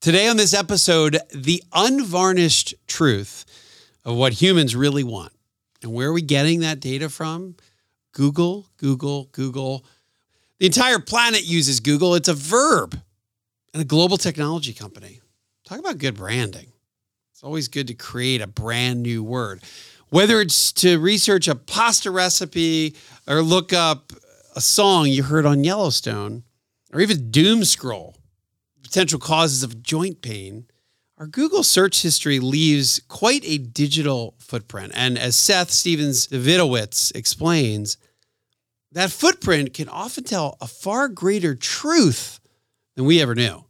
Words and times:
Today 0.00 0.28
on 0.28 0.36
this 0.36 0.54
episode, 0.54 1.18
the 1.34 1.60
unvarnished 1.72 2.72
truth 2.86 3.44
of 4.04 4.14
what 4.14 4.32
humans 4.32 4.76
really 4.76 5.02
want. 5.02 5.32
And 5.82 5.92
where 5.92 6.10
are 6.10 6.12
we 6.12 6.22
getting 6.22 6.60
that 6.60 6.78
data 6.78 7.08
from? 7.08 7.56
Google, 8.12 8.68
Google, 8.76 9.24
Google. 9.32 9.84
The 10.60 10.66
entire 10.66 11.00
planet 11.00 11.44
uses 11.44 11.80
Google. 11.80 12.14
It's 12.14 12.28
a 12.28 12.34
verb 12.34 12.96
and 13.74 13.82
a 13.82 13.84
global 13.84 14.16
technology 14.16 14.72
company. 14.72 15.20
Talk 15.64 15.80
about 15.80 15.98
good 15.98 16.14
branding. 16.14 16.68
It's 17.32 17.42
always 17.42 17.66
good 17.66 17.88
to 17.88 17.94
create 17.94 18.40
a 18.40 18.46
brand 18.46 19.02
new 19.02 19.24
word. 19.24 19.64
Whether 20.10 20.40
it's 20.40 20.70
to 20.74 21.00
research 21.00 21.48
a 21.48 21.56
pasta 21.56 22.12
recipe 22.12 22.94
or 23.26 23.42
look 23.42 23.72
up 23.72 24.12
a 24.54 24.60
song 24.60 25.08
you 25.08 25.24
heard 25.24 25.44
on 25.44 25.64
Yellowstone 25.64 26.44
or 26.92 27.00
even 27.00 27.32
doom 27.32 27.64
scroll 27.64 28.17
potential 28.88 29.18
causes 29.18 29.62
of 29.62 29.82
joint 29.82 30.22
pain, 30.22 30.64
our 31.18 31.26
Google 31.26 31.62
search 31.62 32.00
history 32.00 32.40
leaves 32.40 33.02
quite 33.08 33.42
a 33.44 33.58
digital 33.58 34.34
footprint. 34.38 34.92
And 34.94 35.18
as 35.18 35.36
Seth 35.36 35.70
Stephens-Davidowitz 35.70 37.14
explains, 37.14 37.98
that 38.92 39.10
footprint 39.10 39.74
can 39.74 39.90
often 39.90 40.24
tell 40.24 40.56
a 40.62 40.66
far 40.66 41.08
greater 41.08 41.54
truth 41.54 42.40
than 42.96 43.04
we 43.04 43.20
ever 43.20 43.34
knew. 43.34 43.62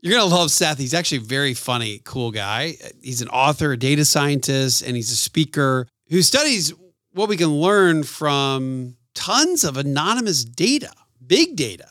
You're 0.00 0.18
going 0.18 0.28
to 0.28 0.34
love 0.34 0.50
Seth. 0.50 0.78
He's 0.78 0.92
actually 0.92 1.18
a 1.18 1.20
very 1.20 1.54
funny, 1.54 2.00
cool 2.04 2.32
guy. 2.32 2.74
He's 3.00 3.22
an 3.22 3.28
author, 3.28 3.72
a 3.72 3.76
data 3.76 4.04
scientist, 4.04 4.82
and 4.82 4.96
he's 4.96 5.12
a 5.12 5.16
speaker 5.16 5.86
who 6.10 6.20
studies 6.20 6.72
what 7.12 7.28
we 7.28 7.36
can 7.36 7.48
learn 7.48 8.02
from 8.02 8.96
tons 9.14 9.62
of 9.62 9.76
anonymous 9.76 10.44
data, 10.44 10.90
big 11.24 11.54
data. 11.54 11.86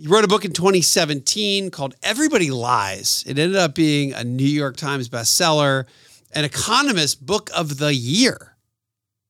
He 0.00 0.08
wrote 0.08 0.24
a 0.24 0.28
book 0.28 0.46
in 0.46 0.54
2017 0.54 1.70
called 1.70 1.94
Everybody 2.02 2.50
Lies. 2.50 3.22
It 3.26 3.38
ended 3.38 3.56
up 3.56 3.74
being 3.74 4.14
a 4.14 4.24
New 4.24 4.46
York 4.46 4.78
Times 4.78 5.10
bestseller, 5.10 5.84
an 6.32 6.46
Economist 6.46 7.26
Book 7.26 7.50
of 7.54 7.76
the 7.76 7.94
Year. 7.94 8.56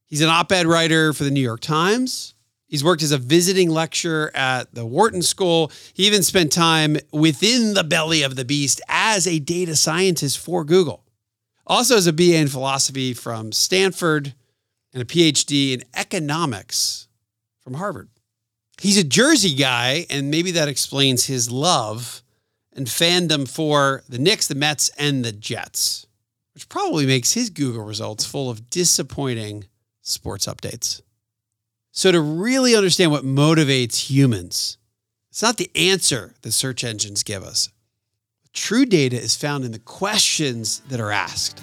He's 0.06 0.20
an 0.20 0.28
op 0.28 0.52
ed 0.52 0.68
writer 0.68 1.12
for 1.12 1.24
the 1.24 1.32
New 1.32 1.40
York 1.40 1.58
Times. 1.58 2.34
He's 2.68 2.84
worked 2.84 3.02
as 3.02 3.10
a 3.10 3.18
visiting 3.18 3.68
lecturer 3.68 4.30
at 4.32 4.72
the 4.72 4.86
Wharton 4.86 5.22
School. 5.22 5.72
He 5.92 6.06
even 6.06 6.22
spent 6.22 6.52
time 6.52 6.98
within 7.12 7.74
the 7.74 7.82
belly 7.82 8.22
of 8.22 8.36
the 8.36 8.44
beast 8.44 8.80
as 8.88 9.26
a 9.26 9.40
data 9.40 9.74
scientist 9.74 10.38
for 10.38 10.64
Google. 10.64 11.02
Also 11.66 11.96
has 11.96 12.06
a 12.06 12.12
BA 12.12 12.36
in 12.36 12.46
philosophy 12.46 13.12
from 13.12 13.50
Stanford 13.50 14.34
and 14.94 15.02
a 15.02 15.06
PhD 15.06 15.72
in 15.72 15.82
economics 15.96 17.08
from 17.58 17.74
Harvard. 17.74 18.08
He's 18.80 18.96
a 18.96 19.04
Jersey 19.04 19.54
guy, 19.54 20.06
and 20.08 20.30
maybe 20.30 20.52
that 20.52 20.66
explains 20.66 21.26
his 21.26 21.50
love 21.50 22.22
and 22.72 22.86
fandom 22.86 23.46
for 23.46 24.02
the 24.08 24.18
Knicks, 24.18 24.48
the 24.48 24.54
Mets, 24.54 24.88
and 24.96 25.22
the 25.22 25.32
Jets, 25.32 26.06
which 26.54 26.66
probably 26.66 27.04
makes 27.04 27.34
his 27.34 27.50
Google 27.50 27.84
results 27.84 28.24
full 28.24 28.48
of 28.48 28.70
disappointing 28.70 29.66
sports 30.00 30.46
updates. 30.46 31.02
So, 31.92 32.10
to 32.10 32.22
really 32.22 32.74
understand 32.74 33.10
what 33.10 33.22
motivates 33.22 34.08
humans, 34.08 34.78
it's 35.28 35.42
not 35.42 35.58
the 35.58 35.70
answer 35.74 36.32
the 36.40 36.50
search 36.50 36.82
engines 36.82 37.22
give 37.22 37.42
us. 37.42 37.68
True 38.54 38.86
data 38.86 39.20
is 39.20 39.36
found 39.36 39.66
in 39.66 39.72
the 39.72 39.78
questions 39.78 40.80
that 40.88 41.00
are 41.00 41.12
asked. 41.12 41.62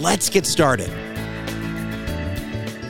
Let's 0.00 0.30
get 0.30 0.46
started. 0.46 0.88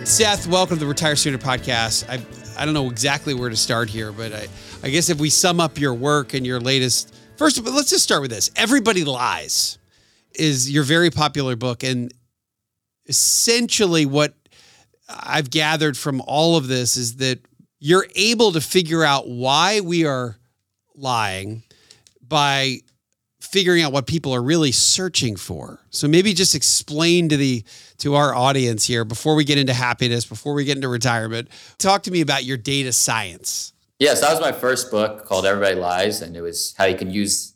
Seth, 0.06 0.46
welcome 0.46 0.76
to 0.76 0.80
the 0.80 0.86
Retire 0.86 1.16
Sooner 1.16 1.38
podcast. 1.38 2.08
I, 2.08 2.20
I 2.56 2.64
don't 2.64 2.72
know 2.72 2.88
exactly 2.88 3.34
where 3.34 3.50
to 3.50 3.56
start 3.56 3.90
here, 3.90 4.12
but 4.12 4.32
I, 4.32 4.46
I 4.84 4.90
guess 4.90 5.10
if 5.10 5.18
we 5.18 5.28
sum 5.28 5.58
up 5.58 5.76
your 5.76 5.92
work 5.92 6.34
and 6.34 6.46
your 6.46 6.60
latest, 6.60 7.12
first 7.36 7.58
of 7.58 7.66
all, 7.66 7.74
let's 7.74 7.90
just 7.90 8.04
start 8.04 8.22
with 8.22 8.30
this. 8.30 8.52
Everybody 8.54 9.02
Lies 9.02 9.78
is 10.36 10.70
your 10.70 10.84
very 10.84 11.10
popular 11.10 11.56
book. 11.56 11.82
And 11.82 12.14
essentially, 13.06 14.06
what 14.06 14.34
I've 15.08 15.50
gathered 15.50 15.96
from 15.98 16.22
all 16.28 16.56
of 16.56 16.68
this 16.68 16.96
is 16.96 17.16
that 17.16 17.40
you're 17.80 18.06
able 18.14 18.52
to 18.52 18.60
figure 18.60 19.02
out 19.02 19.28
why 19.28 19.80
we 19.80 20.06
are 20.06 20.36
lying 20.94 21.64
by 22.22 22.82
figuring 23.40 23.82
out 23.82 23.92
what 23.92 24.06
people 24.06 24.32
are 24.34 24.42
really 24.42 24.70
searching 24.70 25.34
for. 25.34 25.80
So 25.90 26.06
maybe 26.06 26.32
just 26.34 26.54
explain 26.54 27.28
to 27.30 27.36
the 27.36 27.64
to 27.98 28.14
our 28.14 28.34
audience 28.34 28.86
here 28.86 29.04
before 29.04 29.34
we 29.34 29.44
get 29.44 29.58
into 29.58 29.72
happiness, 29.72 30.24
before 30.24 30.54
we 30.54 30.64
get 30.64 30.76
into 30.76 30.88
retirement, 30.88 31.48
talk 31.78 32.02
to 32.04 32.10
me 32.10 32.20
about 32.20 32.44
your 32.44 32.56
data 32.56 32.92
science. 32.92 33.72
Yes, 33.98 34.20
that 34.22 34.30
was 34.30 34.40
my 34.40 34.52
first 34.52 34.90
book 34.90 35.26
called 35.26 35.44
Everybody 35.44 35.74
Lies, 35.74 36.22
and 36.22 36.34
it 36.34 36.40
was 36.40 36.74
how 36.78 36.84
you 36.84 36.96
can 36.96 37.10
use 37.10 37.54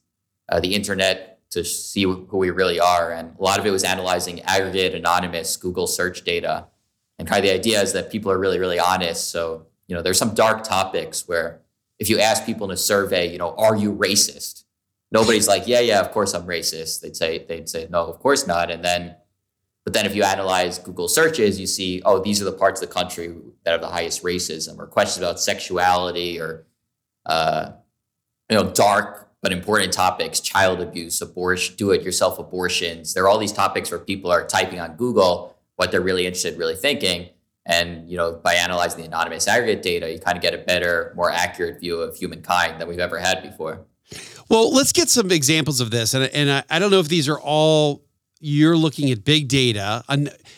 uh, 0.50 0.60
the 0.60 0.74
internet 0.74 1.34
to 1.50 1.64
see 1.64 2.02
who 2.02 2.26
we 2.32 2.50
really 2.50 2.80
are. 2.80 3.12
And 3.12 3.34
a 3.38 3.42
lot 3.42 3.58
of 3.58 3.64
it 3.64 3.70
was 3.70 3.84
analyzing 3.84 4.42
aggregate, 4.42 4.94
anonymous 4.94 5.56
Google 5.56 5.86
search 5.86 6.24
data. 6.24 6.66
And 7.18 7.28
kind 7.28 7.38
of 7.38 7.48
the 7.48 7.54
idea 7.54 7.80
is 7.80 7.92
that 7.92 8.10
people 8.10 8.30
are 8.30 8.38
really, 8.38 8.58
really 8.58 8.78
honest. 8.78 9.30
So, 9.30 9.66
you 9.86 9.94
know, 9.94 10.02
there's 10.02 10.18
some 10.18 10.34
dark 10.34 10.64
topics 10.64 11.28
where 11.28 11.60
if 11.98 12.10
you 12.10 12.18
ask 12.18 12.44
people 12.44 12.68
in 12.68 12.74
a 12.74 12.76
survey, 12.76 13.30
you 13.30 13.38
know, 13.38 13.54
are 13.54 13.76
you 13.76 13.94
racist? 13.94 14.63
Nobody's 15.14 15.48
like, 15.48 15.66
yeah, 15.66 15.80
yeah, 15.80 16.00
of 16.00 16.10
course 16.10 16.34
I'm 16.34 16.46
racist. 16.46 17.00
They'd 17.00 17.16
say, 17.16 17.46
they'd 17.48 17.68
say, 17.68 17.86
no, 17.88 18.04
of 18.04 18.18
course 18.18 18.46
not. 18.46 18.70
And 18.70 18.84
then 18.84 19.16
but 19.84 19.92
then 19.92 20.06
if 20.06 20.14
you 20.14 20.22
analyze 20.22 20.78
Google 20.78 21.08
searches, 21.08 21.60
you 21.60 21.66
see, 21.66 22.00
oh, 22.06 22.18
these 22.18 22.40
are 22.40 22.46
the 22.46 22.52
parts 22.52 22.82
of 22.82 22.88
the 22.88 22.94
country 22.94 23.34
that 23.64 23.72
have 23.72 23.82
the 23.82 23.88
highest 23.88 24.22
racism 24.22 24.78
or 24.78 24.86
questions 24.86 25.22
about 25.22 25.38
sexuality 25.38 26.40
or, 26.40 26.64
uh, 27.26 27.72
you 28.48 28.56
know, 28.56 28.70
dark 28.70 29.30
but 29.42 29.52
important 29.52 29.92
topics, 29.92 30.40
child 30.40 30.80
abuse, 30.80 31.20
abortion, 31.20 31.76
do-it-yourself 31.76 32.38
abortions. 32.38 33.12
There 33.12 33.24
are 33.24 33.28
all 33.28 33.38
these 33.38 33.52
topics 33.52 33.90
where 33.90 34.00
people 34.00 34.30
are 34.30 34.46
typing 34.46 34.80
on 34.80 34.96
Google 34.96 35.54
what 35.76 35.90
they're 35.90 36.00
really 36.00 36.24
interested, 36.24 36.56
really 36.56 36.76
thinking. 36.76 37.28
And 37.66 38.08
you 38.08 38.16
know, 38.16 38.40
by 38.42 38.54
analyzing 38.54 39.00
the 39.00 39.06
anonymous 39.06 39.46
aggregate 39.46 39.82
data, 39.82 40.10
you 40.10 40.18
kind 40.18 40.38
of 40.38 40.42
get 40.42 40.54
a 40.54 40.58
better, 40.58 41.12
more 41.14 41.30
accurate 41.30 41.80
view 41.80 42.00
of 42.00 42.16
humankind 42.16 42.80
than 42.80 42.88
we've 42.88 42.98
ever 42.98 43.18
had 43.18 43.42
before. 43.42 43.84
Well, 44.48 44.72
let's 44.72 44.92
get 44.92 45.08
some 45.08 45.30
examples 45.30 45.80
of 45.80 45.90
this. 45.90 46.14
And, 46.14 46.24
and 46.24 46.50
I, 46.50 46.64
I 46.70 46.78
don't 46.78 46.90
know 46.90 47.00
if 47.00 47.08
these 47.08 47.28
are 47.28 47.40
all 47.40 48.04
you're 48.40 48.76
looking 48.76 49.10
at 49.10 49.24
big 49.24 49.48
data. 49.48 50.04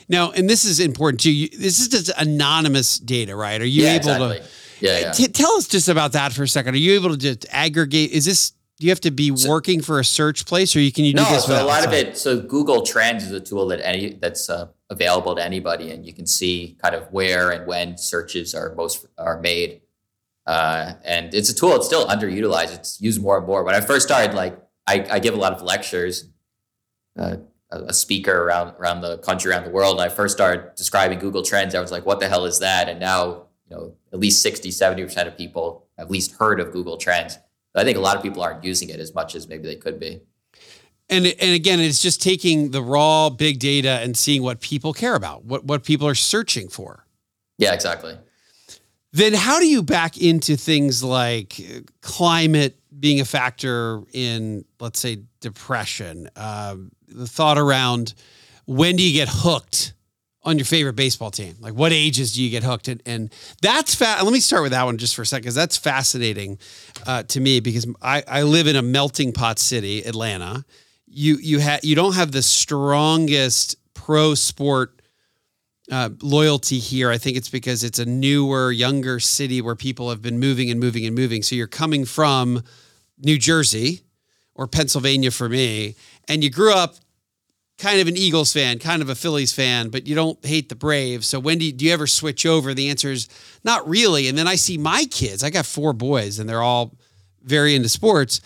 Now, 0.09 0.33
and 0.33 0.51
this 0.51 0.65
is 0.65 0.81
important 0.81 1.21
too. 1.21 1.49
This 1.57 1.79
is 1.79 1.89
just 1.89 2.11
anonymous 2.19 2.99
data, 2.99 3.37
right? 3.37 3.61
Are 3.61 3.65
you 3.65 3.85
yeah, 3.85 3.91
able 3.91 3.97
exactly. 3.97 4.39
to? 4.39 4.45
Yeah, 4.81 4.99
yeah. 4.99 5.13
T- 5.13 5.29
tell 5.29 5.53
us 5.53 5.69
just 5.69 5.89
about 5.89 6.13
that 6.13 6.33
for 6.33 6.43
a 6.43 6.49
second. 6.49 6.75
Are 6.75 6.79
you 6.79 6.95
able 6.95 7.11
to 7.11 7.17
just 7.17 7.47
aggregate? 7.51 8.11
Is 8.11 8.25
this 8.25 8.53
do 8.79 8.87
you 8.87 8.91
have 8.91 9.01
to 9.01 9.11
be 9.11 9.35
so, 9.35 9.49
working 9.49 9.81
for 9.81 10.01
a 10.01 10.05
search 10.05 10.45
place, 10.45 10.77
or 10.77 10.81
you 10.81 10.93
can 10.93 11.05
you 11.05 11.15
do 11.15 11.23
no, 11.23 11.31
this? 11.31 11.47
So 11.47 11.63
a 11.63 11.65
lot 11.65 11.87
of 11.87 11.95
it. 11.95 12.17
So 12.19 12.41
Google 12.41 12.83
Trends 12.83 13.25
is 13.25 13.33
a 13.33 13.41
tool 13.41 13.67
that 13.69 13.81
any 13.87 14.15
that's 14.15 14.51
uh, 14.51 14.69
available 14.91 15.35
to 15.35 15.43
anybody, 15.43 15.93
and 15.93 16.05
you 16.05 16.13
can 16.13 16.27
see 16.27 16.77
kind 16.83 16.95
of 16.95 17.11
where 17.11 17.53
and 17.53 17.67
when 17.67 17.97
searches 17.97 18.55
are 18.55 18.75
most 18.75 19.07
are 19.17 19.41
made. 19.41 19.81
Uh, 20.47 20.95
and 21.05 21.35
it's 21.35 21.51
a 21.51 21.55
tool. 21.55 21.75
It's 21.77 21.87
still 21.87 22.07
underutilized. 22.07 22.75
It's 22.75 23.01
used 23.01 23.21
more 23.21 23.39
and 23.39 23.47
more. 23.47 23.65
When 23.65 23.75
I 23.75 23.81
first 23.81 24.07
started, 24.07 24.35
like 24.35 24.59
I, 24.87 25.07
I 25.11 25.19
give 25.19 25.35
a 25.35 25.39
lot 25.39 25.53
of 25.53 25.63
lectures. 25.63 26.29
Uh, 27.19 27.37
a 27.71 27.93
speaker 27.93 28.45
around 28.45 28.75
around 28.79 29.01
the 29.01 29.19
country, 29.19 29.51
around 29.51 29.65
the 29.65 29.71
world. 29.71 30.01
And 30.01 30.11
I 30.11 30.15
first 30.15 30.37
started 30.37 30.75
describing 30.77 31.19
Google 31.19 31.43
Trends. 31.43 31.75
I 31.75 31.81
was 31.81 31.91
like, 31.91 32.07
what 32.07 32.21
the 32.21 32.29
hell 32.29 32.45
is 32.45 32.61
that? 32.61 32.89
And 32.89 33.01
now, 33.01 33.47
you 33.69 33.77
know, 33.77 33.95
at 34.13 34.21
least 34.21 34.43
60, 34.43 34.71
70% 34.71 35.27
of 35.27 35.37
people 35.37 35.87
have 35.99 36.07
at 36.07 36.11
least 36.11 36.33
heard 36.37 36.61
of 36.61 36.73
Google 36.73 36.97
Trends. 36.97 37.39
I 37.75 37.85
think 37.85 37.99
a 37.99 38.01
lot 38.01 38.17
of 38.17 38.23
people 38.23 38.43
aren't 38.43 38.65
using 38.65 38.89
it 38.89 39.01
as 39.01 39.15
much 39.15 39.35
as 39.35 39.49
maybe 39.49 39.65
they 39.69 39.77
could 39.77 40.01
be. 40.01 40.23
And 41.09 41.27
and 41.27 41.55
again, 41.55 41.79
it's 41.79 42.01
just 42.01 42.23
taking 42.23 42.71
the 42.71 42.83
raw 42.83 43.31
big 43.31 43.59
data 43.59 44.01
and 44.03 44.17
seeing 44.17 44.43
what 44.43 44.61
people 44.61 44.93
care 44.93 45.15
about, 45.15 45.45
what 45.45 45.65
what 45.65 45.85
people 45.85 46.09
are 46.09 46.15
searching 46.15 46.69
for. 46.69 47.07
Yeah, 47.59 47.75
exactly. 47.75 48.17
Then 49.17 49.33
how 49.33 49.61
do 49.61 49.67
you 49.67 49.83
back 49.83 50.19
into 50.19 50.57
things 50.57 51.03
like 51.03 51.59
climate 52.03 52.79
being 53.01 53.19
a 53.19 53.25
factor 53.25 54.03
in, 54.13 54.67
let's 54.79 55.01
say, 55.01 55.21
depression? 55.41 56.29
Uh, 56.37 56.77
the 57.09 57.27
thought 57.27 57.57
around 57.57 58.13
when 58.67 58.97
do 58.97 59.03
you 59.03 59.15
get 59.15 59.29
hooked 59.31 59.95
on 60.43 60.59
your 60.59 60.67
favorite 60.67 60.97
baseball 60.97 61.31
team? 61.31 61.55
Like 61.61 61.73
what 61.73 61.93
ages 61.93 62.35
do 62.35 62.43
you 62.43 62.51
get 62.51 62.63
hooked? 62.63 62.89
And, 62.89 63.03
and 63.07 63.33
that's 63.63 63.95
fa- 63.95 64.19
let 64.23 64.35
me 64.35 64.41
start 64.41 64.63
with 64.63 64.73
that 64.73 64.85
one 64.85 64.99
just 64.99 65.17
for 65.17 65.23
a 65.23 65.27
second 65.27 65.45
because 65.45 65.55
that's 65.55 65.79
fascinating 65.79 66.59
uh, 67.07 67.23
to 67.23 67.41
me 67.41 67.61
because 67.61 67.87
I, 68.03 68.23
I 68.29 68.43
live 68.43 68.67
in 68.67 68.77
a 68.77 68.83
melting 68.83 69.33
pot 69.33 69.59
city, 69.59 70.03
Atlanta. 70.03 70.67
You 71.07 71.39
you 71.41 71.61
have 71.61 71.83
you 71.83 71.95
don't 71.95 72.17
have 72.17 72.33
the 72.33 72.43
strongest 72.43 73.77
pro 73.95 74.35
sport 74.35 74.96
uh, 75.91 76.11
loyalty 76.23 76.79
here. 76.79 77.11
I 77.11 77.19
think 77.19 77.37
it's 77.37 77.49
because 77.49 77.85
it's 77.85 77.99
a 77.99 78.07
newer, 78.07 78.73
younger 78.73 79.21
city 79.21 79.61
where 79.61 79.77
people 79.77 80.11
have 80.11 80.23
been 80.23 80.39
moving 80.39 80.71
and 80.71 80.81
moving 80.81 81.07
and 81.07 81.15
moving. 81.15 81.43
So 81.43 81.55
you're 81.55 81.67
coming 81.67 82.05
from 82.05 82.63
New 83.19 83.39
Jersey 83.39 84.03
or 84.55 84.67
Pennsylvania 84.67 85.31
for 85.31 85.49
me, 85.49 85.95
and 86.29 86.43
you 86.43 86.51
grew 86.51 86.73
up 86.73 86.97
kind 87.79 88.01
of 88.01 88.09
an 88.09 88.17
Eagles 88.17 88.53
fan, 88.53 88.79
kind 88.79 89.03
of 89.03 89.11
a 89.11 89.15
Phillies 89.15 89.53
fan, 89.53 89.91
but 89.91 90.07
you 90.07 90.15
don't 90.15 90.43
hate 90.45 90.69
the 90.69 90.75
Braves. 90.75 91.27
So 91.27 91.39
when 91.39 91.59
do 91.59 91.67
you, 91.67 91.73
do 91.73 91.85
you 91.85 91.93
ever 91.93 92.07
switch 92.07 92.47
over? 92.47 92.73
The 92.73 92.89
answer 92.89 93.11
is 93.11 93.29
not 93.65 93.87
really. 93.87 94.29
And 94.29 94.39
then 94.39 94.49
I 94.49 94.55
see 94.55 94.79
my 94.79 95.05
kids. 95.05 95.45
I 95.45 95.51
got 95.51 95.67
four 95.67 95.93
boys, 95.93 96.39
and 96.39 96.49
they're 96.49 96.63
all 96.63 96.97
very 97.43 97.75
into 97.75 97.89
sports. 97.89 98.41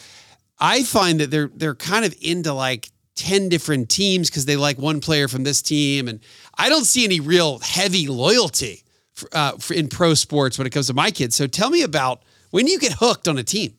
I 0.59 0.83
find 0.83 1.21
that 1.21 1.31
they're 1.31 1.51
they're 1.55 1.75
kind 1.75 2.05
of 2.05 2.15
into 2.21 2.53
like 2.53 2.91
10 3.20 3.50
different 3.50 3.90
teams 3.90 4.31
because 4.31 4.46
they 4.46 4.56
like 4.56 4.78
one 4.78 5.00
player 5.00 5.28
from 5.28 5.44
this 5.44 5.61
team. 5.61 6.08
And 6.08 6.20
I 6.56 6.70
don't 6.70 6.87
see 6.87 7.05
any 7.05 7.20
real 7.20 7.58
heavy 7.58 8.08
loyalty 8.08 8.82
for, 9.12 9.28
uh, 9.32 9.52
for 9.58 9.75
in 9.75 9.88
pro 9.88 10.14
sports 10.14 10.56
when 10.56 10.67
it 10.67 10.70
comes 10.70 10.87
to 10.87 10.94
my 10.94 11.11
kids. 11.11 11.37
So 11.37 11.46
tell 11.46 11.69
me 11.69 11.82
about 11.82 12.22
when 12.50 12.67
you 12.67 12.78
get 12.78 12.94
hooked 12.94 13.28
on 13.28 13.37
a 13.37 13.43
team. 13.43 13.75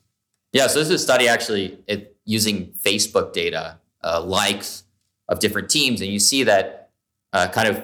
Yeah, 0.53 0.67
so 0.67 0.77
this 0.79 0.89
is 0.89 1.01
a 1.01 1.03
study 1.03 1.27
actually 1.27 1.79
it, 1.87 2.15
using 2.23 2.67
Facebook 2.73 3.33
data, 3.33 3.79
uh, 4.03 4.21
likes, 4.21 4.83
of 5.27 5.39
different 5.39 5.69
teams, 5.69 6.01
and 6.01 6.11
you 6.11 6.19
see 6.19 6.43
that 6.43 6.89
uh, 7.31 7.47
kind 7.47 7.69
of 7.69 7.81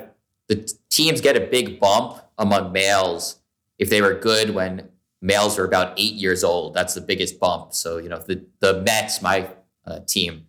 the 0.47 0.71
teams 0.89 1.21
get 1.21 1.37
a 1.37 1.39
big 1.39 1.79
bump 1.79 2.21
among 2.37 2.73
males 2.73 3.39
if 3.79 3.89
they 3.89 4.01
were 4.01 4.13
good 4.13 4.49
when 4.49 4.89
males 5.21 5.57
were 5.57 5.63
about 5.63 5.97
eight 5.97 6.13
years 6.13 6.43
old. 6.43 6.73
That's 6.73 6.93
the 6.93 7.01
biggest 7.01 7.39
bump. 7.39 7.73
So 7.73 7.97
you 7.97 8.09
know 8.09 8.19
the 8.19 8.45
the 8.59 8.81
Mets, 8.81 9.21
my 9.21 9.49
uh, 9.85 9.99
team, 10.05 10.47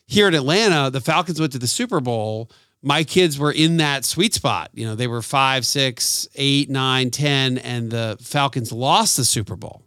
here 0.06 0.26
in 0.26 0.34
Atlanta, 0.34 0.90
the 0.90 1.02
Falcons 1.02 1.38
went 1.38 1.52
to 1.52 1.58
the 1.58 1.66
Super 1.66 2.00
Bowl 2.00 2.50
my 2.82 3.04
kids 3.04 3.38
were 3.38 3.52
in 3.52 3.76
that 3.78 4.04
sweet 4.04 4.34
spot. 4.34 4.70
You 4.72 4.86
know, 4.86 4.94
they 4.94 5.06
were 5.06 5.22
five, 5.22 5.66
six, 5.66 6.28
eight, 6.34 6.70
nine, 6.70 7.10
ten, 7.10 7.58
and 7.58 7.90
the 7.90 8.16
Falcons 8.20 8.72
lost 8.72 9.16
the 9.16 9.24
Super 9.24 9.56
Bowl. 9.56 9.82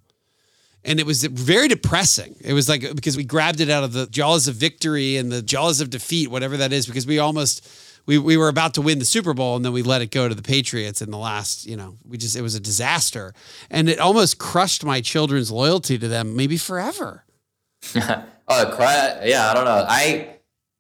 And 0.86 1.00
it 1.00 1.06
was 1.06 1.24
very 1.24 1.68
depressing. 1.68 2.36
It 2.42 2.54
was 2.54 2.68
like 2.68 2.82
because 2.96 3.16
we 3.16 3.24
grabbed 3.24 3.62
it 3.62 3.70
out 3.70 3.84
of 3.84 3.94
the 3.94 4.06
jaws 4.08 4.48
of 4.48 4.56
victory 4.56 5.18
and 5.18 5.32
the 5.32 5.42
jaws 5.42 5.80
of 5.80 5.90
defeat, 5.90 6.30
whatever 6.30 6.58
that 6.58 6.74
is, 6.74 6.86
because 6.86 7.08
we 7.08 7.20
almost 7.20 7.68
we 8.06 8.18
we 8.18 8.36
were 8.36 8.50
about 8.50 8.74
to 8.74 8.82
win 8.82 9.00
the 9.00 9.06
Super 9.06 9.34
Bowl 9.34 9.56
and 9.56 9.64
then 9.64 9.72
we 9.72 9.82
let 9.82 10.02
it 10.02 10.12
go 10.12 10.28
to 10.28 10.36
the 10.36 10.42
Patriots 10.42 11.02
in 11.02 11.10
the 11.10 11.18
last, 11.18 11.66
you 11.66 11.78
know, 11.78 11.98
we 12.08 12.18
just 12.18 12.36
it 12.36 12.42
was 12.42 12.56
a 12.56 12.60
disaster. 12.60 13.34
And 13.70 13.88
it 13.88 14.00
almost 14.00 14.40
crushed 14.40 14.84
my 14.84 15.00
children's 15.00 15.52
loyalty 15.52 15.98
to 15.98 16.08
them 16.08 16.36
maybe 16.36 16.58
forever. 16.58 17.24
oh, 17.96 18.76
yeah, 19.24 19.50
I 19.50 19.54
don't 19.54 19.66
know. 19.66 19.86
I 19.88 20.33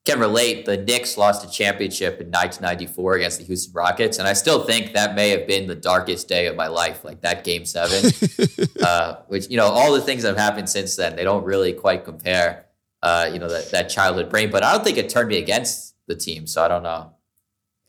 can 0.05 0.19
relate. 0.19 0.65
The 0.65 0.77
Knicks 0.77 1.17
lost 1.17 1.47
a 1.47 1.51
championship 1.51 2.19
in 2.19 2.27
1994 2.27 3.15
against 3.15 3.39
the 3.39 3.45
Houston 3.45 3.73
Rockets, 3.73 4.17
and 4.19 4.27
I 4.27 4.33
still 4.33 4.63
think 4.63 4.93
that 4.93 5.15
may 5.15 5.29
have 5.29 5.47
been 5.47 5.67
the 5.67 5.75
darkest 5.75 6.27
day 6.27 6.47
of 6.47 6.55
my 6.55 6.67
life, 6.67 7.03
like 7.03 7.21
that 7.21 7.43
Game 7.43 7.65
Seven. 7.65 8.11
uh, 8.83 9.15
which 9.27 9.49
you 9.49 9.57
know, 9.57 9.67
all 9.67 9.93
the 9.93 10.01
things 10.01 10.23
that 10.23 10.29
have 10.29 10.37
happened 10.37 10.69
since 10.69 10.95
then, 10.95 11.15
they 11.15 11.23
don't 11.23 11.43
really 11.43 11.73
quite 11.73 12.03
compare. 12.03 12.65
Uh, 13.01 13.29
you 13.31 13.39
know 13.39 13.49
that 13.49 13.71
that 13.71 13.89
childhood 13.89 14.29
brain, 14.29 14.49
but 14.49 14.63
I 14.63 14.73
don't 14.73 14.83
think 14.83 14.97
it 14.97 15.09
turned 15.09 15.29
me 15.29 15.37
against 15.37 15.95
the 16.07 16.15
team, 16.15 16.47
so 16.47 16.63
I 16.63 16.67
don't 16.67 16.83
know. 16.83 17.13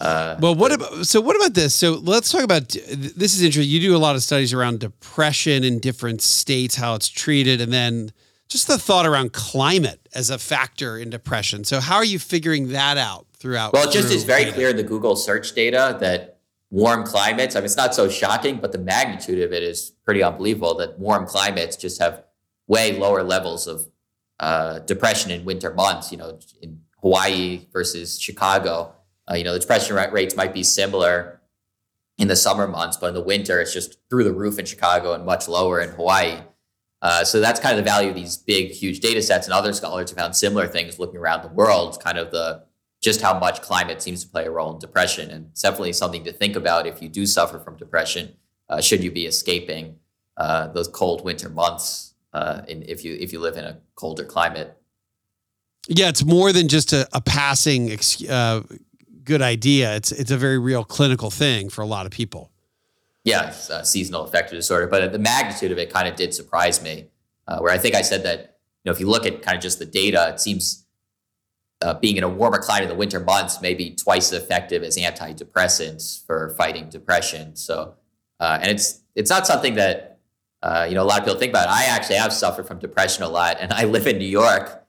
Uh, 0.01 0.37
well, 0.41 0.55
what 0.55 0.73
about 0.73 1.07
so? 1.07 1.21
What 1.21 1.37
about 1.37 1.55
this? 1.55 1.75
So 1.75 1.93
let's 1.93 2.31
talk 2.31 2.43
about 2.43 2.69
this. 2.69 3.35
Is 3.35 3.43
interesting. 3.43 3.73
You 3.73 3.81
do 3.81 3.97
a 3.97 3.99
lot 3.99 4.17
of 4.17 4.23
studies 4.23 4.53
around 4.53 4.81
depression 4.81 5.63
in 5.63 5.79
different 5.79 6.21
states, 6.21 6.75
how 6.75 6.95
it's 6.95 7.09
treated, 7.09 7.61
and 7.61 7.73
then 7.73 8.13
just 8.49 8.67
the 8.67 8.79
thought 8.79 9.07
around 9.07 9.33
climate 9.33 10.09
as 10.15 10.31
a 10.31 10.39
factor 10.39 10.99
in 10.99 11.11
depression. 11.11 11.65
So 11.65 11.81
how 11.81 11.97
are 11.97 12.05
you 12.05 12.19
figuring 12.19 12.69
that 12.69 12.99
out 12.99 13.27
throughout? 13.37 13.73
Well, 13.73 13.89
it 13.89 13.93
just 13.93 14.13
is 14.13 14.25
very 14.25 14.45
data? 14.45 14.55
clear 14.55 14.69
in 14.71 14.77
the 14.77 14.83
Google 14.83 15.17
search 15.17 15.55
data 15.55 15.97
that 16.01 16.39
warm 16.71 17.05
climates, 17.05 17.57
I 17.57 17.61
mean, 17.61 17.67
it's 17.67 17.77
not 17.77 17.95
so 17.95 18.09
shocking, 18.09 18.59
but 18.59 18.73
the 18.73 18.79
magnitude 18.79 19.41
of 19.43 19.53
it 19.53 19.63
is 19.63 19.93
pretty 20.05 20.23
unbelievable 20.23 20.77
that 20.77 20.99
warm 20.99 21.27
climates 21.27 21.77
just 21.77 22.01
have 22.01 22.25
way 22.67 22.99
lower 22.99 23.23
levels 23.23 23.67
of 23.67 23.87
uh, 24.41 24.81
depression 24.81 25.31
in 25.31 25.45
winter 25.45 25.73
months, 25.73 26.11
you 26.11 26.19
know, 26.19 26.39
in 26.61 26.81
Hawaii 27.01 27.67
versus 27.73 28.21
Chicago. 28.21 28.95
Uh, 29.31 29.35
you 29.35 29.45
know, 29.45 29.53
the 29.53 29.61
depression 29.61 29.97
rates 30.13 30.37
might 30.37 30.53
be 30.53 30.63
similar 30.63 31.41
in 32.19 32.29
the 32.29 32.37
summer 32.37 32.67
months, 32.67 32.97
but 32.97 33.09
in 33.09 33.15
the 33.15 33.23
winter, 33.23 33.61
it's 33.61 33.73
just 33.73 33.99
through 34.09 34.25
the 34.25 34.33
roof 34.33 34.59
in 34.59 34.65
Chicago 34.65 35.13
and 35.13 35.25
much 35.25 35.49
lower 35.49 35.81
in 35.81 35.91
Hawaii. 35.91 36.39
Uh, 37.05 37.23
so 37.23 37.39
that's 37.39 37.61
kind 37.61 37.79
of 37.79 37.85
the 37.85 37.89
value 37.89 38.09
of 38.09 38.15
these 38.15 38.39
big, 38.39 38.71
huge 38.71 39.01
data 39.01 39.21
sets. 39.21 39.47
And 39.47 39.53
other 39.53 39.75
scholars 39.75 40.09
have 40.09 40.19
found 40.19 40.35
similar 40.35 40.67
things 40.67 40.99
looking 40.99 41.19
around 41.19 41.43
the 41.43 41.49
world, 41.49 42.03
kind 42.03 42.17
of 42.17 42.31
the 42.31 42.65
just 43.03 43.21
how 43.21 43.39
much 43.39 43.61
climate 43.61 44.01
seems 44.01 44.25
to 44.25 44.31
play 44.31 44.47
a 44.47 44.51
role 44.51 44.73
in 44.73 44.79
depression. 44.79 45.31
And 45.31 45.49
it's 45.51 45.61
definitely 45.61 45.93
something 45.93 46.25
to 46.25 46.33
think 46.33 46.57
about 46.57 46.87
if 46.87 47.03
you 47.03 47.11
do 47.11 47.27
suffer 47.27 47.59
from 47.59 47.77
depression. 47.77 48.35
Uh, 48.71 48.81
should 48.81 49.05
you 49.05 49.11
be 49.11 49.27
escaping 49.27 49.97
uh, 50.39 50.69
those 50.69 50.89
cold 50.89 51.23
winter 51.23 51.51
months 51.51 52.15
uh, 52.33 52.63
in, 52.67 52.83
if 52.85 53.05
you 53.05 53.15
if 53.21 53.35
you 53.35 53.39
live 53.39 53.59
in 53.59 53.65
a 53.65 53.77
colder 53.97 54.25
climate? 54.25 54.75
Yeah, 55.87 56.09
it's 56.09 56.25
more 56.25 56.55
than 56.55 56.69
just 56.69 56.95
a, 56.95 57.07
a 57.13 57.21
passing 57.21 57.99
uh, 58.31 58.63
good 59.25 59.43
idea. 59.43 59.95
It's 59.95 60.11
it's 60.11 60.31
a 60.31 60.39
very 60.39 60.59
real 60.59 60.85
clinical 60.85 61.31
thing 61.31 61.69
for 61.69 61.83
a 61.83 61.87
lot 61.87 62.07
of 62.07 62.13
people 62.13 62.51
yeah, 63.25 63.51
seasonal 63.51 64.25
affective 64.25 64.57
disorder. 64.57 64.87
But 64.87 65.13
the 65.13 65.19
magnitude 65.19 65.73
of 65.73 65.79
it 65.79 65.91
kind 65.93 66.07
of 66.07 66.15
did 66.15 66.35
surprise 66.35 66.83
me. 66.83 67.09
Uh, 67.47 67.59
where 67.59 67.73
I 67.73 67.79
think 67.79 67.95
I 67.95 68.03
said 68.03 68.23
that 68.23 68.39
you 68.85 68.91
know 68.91 68.93
if 68.93 69.01
you 69.01 69.09
look 69.09 69.27
at 69.27 69.43
kind 69.43 69.57
of 69.57 69.63
just 69.63 69.79
the 69.79 69.87
data, 69.87 70.29
it 70.29 70.41
seems 70.41 70.85
uh, 71.83 71.95
being 71.95 72.17
in 72.17 72.25
a 72.25 72.29
warmer 72.29 72.59
climate 72.59 72.85
in 72.85 72.89
the 72.89 72.95
winter 72.95 73.21
months 73.21 73.61
may 73.61 73.75
be 73.75 73.95
twice 73.95 74.33
as 74.33 74.43
effective 74.43 74.83
as 74.83 74.97
antidepressants 74.97 76.25
for 76.27 76.55
fighting 76.57 76.89
depression. 76.89 77.57
So, 77.57 77.95
uh, 78.41 78.59
and 78.61 78.71
it's 78.71 79.03
it's 79.15 79.31
not 79.31 79.47
something 79.47 79.75
that 79.75 80.19
uh, 80.63 80.87
you 80.89 80.95
know 80.95 81.03
a 81.03 81.05
lot 81.05 81.19
of 81.19 81.25
people 81.25 81.39
think 81.39 81.51
about. 81.51 81.69
I 81.69 81.85
actually 81.85 82.17
have 82.17 82.33
suffered 82.33 82.67
from 82.67 82.79
depression 82.79 83.25
a 83.25 83.29
lot, 83.29 83.57
and 83.61 83.73
I 83.81 83.85
live 83.85 84.07
in 84.07 84.19
New 84.19 84.29
York. 84.29 84.83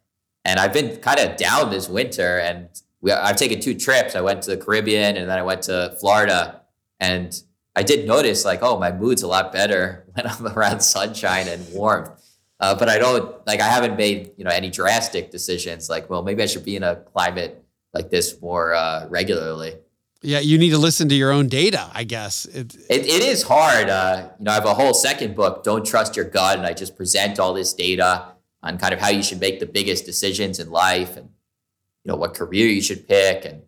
And 0.48 0.60
I've 0.60 0.74
been 0.74 0.98
kind 0.98 1.20
of 1.20 1.38
down 1.38 1.72
this 1.72 1.90
winter, 1.90 2.38
and 2.38 2.70
we, 3.02 3.12
I've 3.12 3.36
taken 3.36 3.60
two 3.60 3.74
trips. 3.74 4.16
I 4.16 4.22
went 4.22 4.44
to 4.44 4.52
the 4.52 4.58
Caribbean, 4.58 5.18
and 5.18 5.28
then 5.28 5.40
I 5.40 5.42
went 5.42 5.64
to 5.64 5.98
Florida, 6.00 6.62
and 7.00 7.36
I 7.76 7.84
did 7.84 8.08
notice 8.08 8.46
like, 8.46 8.60
oh, 8.62 8.80
my 8.80 8.92
mood's 8.92 9.22
a 9.22 9.28
lot 9.28 9.52
better 9.52 10.06
when 10.14 10.28
I'm 10.28 10.48
around 10.48 10.82
sunshine 10.82 11.48
and 11.48 11.66
warmth. 11.74 12.10
Uh, 12.60 12.74
but 12.74 12.88
I 12.88 12.98
don't 12.98 13.46
like 13.46 13.60
I 13.60 13.68
haven't 13.68 13.98
made 13.98 14.32
you 14.38 14.46
know 14.46 14.52
any 14.52 14.70
drastic 14.70 15.30
decisions 15.30 15.90
like, 15.90 16.10
well, 16.10 16.24
maybe 16.24 16.42
I 16.42 16.46
should 16.46 16.64
be 16.64 16.78
in 16.78 16.84
a 16.84 16.96
climate 16.96 17.62
like 17.94 18.10
this 18.10 18.42
more 18.42 18.74
uh, 18.74 19.08
regularly. 19.10 19.76
Yeah, 20.22 20.40
you 20.40 20.58
need 20.58 20.72
to 20.72 20.80
listen 20.80 21.08
to 21.10 21.16
your 21.16 21.32
own 21.32 21.50
data, 21.50 21.92
I 21.94 22.04
guess. 22.04 22.46
It, 22.46 22.76
it, 22.90 23.06
it 23.06 23.24
is 23.24 23.44
hard. 23.44 23.90
Uh, 23.90 24.30
you 24.40 24.46
know, 24.46 24.52
I 24.52 24.56
have 24.56 24.66
a 24.66 24.74
whole 24.74 24.94
second 24.94 25.36
book, 25.36 25.64
Don't 25.64 25.86
Trust 25.86 26.16
Your 26.16 26.26
Gut, 26.26 26.58
and 26.58 26.66
I 26.66 26.74
just 26.74 26.96
present 26.96 27.40
all 27.40 27.54
this 27.54 27.74
data 27.74 28.30
on 28.64 28.80
kind 28.80 28.92
of 28.92 29.00
how 29.00 29.10
you 29.10 29.22
should 29.22 29.40
make 29.40 29.60
the 29.60 29.68
biggest 29.68 30.04
decisions 30.06 30.60
in 30.60 30.72
life 30.72 31.16
and, 31.16 31.30
you 32.04 32.12
know, 32.12 32.16
what 32.16 32.34
career 32.34 32.66
you 32.68 32.82
should 32.82 33.08
pick 33.08 33.46
and 33.46 33.62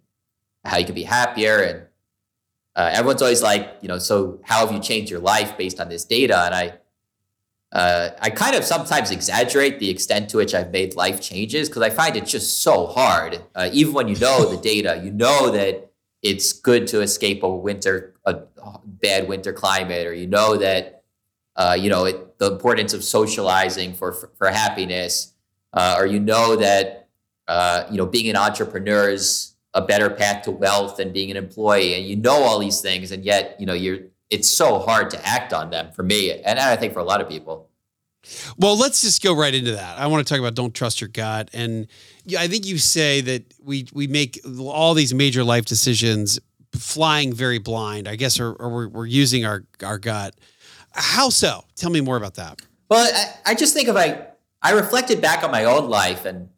how 0.65 0.77
you 0.77 0.85
can 0.85 0.95
be 0.95 1.03
happier. 1.03 1.59
And 1.59 1.86
uh, 2.77 2.91
everyone's 2.93 3.23
always 3.23 3.41
like, 3.41 3.75
you 3.81 3.87
know, 3.87 3.97
so 3.97 4.39
how 4.43 4.63
have 4.63 4.71
you 4.71 4.79
changed 4.79 5.09
your 5.09 5.19
life 5.19 5.57
based 5.57 5.81
on 5.81 5.89
this 5.89 6.05
data? 6.05 6.37
And 6.45 6.53
I, 6.53 6.73
uh, 7.71 8.11
I 8.21 8.29
kind 8.29 8.55
of 8.55 8.63
sometimes 8.63 9.09
exaggerate 9.09 9.79
the 9.79 9.89
extent 9.89 10.29
to 10.29 10.37
which 10.37 10.53
I've 10.53 10.71
made 10.71 10.95
life 10.95 11.19
changes 11.19 11.69
because 11.69 11.81
I 11.81 11.89
find 11.89 12.15
it 12.15 12.27
just 12.27 12.61
so 12.61 12.85
hard. 12.85 13.41
Uh, 13.55 13.69
even 13.73 13.93
when 13.93 14.07
you 14.07 14.15
know 14.19 14.45
the 14.45 14.61
data, 14.61 15.01
you 15.03 15.11
know 15.11 15.49
that 15.49 15.91
it's 16.21 16.53
good 16.53 16.85
to 16.87 17.01
escape 17.01 17.41
a 17.41 17.49
winter, 17.49 18.13
a 18.25 18.43
bad 18.85 19.27
winter 19.27 19.53
climate, 19.53 20.05
or 20.05 20.13
you 20.13 20.27
know 20.27 20.55
that, 20.57 21.03
uh, 21.55 21.75
you 21.79 21.89
know, 21.89 22.05
it, 22.05 22.37
the 22.37 22.51
importance 22.51 22.93
of 22.93 23.03
socializing 23.03 23.93
for 23.95 24.11
for, 24.11 24.29
for 24.37 24.47
happiness, 24.51 25.33
uh, 25.73 25.95
or 25.97 26.05
you 26.05 26.19
know 26.19 26.55
that, 26.55 27.07
uh, 27.47 27.85
you 27.89 27.97
know, 27.97 28.05
being 28.05 28.29
an 28.29 28.35
entrepreneur 28.35 29.09
is 29.09 29.55
a 29.77 29.81
better 29.81 30.09
path 30.09 30.41
to 30.43 30.51
wealth 30.51 30.97
than 30.97 31.13
being 31.13 31.29
an 31.29 31.37
employee, 31.37 31.93
and 31.93 32.05
you 32.05 32.15
know 32.15 32.43
all 32.43 32.57
these 32.57 32.81
things, 32.81 33.11
and 33.11 33.23
yet, 33.23 33.55
you 33.59 33.65
know, 33.65 33.73
you're 33.73 33.99
it's 34.29 34.49
so 34.49 34.79
hard 34.79 35.09
to 35.11 35.25
act 35.25 35.53
on 35.53 35.69
them 35.69 35.91
for 35.93 36.03
me, 36.03 36.41
and 36.41 36.59
I 36.59 36.75
think 36.75 36.93
for 36.93 36.99
a 36.99 37.03
lot 37.03 37.21
of 37.21 37.29
people. 37.29 37.69
Well, 38.57 38.77
let's 38.77 39.03
just 39.03 39.23
go 39.23 39.33
right 39.33 39.53
into 39.53 39.71
that. 39.71 39.97
I 39.97 40.07
want 40.07 40.25
to 40.25 40.33
talk 40.33 40.39
about 40.39 40.55
don't 40.55 40.73
trust 40.73 40.99
your 40.99 41.09
gut, 41.09 41.49
and 41.53 41.87
I 42.37 42.47
think 42.47 42.65
you 42.65 42.79
say 42.79 43.21
that 43.21 43.53
we 43.63 43.87
we 43.93 44.07
make 44.07 44.41
all 44.59 44.95
these 44.95 45.13
major 45.13 45.43
life 45.43 45.65
decisions 45.65 46.39
flying 46.73 47.31
very 47.31 47.59
blind. 47.59 48.07
I 48.07 48.15
guess, 48.15 48.39
or, 48.39 48.53
or 48.53 48.69
we're, 48.69 48.87
we're 48.89 49.05
using 49.05 49.45
our 49.45 49.63
our 49.83 49.99
gut. 49.99 50.33
How 50.91 51.29
so? 51.29 51.63
Tell 51.75 51.91
me 51.91 52.01
more 52.01 52.17
about 52.17 52.33
that. 52.33 52.59
Well, 52.89 53.07
I, 53.13 53.51
I 53.51 53.53
just 53.53 53.75
think 53.75 53.87
if 53.87 53.95
I 53.95 54.25
I 54.63 54.71
reflected 54.71 55.21
back 55.21 55.43
on 55.43 55.51
my 55.51 55.65
own 55.65 55.87
life, 55.87 56.25
and 56.25 56.49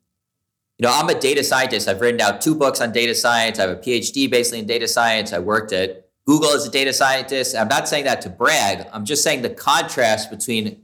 you 0.80 0.88
know, 0.88 0.94
I'm 0.94 1.10
a 1.10 1.20
data 1.20 1.44
scientist. 1.44 1.90
I've 1.90 2.00
written 2.00 2.22
out 2.22 2.40
two 2.40 2.56
books 2.56 2.80
on 2.80 2.94
data 2.94 3.14
science. 3.14 3.60
I 3.60 3.64
have 3.64 3.72
a 3.72 3.82
PhD 3.82 4.32
basically 4.32 4.60
in 4.60 4.66
data 4.66 4.88
science. 4.88 5.34
I 5.34 5.40
worked 5.40 5.74
at 5.74 6.08
Google 6.26 6.52
as 6.52 6.66
a 6.66 6.72
data 6.72 6.94
scientist. 6.94 7.56
I'm 7.56 7.68
not 7.68 7.90
saying 7.90 8.06
that 8.06 8.22
to 8.22 8.30
brag. 8.30 8.88
I'm 8.94 9.04
just 9.04 9.22
saying 9.22 9.42
the 9.42 9.50
contrast 9.50 10.32
between 10.32 10.84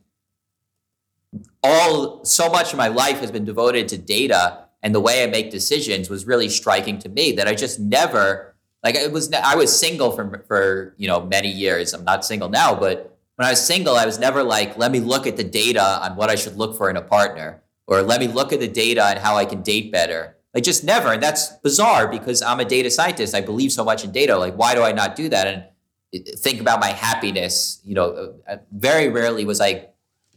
all 1.64 2.26
so 2.26 2.50
much 2.50 2.74
of 2.74 2.78
my 2.78 2.90
life 2.90 3.20
has 3.20 3.32
been 3.32 3.46
devoted 3.46 3.88
to 3.90 3.98
data 3.98 4.66
and 4.84 4.94
the 4.94 5.00
way 5.00 5.24
I 5.24 5.28
make 5.28 5.50
decisions 5.50 6.10
was 6.10 6.28
really 6.28 6.50
striking 6.50 7.00
to 7.00 7.10
me 7.10 7.32
that 7.34 7.48
I 7.48 7.56
just 7.56 7.80
never 7.80 8.56
like 8.84 8.96
it 8.96 9.12
was 9.12 9.32
I 9.34 9.56
was 9.56 9.78
single 9.78 10.12
for 10.12 10.44
for 10.48 10.94
you 10.98 11.08
know 11.08 11.26
many 11.26 11.50
years. 11.50 11.94
I'm 11.94 12.04
not 12.04 12.24
single 12.24 12.50
now, 12.50 12.76
but 12.76 13.18
when 13.36 13.48
I 13.48 13.52
was 13.52 13.66
single, 13.66 13.96
I 13.96 14.06
was 14.06 14.20
never 14.20 14.44
like, 14.44 14.78
let 14.78 14.92
me 14.92 15.00
look 15.00 15.28
at 15.28 15.38
the 15.38 15.44
data 15.44 15.82
on 15.82 16.16
what 16.16 16.30
I 16.30 16.36
should 16.36 16.56
look 16.56 16.78
for 16.78 16.90
in 16.90 16.98
a 16.98 17.02
partner, 17.02 17.62
or 17.88 18.02
let 18.02 18.20
me 18.20 18.28
look 18.28 18.54
at 18.54 18.60
the 18.60 18.68
data 18.68 19.04
and 19.06 19.20
how 19.20 19.36
I 19.36 19.46
can 19.46 19.62
date 19.62 19.92
better 19.92 20.36
like 20.56 20.64
just 20.64 20.86
never. 20.86 21.12
And 21.12 21.22
that's 21.22 21.50
bizarre 21.58 22.08
because 22.08 22.42
I'm 22.42 22.62
a 22.62 22.66
data 22.66 22.90
scientist. 22.90 23.36
I 23.36 23.42
believe 23.42 23.74
so 23.74 23.84
much 23.84 24.06
in 24.06 24.12
data. 24.12 24.38
Like, 24.38 24.56
why 24.56 24.74
do 24.74 24.84
I 24.84 24.94
not 24.94 25.18
do 25.18 25.28
that? 25.28 25.48
And 25.48 26.26
think 26.40 26.62
about 26.62 26.80
my 26.80 26.88
happiness. 26.88 27.82
You 27.84 27.96
know, 27.96 28.36
uh, 28.48 28.58
very 28.72 29.10
rarely 29.10 29.44
was 29.44 29.60
I 29.60 29.90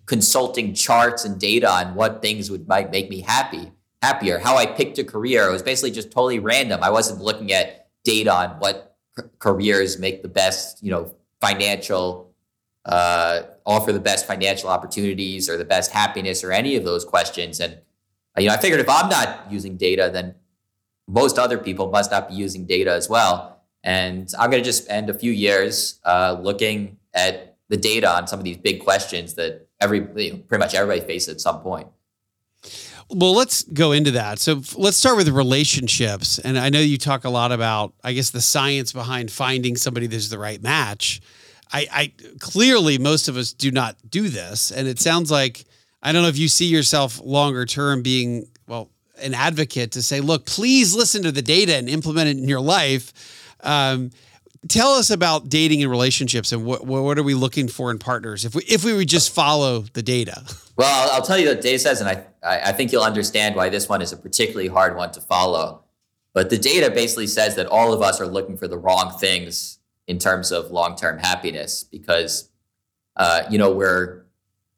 consulting 0.06 0.74
charts 0.74 1.24
and 1.24 1.38
data 1.38 1.70
on 1.70 1.94
what 1.94 2.20
things 2.20 2.50
would 2.50 2.66
might 2.66 2.90
make 2.90 3.08
me 3.08 3.20
happy, 3.20 3.70
happier. 4.02 4.40
How 4.40 4.56
I 4.56 4.66
picked 4.66 4.98
a 4.98 5.04
career. 5.04 5.48
It 5.48 5.52
was 5.52 5.62
basically 5.62 5.92
just 5.92 6.10
totally 6.10 6.40
random. 6.40 6.82
I 6.82 6.90
wasn't 6.90 7.20
looking 7.20 7.52
at 7.52 7.86
data 8.02 8.34
on 8.34 8.50
what 8.58 8.96
careers 9.38 10.00
make 10.00 10.22
the 10.22 10.28
best, 10.28 10.82
you 10.82 10.90
know, 10.90 11.14
financial, 11.40 12.27
uh, 12.88 13.42
offer 13.66 13.92
the 13.92 14.00
best 14.00 14.26
financial 14.26 14.68
opportunities 14.70 15.48
or 15.48 15.56
the 15.56 15.64
best 15.64 15.92
happiness 15.92 16.42
or 16.42 16.52
any 16.52 16.74
of 16.76 16.84
those 16.84 17.04
questions. 17.04 17.60
And 17.60 17.78
you 18.36 18.48
know, 18.48 18.54
I 18.54 18.56
figured 18.56 18.80
if 18.80 18.88
I'm 18.88 19.08
not 19.08 19.50
using 19.50 19.76
data, 19.76 20.10
then 20.12 20.34
most 21.06 21.38
other 21.38 21.58
people 21.58 21.90
must 21.90 22.10
not 22.10 22.28
be 22.28 22.34
using 22.34 22.66
data 22.66 22.92
as 22.92 23.08
well. 23.08 23.62
And 23.84 24.32
I'm 24.38 24.50
going 24.50 24.62
to 24.62 24.66
just 24.66 24.84
spend 24.84 25.08
a 25.10 25.14
few 25.14 25.32
years 25.32 26.00
uh, 26.04 26.38
looking 26.40 26.98
at 27.14 27.56
the 27.68 27.76
data 27.76 28.10
on 28.10 28.26
some 28.26 28.38
of 28.38 28.44
these 28.44 28.56
big 28.56 28.82
questions 28.82 29.34
that 29.34 29.68
every 29.80 30.06
you 30.16 30.32
know, 30.32 30.38
pretty 30.38 30.60
much 30.60 30.74
everybody 30.74 31.06
faces 31.06 31.34
at 31.34 31.40
some 31.40 31.60
point. 31.60 31.88
Well, 33.10 33.34
let's 33.34 33.62
go 33.62 33.92
into 33.92 34.10
that. 34.12 34.38
So 34.38 34.60
let's 34.76 34.98
start 34.98 35.16
with 35.16 35.28
relationships. 35.28 36.38
And 36.38 36.58
I 36.58 36.68
know 36.68 36.80
you 36.80 36.98
talk 36.98 37.24
a 37.24 37.30
lot 37.30 37.52
about, 37.52 37.94
I 38.04 38.12
guess, 38.12 38.30
the 38.30 38.42
science 38.42 38.92
behind 38.92 39.30
finding 39.30 39.76
somebody 39.76 40.06
that's 40.06 40.28
the 40.28 40.38
right 40.38 40.62
match. 40.62 41.20
I, 41.72 41.86
I 41.92 42.12
clearly 42.38 42.98
most 42.98 43.28
of 43.28 43.36
us 43.36 43.52
do 43.52 43.70
not 43.70 43.96
do 44.08 44.28
this, 44.28 44.70
and 44.70 44.88
it 44.88 44.98
sounds 44.98 45.30
like 45.30 45.64
I 46.02 46.12
don't 46.12 46.22
know 46.22 46.28
if 46.28 46.38
you 46.38 46.48
see 46.48 46.66
yourself 46.66 47.20
longer 47.22 47.66
term 47.66 48.02
being, 48.02 48.48
well, 48.66 48.90
an 49.20 49.34
advocate 49.34 49.92
to 49.92 50.02
say, 50.02 50.20
look, 50.20 50.46
please 50.46 50.94
listen 50.94 51.22
to 51.24 51.32
the 51.32 51.42
data 51.42 51.74
and 51.74 51.88
implement 51.88 52.28
it 52.28 52.38
in 52.38 52.48
your 52.48 52.60
life. 52.60 53.12
Um, 53.60 54.10
tell 54.68 54.92
us 54.92 55.10
about 55.10 55.48
dating 55.48 55.82
and 55.82 55.90
relationships 55.90 56.52
and 56.52 56.64
what, 56.64 56.86
what 56.86 57.18
are 57.18 57.22
we 57.22 57.34
looking 57.34 57.66
for 57.66 57.90
in 57.90 57.98
partners 57.98 58.44
if 58.44 58.54
we, 58.54 58.62
if 58.64 58.84
we 58.84 58.92
would 58.92 59.08
just 59.08 59.34
follow 59.34 59.80
the 59.80 60.02
data? 60.02 60.44
Well, 60.76 61.10
I'll 61.12 61.22
tell 61.22 61.38
you 61.38 61.48
what 61.48 61.60
data 61.60 61.78
says, 61.80 62.00
and 62.00 62.08
I, 62.08 62.24
I 62.44 62.70
think 62.72 62.92
you'll 62.92 63.02
understand 63.02 63.56
why 63.56 63.68
this 63.68 63.88
one 63.88 64.00
is 64.00 64.12
a 64.12 64.16
particularly 64.16 64.68
hard 64.68 64.96
one 64.96 65.10
to 65.12 65.20
follow. 65.20 65.82
But 66.32 66.50
the 66.50 66.58
data 66.58 66.90
basically 66.90 67.26
says 67.26 67.56
that 67.56 67.66
all 67.66 67.92
of 67.92 68.00
us 68.00 68.20
are 68.20 68.26
looking 68.28 68.56
for 68.56 68.68
the 68.68 68.78
wrong 68.78 69.18
things 69.18 69.77
in 70.08 70.18
terms 70.18 70.50
of 70.50 70.72
long 70.72 70.96
term 70.96 71.18
happiness 71.18 71.84
because, 71.84 72.50
uh, 73.16 73.42
you 73.48 73.58
know, 73.58 73.70
we're 73.70 74.24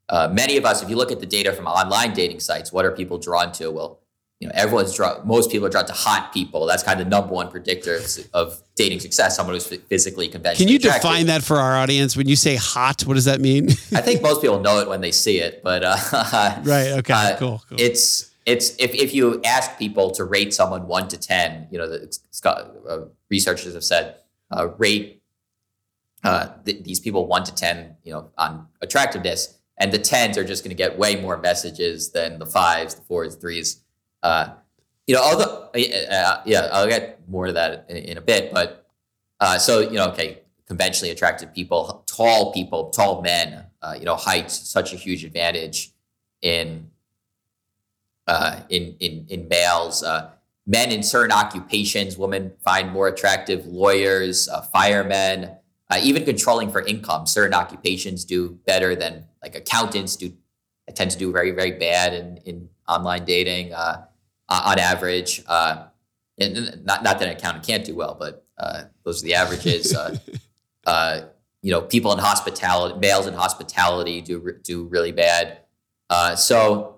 uh, 0.09 0.29
many 0.31 0.57
of 0.57 0.65
us, 0.65 0.83
if 0.83 0.89
you 0.89 0.97
look 0.97 1.11
at 1.11 1.21
the 1.21 1.25
data 1.25 1.53
from 1.53 1.65
online 1.65 2.13
dating 2.13 2.41
sites, 2.41 2.71
what 2.71 2.85
are 2.85 2.91
people 2.91 3.17
drawn 3.17 3.51
to? 3.53 3.71
Well, 3.71 4.01
you 4.41 4.47
know, 4.47 4.53
everyone's 4.55 4.93
drawn. 4.93 5.25
Most 5.25 5.51
people 5.51 5.67
are 5.67 5.69
drawn 5.69 5.85
to 5.85 5.93
hot 5.93 6.33
people. 6.33 6.65
That's 6.65 6.83
kind 6.83 6.99
of 6.99 7.05
the 7.05 7.09
number 7.09 7.33
one 7.33 7.49
predictor 7.49 8.01
of 8.33 8.61
dating 8.75 8.99
success. 8.99 9.37
Someone 9.37 9.55
who's 9.55 9.67
physically 9.67 10.27
conventional. 10.27 10.65
Can 10.65 10.67
you 10.67 10.77
attractive. 10.77 11.01
define 11.03 11.25
that 11.27 11.43
for 11.43 11.57
our 11.57 11.77
audience? 11.77 12.17
When 12.17 12.27
you 12.27 12.35
say 12.35 12.55
hot, 12.55 13.03
what 13.03 13.13
does 13.13 13.25
that 13.25 13.39
mean? 13.39 13.69
I 13.93 14.01
think 14.01 14.21
most 14.21 14.41
people 14.41 14.59
know 14.59 14.79
it 14.79 14.89
when 14.89 14.99
they 14.99 15.11
see 15.11 15.39
it, 15.39 15.61
but 15.63 15.83
uh, 15.83 15.95
right. 16.63 16.91
Okay. 16.93 17.13
Uh, 17.13 17.37
cool, 17.37 17.63
cool. 17.69 17.79
It's 17.79 18.31
it's 18.45 18.75
if 18.79 18.93
if 18.95 19.13
you 19.13 19.41
ask 19.45 19.77
people 19.77 20.09
to 20.11 20.25
rate 20.25 20.53
someone 20.53 20.87
one 20.87 21.07
to 21.09 21.17
ten, 21.17 21.67
you 21.71 21.77
know, 21.77 21.87
the 21.87 22.19
uh, 22.89 23.05
researchers 23.29 23.75
have 23.75 23.83
said 23.83 24.15
uh, 24.49 24.69
rate 24.77 25.20
uh, 26.23 26.49
th- 26.65 26.83
these 26.83 26.99
people 26.99 27.27
one 27.27 27.43
to 27.43 27.53
ten, 27.53 27.95
you 28.03 28.11
know, 28.11 28.29
on 28.37 28.67
attractiveness 28.81 29.59
and 29.81 29.91
the 29.91 29.97
tens 29.97 30.37
are 30.37 30.43
just 30.43 30.63
going 30.63 30.69
to 30.69 30.75
get 30.75 30.97
way 30.97 31.19
more 31.19 31.37
messages 31.37 32.11
than 32.11 32.37
the 32.37 32.45
fives, 32.45 32.93
the 32.93 33.01
fours, 33.01 33.35
the 33.35 33.41
threes. 33.41 33.81
Uh, 34.21 34.49
you 35.07 35.15
know, 35.15 35.23
although 35.23 35.69
uh, 35.75 36.13
uh, 36.13 36.41
yeah, 36.45 36.69
I'll 36.71 36.87
get 36.87 37.27
more 37.27 37.47
to 37.47 37.53
that 37.53 37.87
in, 37.89 37.97
in 37.97 38.17
a 38.17 38.21
bit. 38.21 38.53
But 38.53 38.87
uh, 39.39 39.57
so 39.57 39.79
you 39.79 39.93
know, 39.93 40.09
okay, 40.09 40.43
conventionally 40.67 41.09
attractive 41.09 41.51
people, 41.51 42.05
tall 42.05 42.53
people, 42.53 42.91
tall 42.91 43.21
men. 43.23 43.65
Uh, 43.81 43.95
you 43.97 44.05
know, 44.05 44.15
height 44.15 44.51
such 44.51 44.93
a 44.93 44.95
huge 44.95 45.25
advantage 45.25 45.91
in 46.43 46.91
uh, 48.27 48.59
in 48.69 48.95
in 48.99 49.25
in 49.29 49.47
males. 49.47 50.03
men 50.67 50.91
in 50.91 51.01
certain 51.01 51.31
occupations, 51.31 52.19
women 52.19 52.51
find 52.63 52.91
more 52.91 53.07
attractive. 53.07 53.65
Lawyers, 53.65 54.47
firemen 54.71 55.57
uh, 55.91 55.99
even 56.01 56.23
controlling 56.23 56.71
for 56.71 56.81
income. 56.81 57.27
Certain 57.27 57.53
occupations 57.53 58.23
do 58.23 58.57
better 58.65 58.95
than 58.95 59.25
like 59.43 59.55
accountants 59.55 60.15
do. 60.15 60.33
Tend 60.93 61.11
to 61.11 61.17
do 61.17 61.31
very 61.31 61.51
very 61.51 61.71
bad 61.71 62.13
in 62.13 62.37
in 62.45 62.69
online 62.87 63.23
dating 63.23 63.73
uh, 63.73 64.05
on 64.49 64.77
average. 64.79 65.41
Uh, 65.47 65.85
and 66.37 66.83
not 66.85 67.03
not 67.03 67.19
that 67.19 67.23
an 67.23 67.29
accountant 67.29 67.65
can't 67.65 67.85
do 67.85 67.95
well, 67.95 68.15
but 68.19 68.45
uh, 68.57 68.83
those 69.05 69.21
are 69.21 69.25
the 69.25 69.35
averages. 69.35 69.95
Uh, 69.95 70.17
uh, 70.85 71.21
you 71.61 71.71
know, 71.71 71.81
people 71.81 72.11
in 72.11 72.19
hospitality, 72.19 72.99
males 72.99 73.27
in 73.27 73.33
hospitality 73.33 74.19
do 74.21 74.57
do 74.63 74.85
really 74.85 75.11
bad. 75.11 75.59
so. 76.35 76.97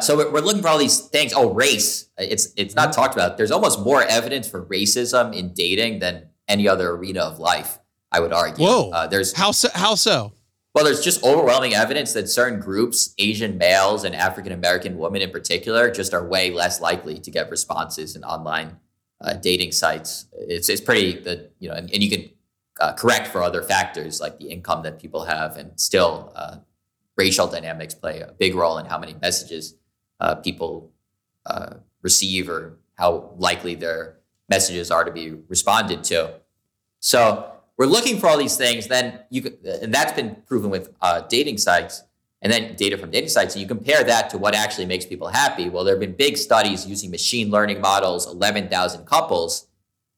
so 0.00 0.16
we're 0.30 0.40
looking 0.40 0.62
for 0.62 0.68
all 0.68 0.78
these 0.78 1.00
things. 1.00 1.32
Oh, 1.34 1.52
race. 1.52 2.08
It's 2.16 2.52
it's 2.56 2.74
not 2.74 2.92
talked 2.94 3.14
about. 3.14 3.36
There's 3.36 3.50
almost 3.50 3.80
more 3.80 4.02
evidence 4.02 4.48
for 4.48 4.64
racism 4.64 5.34
in 5.34 5.52
dating 5.52 5.98
than 5.98 6.29
any 6.50 6.68
other 6.68 6.90
arena 6.90 7.20
of 7.20 7.38
life. 7.38 7.78
I 8.12 8.20
would 8.20 8.32
argue. 8.32 8.64
Whoa. 8.64 8.90
Uh, 8.90 9.06
there's 9.06 9.32
how 9.32 9.52
so? 9.52 9.68
How 9.72 9.94
so? 9.94 10.34
Well, 10.74 10.84
there's 10.84 11.02
just 11.02 11.24
overwhelming 11.24 11.74
evidence 11.74 12.12
that 12.12 12.28
certain 12.28 12.60
groups, 12.60 13.14
Asian 13.18 13.58
males 13.58 14.04
and 14.04 14.14
African 14.14 14.52
American 14.52 14.98
women 14.98 15.22
in 15.22 15.30
particular, 15.30 15.90
just 15.90 16.12
are 16.12 16.26
way 16.26 16.50
less 16.50 16.80
likely 16.80 17.18
to 17.18 17.30
get 17.30 17.50
responses 17.50 18.16
in 18.16 18.24
online 18.24 18.78
uh, 19.20 19.34
dating 19.34 19.72
sites. 19.72 20.26
It's 20.32 20.68
it's 20.68 20.80
pretty 20.80 21.18
the 21.20 21.50
you 21.60 21.68
know, 21.68 21.74
and, 21.74 21.90
and 21.92 22.02
you 22.02 22.10
can 22.10 22.30
uh, 22.80 22.92
correct 22.94 23.28
for 23.28 23.42
other 23.42 23.62
factors 23.62 24.20
like 24.20 24.38
the 24.38 24.50
income 24.50 24.82
that 24.82 25.00
people 25.00 25.24
have, 25.24 25.56
and 25.56 25.78
still 25.78 26.32
uh, 26.34 26.56
racial 27.16 27.46
dynamics 27.46 27.94
play 27.94 28.20
a 28.20 28.32
big 28.38 28.54
role 28.54 28.78
in 28.78 28.86
how 28.86 28.98
many 28.98 29.14
messages 29.20 29.74
uh, 30.20 30.34
people 30.36 30.90
uh, 31.46 31.74
receive 32.02 32.48
or 32.48 32.78
how 32.94 33.34
likely 33.36 33.74
their 33.74 34.18
messages 34.48 34.90
are 34.90 35.04
to 35.04 35.12
be 35.12 35.32
responded 35.48 36.02
to. 36.04 36.39
So 37.00 37.50
we're 37.76 37.86
looking 37.86 38.18
for 38.18 38.28
all 38.28 38.36
these 38.36 38.56
things. 38.56 38.86
Then 38.86 39.20
you 39.30 39.56
and 39.64 39.92
that's 39.92 40.12
been 40.12 40.36
proven 40.46 40.70
with 40.70 40.94
uh, 41.00 41.22
dating 41.22 41.58
sites, 41.58 42.02
and 42.42 42.52
then 42.52 42.76
data 42.76 42.96
from 42.98 43.10
dating 43.10 43.30
sites. 43.30 43.54
And 43.54 43.62
you 43.62 43.66
compare 43.66 44.04
that 44.04 44.30
to 44.30 44.38
what 44.38 44.54
actually 44.54 44.86
makes 44.86 45.06
people 45.06 45.28
happy. 45.28 45.68
Well, 45.70 45.82
there 45.82 45.94
have 45.94 46.00
been 46.00 46.14
big 46.14 46.36
studies 46.36 46.86
using 46.86 47.10
machine 47.10 47.50
learning 47.50 47.80
models, 47.80 48.26
eleven 48.26 48.68
thousand 48.68 49.06
couples, 49.06 49.66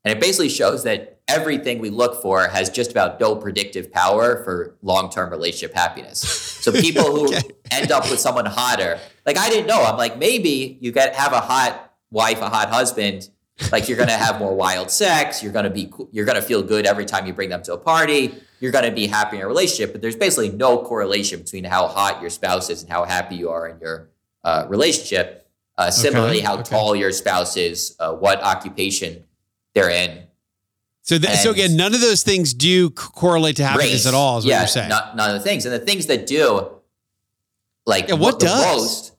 and 0.05 0.13
it 0.13 0.21
basically 0.21 0.49
shows 0.49 0.83
that 0.83 1.21
everything 1.29 1.79
we 1.79 1.89
look 1.89 2.21
for 2.21 2.49
has 2.49 2.69
just 2.69 2.91
about 2.91 3.21
no 3.21 3.37
predictive 3.37 3.93
power 3.93 4.43
for 4.43 4.77
long-term 4.83 5.31
relationship 5.31 5.73
happiness. 5.73 6.21
So 6.21 6.73
people 6.81 7.05
who 7.05 7.29
okay. 7.29 7.49
end 7.71 7.93
up 7.93 8.11
with 8.11 8.19
someone 8.19 8.45
hotter, 8.45 8.99
like 9.25 9.39
I 9.39 9.49
didn't 9.49 9.69
know. 9.69 9.83
I'm 9.83 9.97
like 9.97 10.19
maybe 10.19 10.79
you 10.81 10.91
get 10.91 11.15
have 11.15 11.33
a 11.33 11.41
hot 11.41 11.95
wife, 12.11 12.41
a 12.41 12.49
hot 12.49 12.71
husband 12.71 13.29
like 13.71 13.89
you're 13.89 13.97
going 13.97 14.09
to 14.09 14.17
have 14.17 14.39
more 14.39 14.55
wild 14.55 14.91
sex 14.91 15.43
you're 15.43 15.53
going 15.53 15.65
to 15.65 15.71
be 15.71 15.93
you're 16.11 16.25
going 16.25 16.37
to 16.37 16.43
feel 16.43 16.63
good 16.63 16.87
every 16.87 17.05
time 17.05 17.27
you 17.27 17.33
bring 17.33 17.51
them 17.51 17.63
to 17.63 17.73
a 17.75 17.79
party 17.79 18.35
you're 18.61 18.73
going 18.73 18.85
to 18.85 18.91
be 18.91 19.07
happy 19.07 19.37
in 19.37 19.43
a 19.43 19.47
relationship 19.47 19.93
but 19.93 20.01
there's 20.01 20.17
basically 20.17 20.51
no 20.51 20.79
correlation 20.83 21.39
between 21.41 21.65
how 21.65 21.87
hot 21.87 22.21
your 22.21 22.31
spouse 22.31 22.71
is 22.71 22.83
and 22.83 22.91
how 22.91 23.05
happy 23.05 23.37
you 23.37 23.51
are 23.51 23.69
in 23.69 23.79
your 23.81 24.09
uh, 24.45 24.65
relationship 24.69 25.47
uh, 25.79 25.91
similarly 25.91 26.39
okay. 26.39 26.47
how 26.47 26.55
okay. 26.55 26.63
tall 26.63 26.97
your 26.97 27.13
spouse 27.13 27.57
is 27.57 27.97
uh, 28.01 28.13
what 28.13 28.43
occupation 28.43 29.23
they're 29.75 29.91
in 29.91 30.23
so, 31.05 31.19
th- 31.19 31.39
so 31.39 31.51
again, 31.51 31.77
none 31.77 31.95
of 31.95 32.01
those 32.01 32.23
things 32.23 32.55
do 32.55 32.89
correlate 32.91 33.57
to 33.57 33.65
happiness 33.65 33.93
race, 33.93 34.07
at 34.07 34.15
all. 34.15 34.39
Is 34.39 34.45
what 34.45 34.51
yeah, 34.51 34.61
you're 34.61 34.69
saying? 34.69 34.89
Not, 34.89 35.17
none 35.17 35.35
of 35.35 35.43
the 35.43 35.43
things, 35.43 35.67
and 35.67 35.75
the 35.75 35.81
things 35.81 36.07
that 36.07 36.29
do, 36.29 36.71
like 37.87 38.07
yeah, 38.07 38.15
what, 38.15 38.35
what 38.35 38.41
does 38.41 38.77
most, 38.77 39.13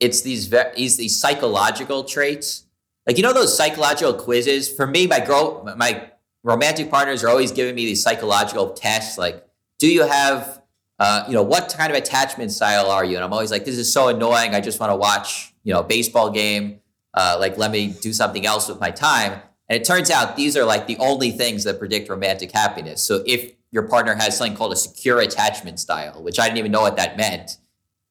it's 0.00 0.22
these 0.22 0.46
ve- 0.46 0.72
these 0.74 0.96
these 0.96 1.20
psychological 1.20 2.04
traits 2.04 2.64
like 3.06 3.16
you 3.16 3.22
know 3.22 3.32
those 3.32 3.56
psychological 3.56 4.14
quizzes. 4.14 4.68
For 4.68 4.86
me, 4.86 5.06
my 5.06 5.20
girl, 5.20 5.64
my 5.76 6.10
romantic 6.42 6.90
partners 6.90 7.22
are 7.24 7.28
always 7.28 7.52
giving 7.52 7.74
me 7.74 7.86
these 7.86 8.02
psychological 8.02 8.70
tests. 8.70 9.18
Like, 9.18 9.46
do 9.78 9.90
you 9.90 10.06
have, 10.06 10.62
uh, 10.98 11.24
you 11.26 11.34
know, 11.34 11.42
what 11.42 11.74
kind 11.76 11.90
of 11.90 11.96
attachment 11.96 12.52
style 12.52 12.90
are 12.90 13.04
you? 13.04 13.16
And 13.16 13.24
I'm 13.24 13.32
always 13.32 13.50
like, 13.50 13.64
this 13.64 13.78
is 13.78 13.92
so 13.92 14.08
annoying. 14.08 14.54
I 14.54 14.60
just 14.60 14.80
want 14.80 14.90
to 14.90 14.96
watch, 14.96 15.52
you 15.64 15.72
know, 15.72 15.80
a 15.80 15.84
baseball 15.84 16.30
game. 16.30 16.80
Uh, 17.12 17.36
like, 17.40 17.58
let 17.58 17.70
me 17.70 17.88
do 18.00 18.12
something 18.12 18.46
else 18.46 18.68
with 18.68 18.80
my 18.80 18.90
time. 18.90 19.40
And 19.68 19.80
it 19.80 19.84
turns 19.84 20.10
out 20.10 20.36
these 20.36 20.56
are 20.56 20.64
like 20.64 20.86
the 20.86 20.96
only 20.98 21.30
things 21.30 21.64
that 21.64 21.78
predict 21.78 22.08
romantic 22.08 22.52
happiness. 22.52 23.02
So 23.02 23.22
if 23.26 23.52
your 23.70 23.84
partner 23.84 24.14
has 24.14 24.36
something 24.36 24.56
called 24.56 24.72
a 24.72 24.76
secure 24.76 25.20
attachment 25.20 25.78
style, 25.78 26.22
which 26.22 26.38
I 26.38 26.46
didn't 26.46 26.58
even 26.58 26.72
know 26.72 26.80
what 26.80 26.96
that 26.96 27.16
meant. 27.16 27.56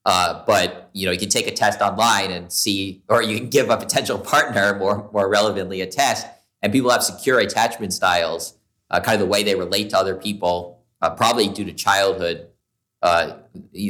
Uh, 0.10 0.44
but 0.48 0.89
you 0.94 1.06
know, 1.06 1.12
you 1.12 1.20
can 1.20 1.30
take 1.30 1.46
a 1.46 1.51
test 1.51 1.82
online 1.82 2.32
and 2.32 2.51
see, 2.51 3.04
or 3.10 3.22
you 3.22 3.38
can 3.38 3.48
give 3.48 3.70
a 3.70 3.78
potential 3.78 4.18
partner 4.34 4.75
more 4.80 5.08
more 5.13 5.30
relevantly 5.30 5.82
a 5.82 5.86
test. 5.86 6.25
And 6.63 6.74
people 6.74 6.89
have 6.89 7.04
secure 7.04 7.38
attachment 7.38 7.94
styles, 7.94 8.58
uh, 8.89 9.00
kind 9.01 9.13
of 9.13 9.20
the 9.20 9.32
way 9.32 9.44
they 9.44 9.54
relate 9.54 9.92
to 9.92 10.00
other 10.00 10.16
people, 10.16 10.84
uh, 11.04 11.12
probably 11.12 11.48
due 11.48 11.63
to 11.63 11.74
childhood. 11.74 12.48
Uh, 13.04 13.38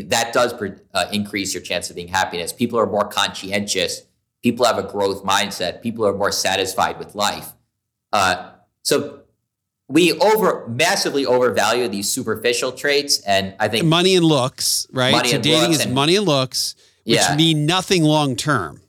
that 0.07 0.33
does 0.33 0.53
uh, 0.93 1.05
increase 1.13 1.53
your 1.53 1.63
chance 1.63 1.89
of 1.89 1.95
being 1.95 2.09
happiness. 2.09 2.51
People 2.51 2.77
are 2.77 2.85
more 2.85 3.07
conscientious. 3.07 4.01
People 4.43 4.65
have 4.65 4.77
a 4.77 4.83
growth 4.83 5.23
mindset. 5.23 5.81
People 5.81 6.05
are 6.05 6.13
more 6.13 6.33
satisfied 6.33 6.99
with 6.99 7.15
life. 7.15 7.53
Uh, 8.11 8.51
so 8.83 9.21
we 9.89 10.13
over 10.13 10.67
massively 10.67 11.25
overvalue 11.25 11.87
these 11.87 12.07
superficial 12.07 12.71
traits, 12.71 13.19
and 13.21 13.55
I 13.59 13.67
think 13.67 13.85
money 13.85 14.15
and 14.15 14.23
looks, 14.23 14.87
right? 14.93 15.25
So 15.25 15.39
dating 15.41 15.71
is 15.71 15.83
and, 15.83 15.95
money 15.95 16.15
and 16.15 16.25
looks, 16.25 16.75
which 17.03 17.17
yeah. 17.17 17.35
mean 17.35 17.65
nothing 17.65 18.03
long 18.03 18.35
term. 18.35 18.81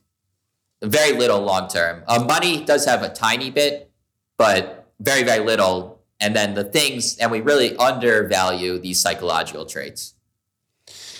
Very 0.83 1.17
little 1.17 1.41
long 1.41 1.67
term. 1.67 2.03
Uh, 2.07 2.23
money 2.23 2.63
does 2.63 2.85
have 2.85 3.01
a 3.01 3.09
tiny 3.09 3.49
bit, 3.49 3.91
but 4.37 4.87
very 4.99 5.23
very 5.23 5.43
little. 5.43 5.99
And 6.19 6.35
then 6.35 6.53
the 6.53 6.63
things, 6.63 7.17
and 7.17 7.31
we 7.31 7.41
really 7.41 7.75
undervalue 7.77 8.77
these 8.77 8.99
psychological 8.99 9.65
traits 9.65 10.13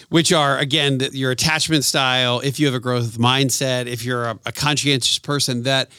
which 0.09 0.33
are 0.33 0.57
again 0.57 0.99
your 1.13 1.31
attachment 1.31 1.85
style 1.85 2.41
if 2.41 2.59
you 2.59 2.65
have 2.65 2.75
a 2.75 2.79
growth 2.81 3.17
mindset 3.17 3.85
if 3.85 4.03
you're 4.03 4.25
a, 4.25 4.39
a 4.45 4.51
conscientious 4.51 5.17
person 5.17 5.63
that 5.63 5.89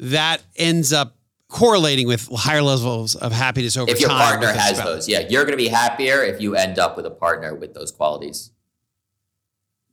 that 0.00 0.42
ends 0.56 0.92
up 0.92 1.14
correlating 1.52 2.08
with 2.08 2.28
higher 2.34 2.62
levels 2.62 3.14
of 3.14 3.30
happiness 3.30 3.76
over 3.76 3.86
time. 3.86 3.94
If 3.94 4.00
your 4.00 4.08
partner 4.08 4.48
has 4.48 4.82
those, 4.82 5.08
yeah, 5.08 5.20
you're 5.28 5.44
going 5.44 5.56
to 5.56 5.62
be 5.62 5.68
happier 5.68 6.22
if 6.22 6.40
you 6.40 6.56
end 6.56 6.78
up 6.78 6.96
with 6.96 7.06
a 7.06 7.10
partner 7.10 7.54
with 7.54 7.74
those 7.74 7.92
qualities. 7.92 8.50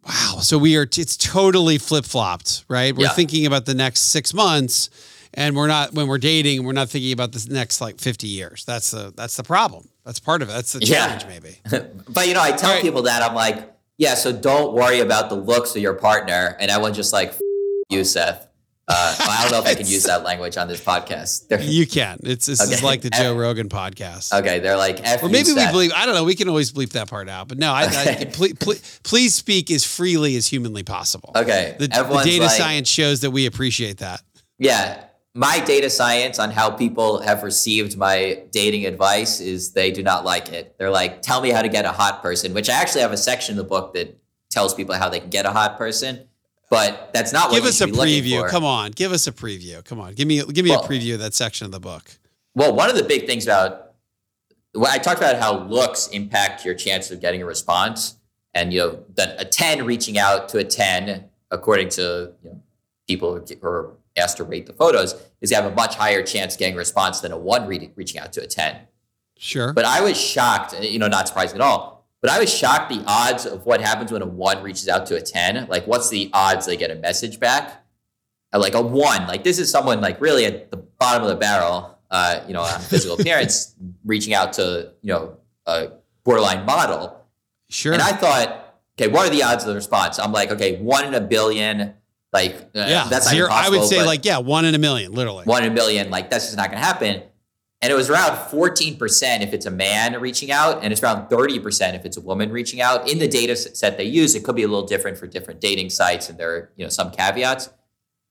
Wow. 0.08 0.38
So 0.42 0.58
we 0.58 0.78
are, 0.78 0.84
it's 0.84 1.18
totally 1.18 1.78
flip 1.78 2.06
flopped, 2.06 2.64
right? 2.70 2.96
We're 2.96 3.04
yeah. 3.04 3.10
thinking 3.10 3.46
about 3.46 3.66
the 3.66 3.76
next 3.76 4.04
six 4.04 4.34
months 4.34 4.90
and 5.34 5.56
we're 5.56 5.68
not, 5.68 5.94
when 5.94 6.08
we're 6.08 6.18
dating, 6.18 6.64
we're 6.64 6.72
not 6.72 6.90
thinking 6.90 7.12
about 7.12 7.34
the 7.34 7.46
next 7.54 7.82
like 7.82 8.00
50 8.00 8.26
years. 8.26 8.64
That's 8.64 8.92
the, 8.92 9.14
that's 9.16 9.36
the 9.36 9.44
problem. 9.44 9.90
That's 10.06 10.20
part 10.22 10.42
of 10.42 10.50
it. 10.50 10.54
That's 10.54 10.74
the 10.74 10.80
challenge, 10.80 11.24
yeah. 11.24 11.30
maybe. 11.30 11.90
but 12.10 12.28
you 12.28 12.34
know, 12.34 12.42
I 12.42 12.54
tell 12.54 12.72
right. 12.72 12.82
people 12.82 13.04
that 13.04 13.22
I'm 13.22 13.36
like, 13.36 13.70
yeah, 13.98 14.16
so 14.16 14.32
don't 14.32 14.74
worry 14.74 15.02
about 15.02 15.30
the 15.30 15.36
looks 15.36 15.76
of 15.76 15.82
your 15.82 15.94
partner. 15.94 16.56
And 16.60 16.72
I 16.72 16.76
everyone's 16.76 16.96
just 16.96 17.12
like, 17.12 17.34
you, 17.90 18.06
Seth. 18.06 18.49
Uh, 18.92 19.16
I 19.20 19.44
don't 19.44 19.52
know 19.52 19.60
if 19.60 19.68
I 19.68 19.76
can 19.76 19.86
use 19.86 20.04
that 20.06 20.24
language 20.24 20.58
on 20.58 20.68
this 20.68 20.84
podcast. 20.84 21.48
They're, 21.48 21.62
you 21.62 21.86
can. 21.86 22.18
It's 22.24 22.48
this 22.48 22.60
okay. 22.60 22.74
is 22.74 22.82
like 22.82 23.02
the 23.02 23.12
Joe 23.12 23.36
Rogan 23.36 23.70
podcast. 23.70 24.34
Okay, 24.40 24.58
they're 24.60 24.78
like, 24.78 25.00
F 25.04 25.22
or 25.22 25.30
maybe 25.30 25.54
we 25.54 25.68
believe. 25.68 25.92
I 25.96 26.08
don't 26.08 26.16
know. 26.16 26.24
We 26.24 26.34
can 26.34 26.50
always 26.50 26.72
bleep 26.72 26.90
that 26.92 27.08
part 27.08 27.30
out. 27.30 27.48
But 27.48 27.60
no, 27.60 27.72
I, 27.72 27.86
okay. 27.86 28.18
I 28.22 28.26
please, 28.26 28.56
please, 28.56 29.00
please, 29.04 29.36
speak 29.36 29.70
as 29.70 29.86
freely 29.86 30.36
as 30.38 30.48
humanly 30.48 30.82
possible. 30.82 31.32
Okay, 31.36 31.76
the, 31.78 31.88
the 31.88 32.22
data 32.24 32.46
like, 32.46 32.52
science 32.52 32.90
shows 32.90 33.22
that 33.22 33.30
we 33.30 33.46
appreciate 33.46 34.00
that. 34.00 34.24
Yeah, 34.58 35.04
my 35.36 35.60
data 35.60 35.92
science 35.92 36.40
on 36.40 36.50
how 36.50 36.72
people 36.72 37.22
have 37.22 37.44
received 37.44 37.96
my 37.96 38.44
dating 38.52 38.88
advice 38.88 39.40
is 39.40 39.74
they 39.74 39.92
do 39.92 40.02
not 40.02 40.26
like 40.26 40.52
it. 40.52 40.76
They're 40.80 40.90
like, 40.90 41.22
tell 41.22 41.42
me 41.42 41.52
how 41.52 41.62
to 41.62 41.70
get 41.70 41.86
a 41.86 41.92
hot 41.92 42.24
person, 42.24 42.56
which 42.56 42.70
I 42.70 42.74
actually 42.74 43.02
have 43.02 43.12
a 43.12 43.18
section 43.18 43.54
in 43.54 43.58
the 43.58 43.64
book 43.64 43.94
that 43.94 44.18
tells 44.50 44.74
people 44.74 44.96
how 44.96 45.10
they 45.10 45.20
can 45.20 45.30
get 45.30 45.46
a 45.46 45.52
hot 45.52 45.78
person 45.78 46.28
but 46.70 47.12
that's 47.14 47.34
not 47.34 47.52
give 47.52 47.66
us 47.66 47.82
a 47.82 47.88
preview. 47.88 48.48
Come 48.50 48.64
on, 48.64 48.92
give 48.92 49.12
us 49.12 49.28
a 49.28 49.32
preview. 49.32 49.84
Come 49.84 50.00
on, 50.00 50.14
give 50.14 50.28
me 50.28 50.44
give 50.44 50.64
me 50.64 50.72
well, 50.72 50.84
a 50.84 50.88
preview 50.88 51.16
of 51.16 51.20
that 51.20 51.34
section 51.34 51.66
of 51.66 51.72
the 51.72 51.80
book. 51.80 52.12
Well, 52.56 52.74
one 52.74 52.90
of 52.90 52.96
the 52.96 53.04
big 53.04 53.26
things 53.26 53.46
about 53.46 53.94
well, 54.76 54.92
I 54.92 55.00
talked 55.00 55.20
about 55.20 55.38
how 55.38 55.64
looks 55.64 56.08
impact 56.10 56.64
your 56.64 56.76
chance 56.76 57.10
of 57.12 57.22
getting 57.22 57.42
a 57.42 57.46
response, 57.46 58.18
and 58.54 58.72
you 58.72 58.80
know 58.80 59.04
that 59.16 59.42
a 59.42 59.46
ten 59.46 59.86
reaching 59.86 60.18
out 60.20 60.50
to 60.50 60.60
a 60.60 60.64
ten, 60.64 61.26
according 61.50 61.90
to 61.90 62.34
you 62.44 62.50
know, 62.50 62.62
people 63.08 63.34
who 63.34 63.68
are 63.68 63.96
asked 64.16 64.38
to 64.38 64.44
rate 64.44 64.68
the 64.68 64.74
photos, 64.74 65.16
is 65.42 65.50
you 65.50 65.56
have 65.56 65.66
a 65.66 65.76
much 65.76 65.96
higher 65.96 66.22
chance 66.22 66.54
of 66.54 66.60
getting 66.60 66.76
a 66.76 66.78
response 66.78 67.20
than 67.22 67.32
a 67.32 67.38
one 67.38 67.66
re- 67.66 67.92
reaching 67.96 68.22
out 68.22 68.32
to 68.34 68.44
a 68.44 68.48
ten. 68.48 68.78
Sure. 69.38 69.74
But 69.74 69.86
I 69.86 70.02
was 70.02 70.20
shocked, 70.20 70.80
you 70.82 71.00
know, 71.00 71.08
not 71.08 71.28
surprising 71.30 71.56
at 71.56 71.62
all 71.62 71.99
but 72.22 72.30
I 72.30 72.40
was 72.40 72.54
shocked 72.54 72.90
the 72.90 73.04
odds 73.08 73.46
of 73.46 73.66
what 73.66 73.82
happens 73.82 74.12
when 74.12 74.22
a 74.22 74.26
one 74.26 74.62
reaches 74.62 74.88
out 74.90 75.06
to 75.08 75.16
a 75.16 75.22
10. 75.22 75.68
Like, 75.68 75.88
what's 75.88 76.10
the 76.10 76.30
odds 76.34 76.66
they 76.66 76.76
get 76.76 76.92
a 76.92 76.96
message 76.96 77.40
back? 77.40 77.86
Uh, 78.54 78.60
like 78.60 78.74
a 78.74 78.82
one, 78.82 79.28
like 79.28 79.44
this 79.44 79.60
is 79.60 79.70
someone 79.70 80.02
like 80.02 80.20
really 80.20 80.46
at 80.46 80.72
the 80.72 80.78
bottom 80.78 81.24
of 81.24 81.30
the 81.30 81.36
barrel, 81.36 81.98
uh, 82.10 82.42
you 82.48 82.54
know, 82.54 82.62
on 82.62 82.80
physical 82.82 83.16
appearance, 83.20 83.76
reaching 84.04 84.34
out 84.34 84.54
to, 84.54 84.92
you 85.02 85.14
know, 85.14 85.38
a 85.66 85.92
borderline 86.24 86.66
model. 86.66 87.16
Sure. 87.70 87.94
And 87.94 88.02
I 88.02 88.12
thought, 88.12 88.76
okay, 89.00 89.12
what 89.12 89.28
are 89.28 89.30
the 89.30 89.44
odds 89.44 89.64
of 89.64 89.70
the 89.70 89.76
response? 89.76 90.20
I'm 90.20 90.32
like, 90.32 90.52
okay, 90.52 90.78
one 90.78 91.06
in 91.06 91.14
a 91.14 91.22
billion. 91.22 91.94
Like, 92.34 92.56
uh, 92.76 92.86
yeah, 92.88 93.08
that's 93.10 93.32
not 93.32 93.52
I 93.52 93.70
would 93.70 93.86
say 93.86 94.06
like, 94.06 94.26
yeah, 94.26 94.40
one 94.40 94.66
in 94.66 94.76
a 94.76 94.80
million, 94.80 95.14
literally. 95.14 95.46
One 95.46 95.64
in 95.64 95.72
a 95.72 95.74
million. 95.74 96.10
Like, 96.10 96.30
that's 96.30 96.46
just 96.46 96.58
not 96.58 96.70
going 96.70 96.80
to 96.80 96.86
happen. 96.86 97.24
And 97.82 97.92
it 97.92 97.96
was 97.96 98.10
around 98.10 98.36
14% 98.36 99.42
if 99.42 99.54
it's 99.54 99.66
a 99.66 99.72
man 99.72 100.20
reaching 100.20 100.52
out, 100.52 100.84
and 100.84 100.92
it's 100.92 101.02
around 101.02 101.30
30% 101.30 101.96
if 101.96 102.06
it's 102.06 102.18
a 102.18 102.22
woman 102.22 102.52
reaching 102.52 102.82
out. 102.82 103.10
In 103.10 103.20
the 103.20 103.28
data 103.28 103.56
set 103.56 103.98
they 103.98 104.04
use, 104.04 104.36
it 104.36 104.44
could 104.44 104.56
be 104.56 104.64
a 104.64 104.68
little 104.68 104.86
different 104.86 105.18
for 105.18 105.28
different 105.28 105.62
dating 105.62 105.90
sites, 105.90 106.30
and 106.30 106.38
there 106.38 106.52
are 106.52 106.72
you 106.76 106.86
know 106.86 106.90
some 106.90 107.12
caveats. 107.12 107.70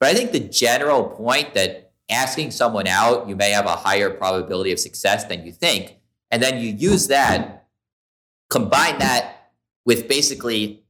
But 0.01 0.11
I 0.11 0.15
think 0.15 0.33
the 0.33 0.41
general 0.41 1.05
point 1.05 1.55
that 1.55 1.93
asking 2.11 2.51
someone 2.51 2.87
out, 2.87 3.29
you 3.29 3.37
may 3.37 3.51
have 3.51 3.67
a 3.67 3.77
higher 3.77 4.11
probability 4.11 4.73
of 4.73 4.79
success 4.79 5.25
than 5.25 5.45
you 5.45 5.53
think. 5.53 5.97
And 6.31 6.43
then 6.43 6.61
you 6.61 6.71
use 6.71 7.09
that, 7.09 7.67
combine 8.51 8.99
that 8.99 9.53
with 9.85 10.09
basically 10.09 10.85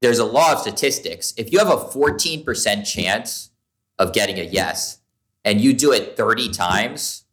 there's 0.00 0.18
a 0.18 0.24
law 0.24 0.52
of 0.52 0.58
statistics. 0.58 1.34
If 1.36 1.52
you 1.52 1.58
have 1.58 1.68
a 1.68 1.76
14% 1.76 2.86
chance 2.86 3.50
of 3.98 4.12
getting 4.12 4.38
a 4.38 4.42
yes 4.42 4.98
and 5.44 5.60
you 5.60 5.72
do 5.72 5.92
it 5.92 6.16
30 6.16 6.50
times, 6.50 7.23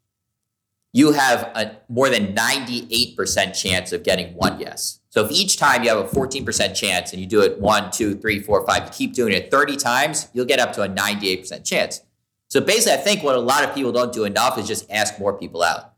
you 0.94 1.14
have 1.14 1.44
a 1.56 1.78
more 1.88 2.10
than 2.10 2.36
98% 2.36 3.60
chance 3.60 3.92
of 3.94 4.04
getting 4.04 4.34
one 4.36 4.60
yes. 4.60 5.00
So 5.10 5.26
if 5.26 5.32
each 5.32 5.58
time 5.58 5.84
you 5.84 5.90
have 5.90 6.00
a 6.00 6.04
14% 6.08 6.76
chance 6.76 7.12
and 7.12 7.22
you 7.22 7.28
do 7.28 7.42
it 7.42 7.60
one, 7.60 7.92
two, 7.92 8.16
three, 8.16 8.40
four, 8.40 8.66
five, 8.66 8.86
you 8.86 8.90
keep 8.92 9.14
doing 9.14 9.34
it 9.34 9.52
30 9.52 9.78
times, 9.78 10.28
you'll 10.34 10.46
get 10.46 10.60
up 10.60 10.74
to 10.74 10.82
a 10.84 10.90
98% 10.90 11.66
chance. 11.66 12.02
So 12.50 12.60
basically, 12.60 12.94
I 12.94 12.98
think 12.98 13.24
what 13.24 13.36
a 13.36 13.40
lot 13.40 13.64
of 13.64 13.74
people 13.74 13.92
don't 13.94 14.12
do 14.12 14.26
enough 14.26 14.58
is 14.58 14.68
just 14.68 14.90
ask 14.92 15.18
more 15.20 15.34
people 15.38 15.64
out. 15.64 15.94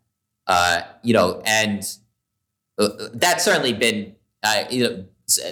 Uh, 0.46 0.82
you 1.02 1.14
know, 1.14 1.42
and 1.46 1.84
uh, 2.78 2.90
that's 3.14 3.44
certainly 3.44 3.74
been, 3.74 4.16
uh, 4.44 4.66
you 4.70 4.84
know, 4.88 5.06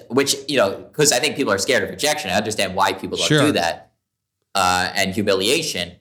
which, 0.09 0.35
you 0.47 0.57
know, 0.57 0.75
because 0.77 1.11
I 1.11 1.19
think 1.19 1.35
people 1.35 1.53
are 1.53 1.57
scared 1.57 1.83
of 1.83 1.89
rejection. 1.89 2.29
I 2.29 2.33
understand 2.35 2.75
why 2.75 2.93
people 2.93 3.17
don't 3.17 3.27
Sure. 3.27 3.41
do 3.47 3.51
that 3.53 3.93
uh, 4.53 4.91
and 4.93 5.13
humiliation. 5.13 5.93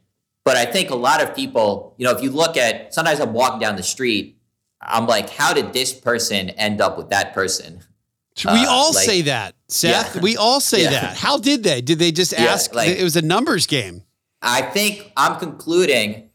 But 0.50 0.56
I 0.56 0.64
think 0.64 0.90
a 0.90 0.96
lot 0.96 1.22
of 1.22 1.36
people, 1.36 1.94
you 1.96 2.04
know, 2.04 2.10
if 2.10 2.24
you 2.24 2.30
look 2.32 2.56
at 2.56 2.92
sometimes 2.92 3.20
I'm 3.20 3.32
walking 3.32 3.60
down 3.60 3.76
the 3.76 3.84
street, 3.84 4.36
I'm 4.82 5.06
like, 5.06 5.30
how 5.30 5.52
did 5.54 5.72
this 5.72 5.92
person 5.94 6.50
end 6.50 6.80
up 6.80 6.98
with 6.98 7.10
that 7.10 7.32
person? 7.34 7.84
we 8.44 8.50
Uh, 8.50 8.66
all 8.68 8.92
like- 8.92 9.04
say 9.04 9.22
that, 9.22 9.54
Seth. 9.68 10.16
Yeah. 10.16 10.20
We 10.28 10.36
all 10.36 10.58
say 10.60 10.82
Yeah. 10.82 10.90
that. 10.90 11.16
How 11.16 11.38
did 11.38 11.62
they? 11.62 11.80
Did 11.82 12.00
they 12.00 12.10
just 12.10 12.32
Yeah, 12.32 12.46
ask? 12.46 12.74
like- 12.74 12.88
it 12.88 13.04
was 13.04 13.14
a 13.14 13.22
numbers 13.22 13.68
game. 13.68 14.02
I 14.42 14.62
think 14.62 15.12
I'm 15.16 15.38
concluding 15.38 16.30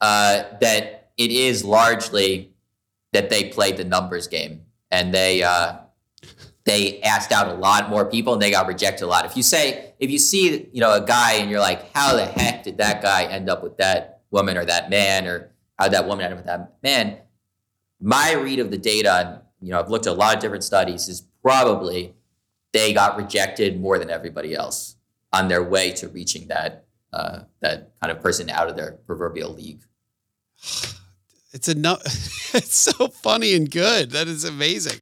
uh, 0.00 0.44
that 0.60 1.08
it 1.16 1.32
is 1.32 1.64
largely 1.64 2.52
that 3.14 3.30
they 3.30 3.48
played 3.48 3.78
the 3.78 3.84
numbers 3.84 4.28
game 4.28 4.60
and 4.92 5.12
they 5.12 5.42
uh, 5.42 5.72
they 6.66 7.00
asked 7.02 7.30
out 7.32 7.48
a 7.48 7.54
lot 7.54 7.88
more 7.88 8.04
people 8.04 8.32
and 8.34 8.42
they 8.42 8.50
got 8.50 8.66
rejected 8.66 9.04
a 9.04 9.06
lot. 9.06 9.24
If 9.24 9.36
you 9.36 9.42
say 9.42 9.94
if 10.00 10.10
you 10.10 10.18
see 10.18 10.68
you 10.72 10.80
know 10.80 10.92
a 10.92 11.06
guy 11.06 11.34
and 11.34 11.48
you're 11.50 11.60
like, 11.60 11.90
how 11.94 12.14
the 12.14 12.26
heck 12.26 12.64
did 12.64 12.78
that 12.78 13.00
guy 13.00 13.24
end 13.24 13.48
up 13.48 13.62
with 13.62 13.78
that 13.78 14.20
woman 14.30 14.58
or 14.58 14.64
that 14.64 14.90
man 14.90 15.26
or 15.26 15.52
how 15.78 15.88
that 15.88 16.06
woman 16.06 16.24
end 16.24 16.34
up 16.34 16.38
with 16.40 16.46
that 16.46 16.74
man? 16.82 17.18
My 18.00 18.32
read 18.32 18.58
of 18.58 18.70
the 18.70 18.76
data, 18.76 19.12
and 19.14 19.40
you 19.66 19.72
know, 19.72 19.80
I've 19.80 19.88
looked 19.88 20.06
at 20.06 20.12
a 20.12 20.16
lot 20.16 20.34
of 20.34 20.42
different 20.42 20.64
studies, 20.64 21.08
is 21.08 21.22
probably 21.40 22.14
they 22.72 22.92
got 22.92 23.16
rejected 23.16 23.80
more 23.80 23.98
than 23.98 24.10
everybody 24.10 24.54
else 24.54 24.96
on 25.32 25.48
their 25.48 25.62
way 25.62 25.92
to 25.92 26.08
reaching 26.08 26.48
that 26.48 26.84
uh, 27.12 27.40
that 27.60 27.92
kind 28.02 28.10
of 28.10 28.20
person 28.20 28.50
out 28.50 28.68
of 28.68 28.76
their 28.76 28.92
proverbial 29.06 29.54
league. 29.54 29.82
It's 31.52 31.74
no- 31.74 31.98
It's 32.54 32.74
so 32.74 33.08
funny 33.08 33.54
and 33.54 33.70
good. 33.70 34.10
That 34.10 34.28
is 34.28 34.44
amazing. 34.44 34.98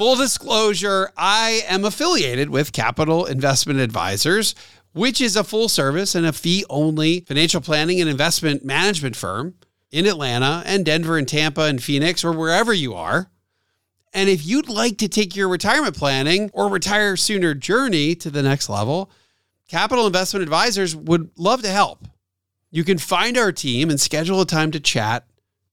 Full 0.00 0.16
disclosure, 0.16 1.12
I 1.14 1.60
am 1.68 1.84
affiliated 1.84 2.48
with 2.48 2.72
Capital 2.72 3.26
Investment 3.26 3.80
Advisors, 3.80 4.54
which 4.94 5.20
is 5.20 5.36
a 5.36 5.44
full 5.44 5.68
service 5.68 6.14
and 6.14 6.24
a 6.24 6.32
fee 6.32 6.64
only 6.70 7.20
financial 7.20 7.60
planning 7.60 8.00
and 8.00 8.08
investment 8.08 8.64
management 8.64 9.14
firm 9.14 9.56
in 9.90 10.06
Atlanta 10.06 10.62
and 10.64 10.86
Denver 10.86 11.18
and 11.18 11.28
Tampa 11.28 11.64
and 11.64 11.82
Phoenix 11.82 12.24
or 12.24 12.32
wherever 12.32 12.72
you 12.72 12.94
are. 12.94 13.30
And 14.14 14.30
if 14.30 14.46
you'd 14.46 14.70
like 14.70 14.96
to 14.96 15.06
take 15.06 15.36
your 15.36 15.50
retirement 15.50 15.98
planning 15.98 16.50
or 16.54 16.70
retire 16.70 17.14
sooner 17.14 17.52
journey 17.52 18.14
to 18.14 18.30
the 18.30 18.42
next 18.42 18.70
level, 18.70 19.10
Capital 19.68 20.06
Investment 20.06 20.42
Advisors 20.42 20.96
would 20.96 21.28
love 21.36 21.60
to 21.60 21.68
help. 21.68 22.08
You 22.70 22.84
can 22.84 22.96
find 22.96 23.36
our 23.36 23.52
team 23.52 23.90
and 23.90 24.00
schedule 24.00 24.40
a 24.40 24.46
time 24.46 24.70
to 24.70 24.80
chat 24.80 25.26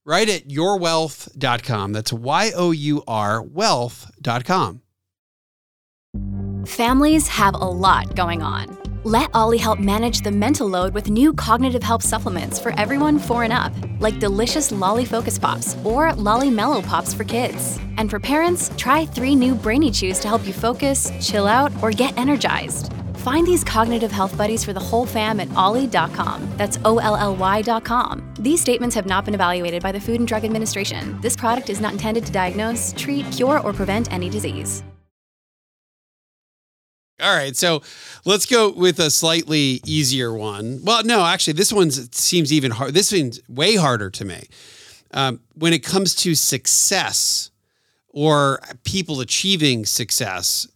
right 0.08 0.28
at 0.28 0.48
yourwealth.com. 0.48 1.92
That's 1.92 2.12
Y 2.12 2.52
O 2.56 2.70
U 2.72 3.02
R 3.06 3.42
wealth.com. 3.42 4.82
Families 6.66 7.28
have 7.28 7.54
a 7.54 7.58
lot 7.58 8.16
going 8.16 8.42
on. 8.42 8.76
Let 9.04 9.30
OLLY 9.32 9.58
help 9.58 9.78
manage 9.78 10.20
the 10.20 10.30
mental 10.30 10.66
load 10.66 10.92
with 10.92 11.08
new 11.08 11.32
cognitive 11.32 11.82
help 11.82 12.02
supplements 12.02 12.58
for 12.58 12.78
everyone 12.78 13.18
four 13.18 13.44
and 13.44 13.52
up, 13.52 13.72
like 14.00 14.18
delicious 14.18 14.72
OLLY 14.72 15.04
Focus 15.04 15.38
Pops 15.38 15.76
or 15.84 16.10
OLLY 16.16 16.50
Mellow 16.50 16.82
Pops 16.82 17.14
for 17.14 17.24
kids. 17.24 17.78
And 17.96 18.10
for 18.10 18.18
parents, 18.18 18.70
try 18.76 19.06
three 19.06 19.34
new 19.34 19.54
Brainy 19.54 19.90
Chews 19.90 20.18
to 20.20 20.28
help 20.28 20.46
you 20.46 20.52
focus, 20.52 21.10
chill 21.22 21.46
out, 21.46 21.72
or 21.80 21.90
get 21.90 22.18
energized. 22.18 22.92
Find 23.18 23.46
these 23.46 23.64
cognitive 23.64 24.12
health 24.12 24.36
buddies 24.36 24.64
for 24.64 24.72
the 24.72 24.80
whole 24.80 25.06
fam 25.06 25.40
at 25.40 25.52
olly.com. 25.54 26.48
That's 26.56 26.78
O 26.84 26.98
L 26.98 27.16
L 27.16 27.36
Y.com. 27.36 28.34
These 28.38 28.60
statements 28.60 28.94
have 28.94 29.06
not 29.06 29.24
been 29.24 29.34
evaluated 29.34 29.82
by 29.82 29.92
the 29.92 30.00
Food 30.00 30.20
and 30.20 30.28
Drug 30.28 30.44
Administration. 30.44 31.20
This 31.20 31.36
product 31.36 31.70
is 31.70 31.80
not 31.80 31.92
intended 31.92 32.24
to 32.26 32.32
diagnose, 32.32 32.94
treat, 32.96 33.30
cure, 33.32 33.60
or 33.60 33.72
prevent 33.72 34.12
any 34.12 34.28
disease. 34.28 34.82
All 37.20 37.34
right, 37.34 37.56
so 37.56 37.82
let's 38.24 38.46
go 38.46 38.70
with 38.70 39.00
a 39.00 39.10
slightly 39.10 39.80
easier 39.84 40.32
one. 40.32 40.80
Well, 40.84 41.02
no, 41.02 41.24
actually, 41.24 41.54
this 41.54 41.72
one 41.72 41.90
seems 41.90 42.52
even 42.52 42.70
hard. 42.70 42.94
This 42.94 43.10
one's 43.10 43.40
way 43.48 43.74
harder 43.74 44.08
to 44.10 44.24
me. 44.24 44.46
Um, 45.12 45.40
when 45.54 45.72
it 45.72 45.82
comes 45.82 46.14
to 46.16 46.36
success 46.36 47.50
or 48.10 48.60
people 48.84 49.20
achieving 49.20 49.84
success, 49.84 50.68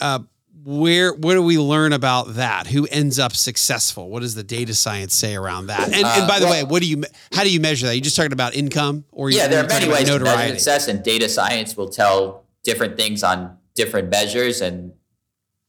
uh, 0.00 0.20
where 0.66 1.12
what 1.14 1.34
do 1.34 1.42
we 1.42 1.58
learn 1.58 1.92
about 1.92 2.34
that? 2.34 2.66
Who 2.66 2.88
ends 2.90 3.20
up 3.20 3.36
successful? 3.36 4.10
What 4.10 4.22
does 4.22 4.34
the 4.34 4.42
data 4.42 4.74
science 4.74 5.14
say 5.14 5.36
around 5.36 5.68
that? 5.68 5.84
And, 5.84 5.94
and 5.94 6.04
Uh, 6.04 6.26
by 6.26 6.40
the 6.40 6.46
well- 6.46 6.54
way, 6.54 6.64
what 6.64 6.82
do 6.82 6.88
you 6.88 7.04
how 7.32 7.44
do 7.44 7.52
you 7.52 7.60
measure 7.60 7.86
that? 7.86 7.94
You 7.94 8.00
just 8.00 8.16
talking 8.16 8.32
about 8.32 8.56
income, 8.56 9.04
or 9.12 9.30
Yeah, 9.30 9.46
there 9.46 9.62
are 9.64 9.68
many 9.68 9.88
ways 9.88 10.08
to 10.08 10.18
measure 10.18 10.54
success, 10.54 10.88
and 10.88 11.04
data 11.04 11.28
science 11.28 11.76
will 11.76 11.88
tell 11.88 12.44
different 12.64 12.96
things 12.96 13.22
on 13.22 13.56
different 13.76 14.10
measures. 14.10 14.60
And 14.60 14.92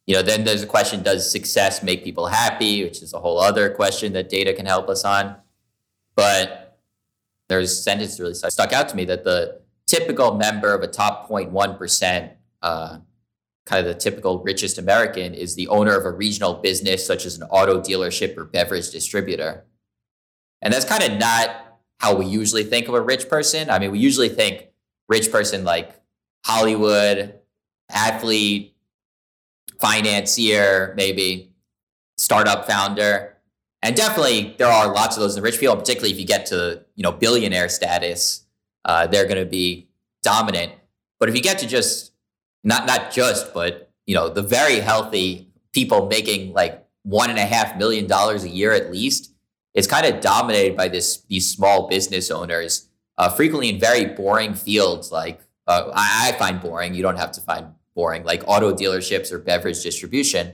you 0.08 0.16
know, 0.16 0.24
then 0.24 0.46
there's 0.46 0.64
a 0.64 0.68
question: 0.68 1.04
Does 1.04 1.30
success 1.32 1.84
make 1.84 2.04
people 2.04 2.26
happy? 2.26 2.84
Which 2.84 3.04
is 3.04 3.14
a 3.14 3.20
whole 3.20 3.40
other 3.40 3.70
question 3.70 4.14
that 4.14 4.30
data 4.30 4.52
can 4.52 4.66
help 4.66 4.90
us 4.90 5.06
on. 5.06 5.36
But 6.16 6.80
there's 7.50 7.72
a 7.72 7.76
sentence 7.76 8.18
that 8.18 8.24
really 8.24 8.34
stuck 8.34 8.74
out 8.74 8.90
to 8.90 8.96
me 8.96 9.06
that 9.06 9.24
the 9.24 9.62
typical 9.86 10.34
member 10.34 10.74
of 10.74 10.82
a 10.82 10.88
top 10.88 11.30
0.1 11.30 11.78
percent, 11.78 12.32
uh, 12.64 12.98
kind 13.68 13.86
of 13.86 13.94
the 13.94 14.00
typical 14.00 14.42
richest 14.42 14.78
American, 14.78 15.34
is 15.34 15.56
the 15.56 15.68
owner 15.68 15.96
of 15.96 16.06
a 16.06 16.12
regional 16.12 16.56
business 16.56 17.06
such 17.06 17.26
as 17.26 17.38
an 17.38 17.44
auto 17.50 17.82
dealership 17.82 18.38
or 18.38 18.46
beverage 18.46 18.90
distributor. 18.90 19.66
And 20.62 20.74
that's 20.74 20.86
kind 20.86 21.04
of 21.04 21.20
not 21.20 21.50
how 22.00 22.16
we 22.16 22.26
usually 22.26 22.64
think 22.64 22.88
of 22.88 22.94
a 22.94 23.02
rich 23.02 23.28
person. 23.28 23.70
I 23.70 23.78
mean, 23.78 23.92
we 23.92 24.00
usually 24.00 24.30
think 24.30 24.68
rich 25.10 25.32
person 25.32 25.64
like 25.66 26.00
Hollywood, 26.46 27.36
athlete, 27.92 28.76
financier, 29.80 30.94
maybe 30.96 31.52
startup 32.18 32.66
founder. 32.66 33.36
And 33.82 33.96
definitely 33.96 34.56
there 34.58 34.68
are 34.68 34.94
lots 34.94 35.18
of 35.18 35.22
those 35.22 35.38
in 35.38 35.44
rich 35.44 35.58
field, 35.58 35.78
particularly 35.78 36.14
if 36.14 36.20
you 36.20 36.26
get 36.26 36.46
to, 36.48 36.84
you 36.96 37.04
know, 37.04 37.12
billionaire 37.12 37.70
status, 37.70 38.46
uh, 38.86 39.08
they're 39.08 39.26
going 39.26 39.44
to 39.44 39.46
be 39.46 39.90
dominant. 40.24 40.72
But 41.20 41.30
if 41.30 41.36
you 41.36 41.42
get 41.42 41.60
to 41.60 41.68
just 41.68 42.14
not 42.68 42.86
not 42.86 43.12
just, 43.12 43.54
but 43.54 43.90
you 44.06 44.14
know, 44.14 44.30
the 44.30 44.42
very 44.42 44.82
healthy 44.82 45.48
people 45.74 46.08
making 46.08 46.54
like 46.54 46.86
one 47.04 47.30
and 47.30 47.40
a 47.40 47.46
half 47.46 47.78
million 47.78 48.06
dollars 48.06 48.44
a 48.44 48.50
year 48.50 48.74
at 48.74 48.92
least, 48.92 49.34
it's 49.74 49.88
kind 49.88 50.06
of 50.06 50.20
dominated 50.22 50.76
by 50.76 50.90
this 50.90 51.24
these 51.30 51.50
small 51.50 51.88
business 51.88 52.30
owners, 52.30 52.90
uh, 53.18 53.30
frequently 53.30 53.70
in 53.70 53.80
very 53.80 54.06
boring 54.06 54.54
fields. 54.54 55.14
Like 55.14 55.40
uh, 55.66 55.92
I, 55.96 56.30
I 56.30 56.38
find 56.38 56.60
boring. 56.60 56.94
You 56.94 57.02
don't 57.04 57.18
have 57.18 57.32
to 57.34 57.42
find 57.42 57.68
boring, 57.96 58.24
like 58.26 58.44
auto 58.46 58.74
dealerships 58.74 59.32
or 59.32 59.40
beverage 59.40 59.82
distribution, 59.82 60.54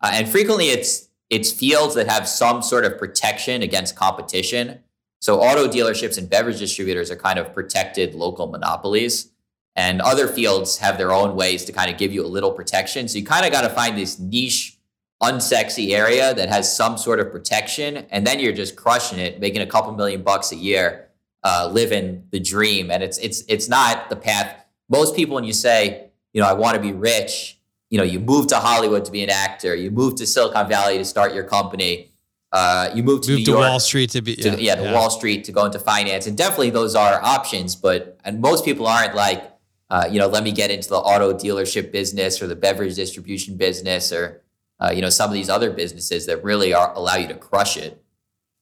uh, 0.00 0.10
and 0.12 0.28
frequently 0.28 0.66
it's 0.66 1.08
it's 1.30 1.52
fields 1.52 1.94
that 1.94 2.08
have 2.08 2.28
some 2.28 2.60
sort 2.60 2.84
of 2.84 2.98
protection 2.98 3.62
against 3.62 3.94
competition. 3.94 4.80
So 5.20 5.40
auto 5.40 5.68
dealerships 5.68 6.18
and 6.18 6.28
beverage 6.28 6.58
distributors 6.58 7.08
are 7.12 7.16
kind 7.16 7.38
of 7.38 7.54
protected 7.54 8.16
local 8.16 8.48
monopolies. 8.48 9.31
And 9.74 10.02
other 10.02 10.28
fields 10.28 10.78
have 10.78 10.98
their 10.98 11.12
own 11.12 11.34
ways 11.34 11.64
to 11.64 11.72
kind 11.72 11.90
of 11.90 11.96
give 11.96 12.12
you 12.12 12.24
a 12.24 12.28
little 12.28 12.52
protection. 12.52 13.08
So 13.08 13.18
you 13.18 13.24
kind 13.24 13.46
of 13.46 13.52
got 13.52 13.62
to 13.62 13.70
find 13.70 13.96
this 13.96 14.18
niche, 14.18 14.76
unsexy 15.22 15.92
area 15.92 16.34
that 16.34 16.48
has 16.48 16.74
some 16.74 16.98
sort 16.98 17.20
of 17.20 17.30
protection. 17.30 18.04
And 18.10 18.26
then 18.26 18.38
you're 18.38 18.52
just 18.52 18.76
crushing 18.76 19.18
it, 19.18 19.40
making 19.40 19.62
a 19.62 19.66
couple 19.66 19.92
million 19.92 20.22
bucks 20.22 20.52
a 20.52 20.56
year, 20.56 21.08
uh, 21.42 21.70
living 21.72 22.24
the 22.30 22.40
dream. 22.40 22.90
And 22.90 23.02
it's 23.02 23.18
it's 23.18 23.42
it's 23.48 23.68
not 23.68 24.10
the 24.10 24.16
path. 24.16 24.54
Most 24.90 25.16
people, 25.16 25.34
when 25.36 25.44
you 25.44 25.54
say, 25.54 26.10
you 26.34 26.42
know, 26.42 26.48
I 26.48 26.52
want 26.52 26.74
to 26.74 26.80
be 26.80 26.92
rich, 26.92 27.58
you 27.88 27.98
know, 27.98 28.04
you 28.04 28.20
move 28.20 28.48
to 28.48 28.56
Hollywood 28.56 29.04
to 29.06 29.12
be 29.12 29.22
an 29.22 29.30
actor, 29.30 29.74
you 29.74 29.90
move 29.90 30.16
to 30.16 30.26
Silicon 30.26 30.68
Valley 30.68 30.98
to 30.98 31.04
start 31.04 31.34
your 31.34 31.44
company, 31.44 32.12
uh, 32.52 32.90
you 32.94 33.02
move 33.02 33.22
to 33.22 33.30
Move 33.30 33.38
New 33.38 33.44
to 33.46 33.50
York 33.52 33.60
Wall 33.62 33.80
Street 33.80 34.10
to 34.10 34.20
be 34.20 34.36
to, 34.36 34.62
yeah, 34.62 34.74
to 34.74 34.92
Wall 34.92 35.08
Street 35.08 35.44
to 35.44 35.52
go 35.52 35.64
into 35.64 35.78
finance, 35.78 36.26
and 36.26 36.36
definitely 36.36 36.70
those 36.70 36.94
are 36.94 37.22
options. 37.22 37.74
But 37.74 38.18
and 38.24 38.40
most 38.40 38.64
people 38.64 38.86
aren't 38.86 39.14
like, 39.14 39.51
uh, 39.92 40.08
you 40.10 40.18
know, 40.18 40.26
let 40.26 40.42
me 40.42 40.50
get 40.52 40.70
into 40.70 40.88
the 40.88 40.96
auto 40.96 41.34
dealership 41.34 41.92
business 41.92 42.40
or 42.40 42.46
the 42.46 42.56
beverage 42.56 42.94
distribution 42.94 43.58
business 43.58 44.10
or 44.10 44.40
uh, 44.80 44.90
you 44.90 45.02
know 45.02 45.10
some 45.10 45.28
of 45.28 45.34
these 45.34 45.50
other 45.50 45.70
businesses 45.70 46.24
that 46.24 46.42
really 46.42 46.72
are 46.72 46.94
allow 46.94 47.14
you 47.14 47.28
to 47.28 47.34
crush 47.34 47.76
it. 47.76 48.02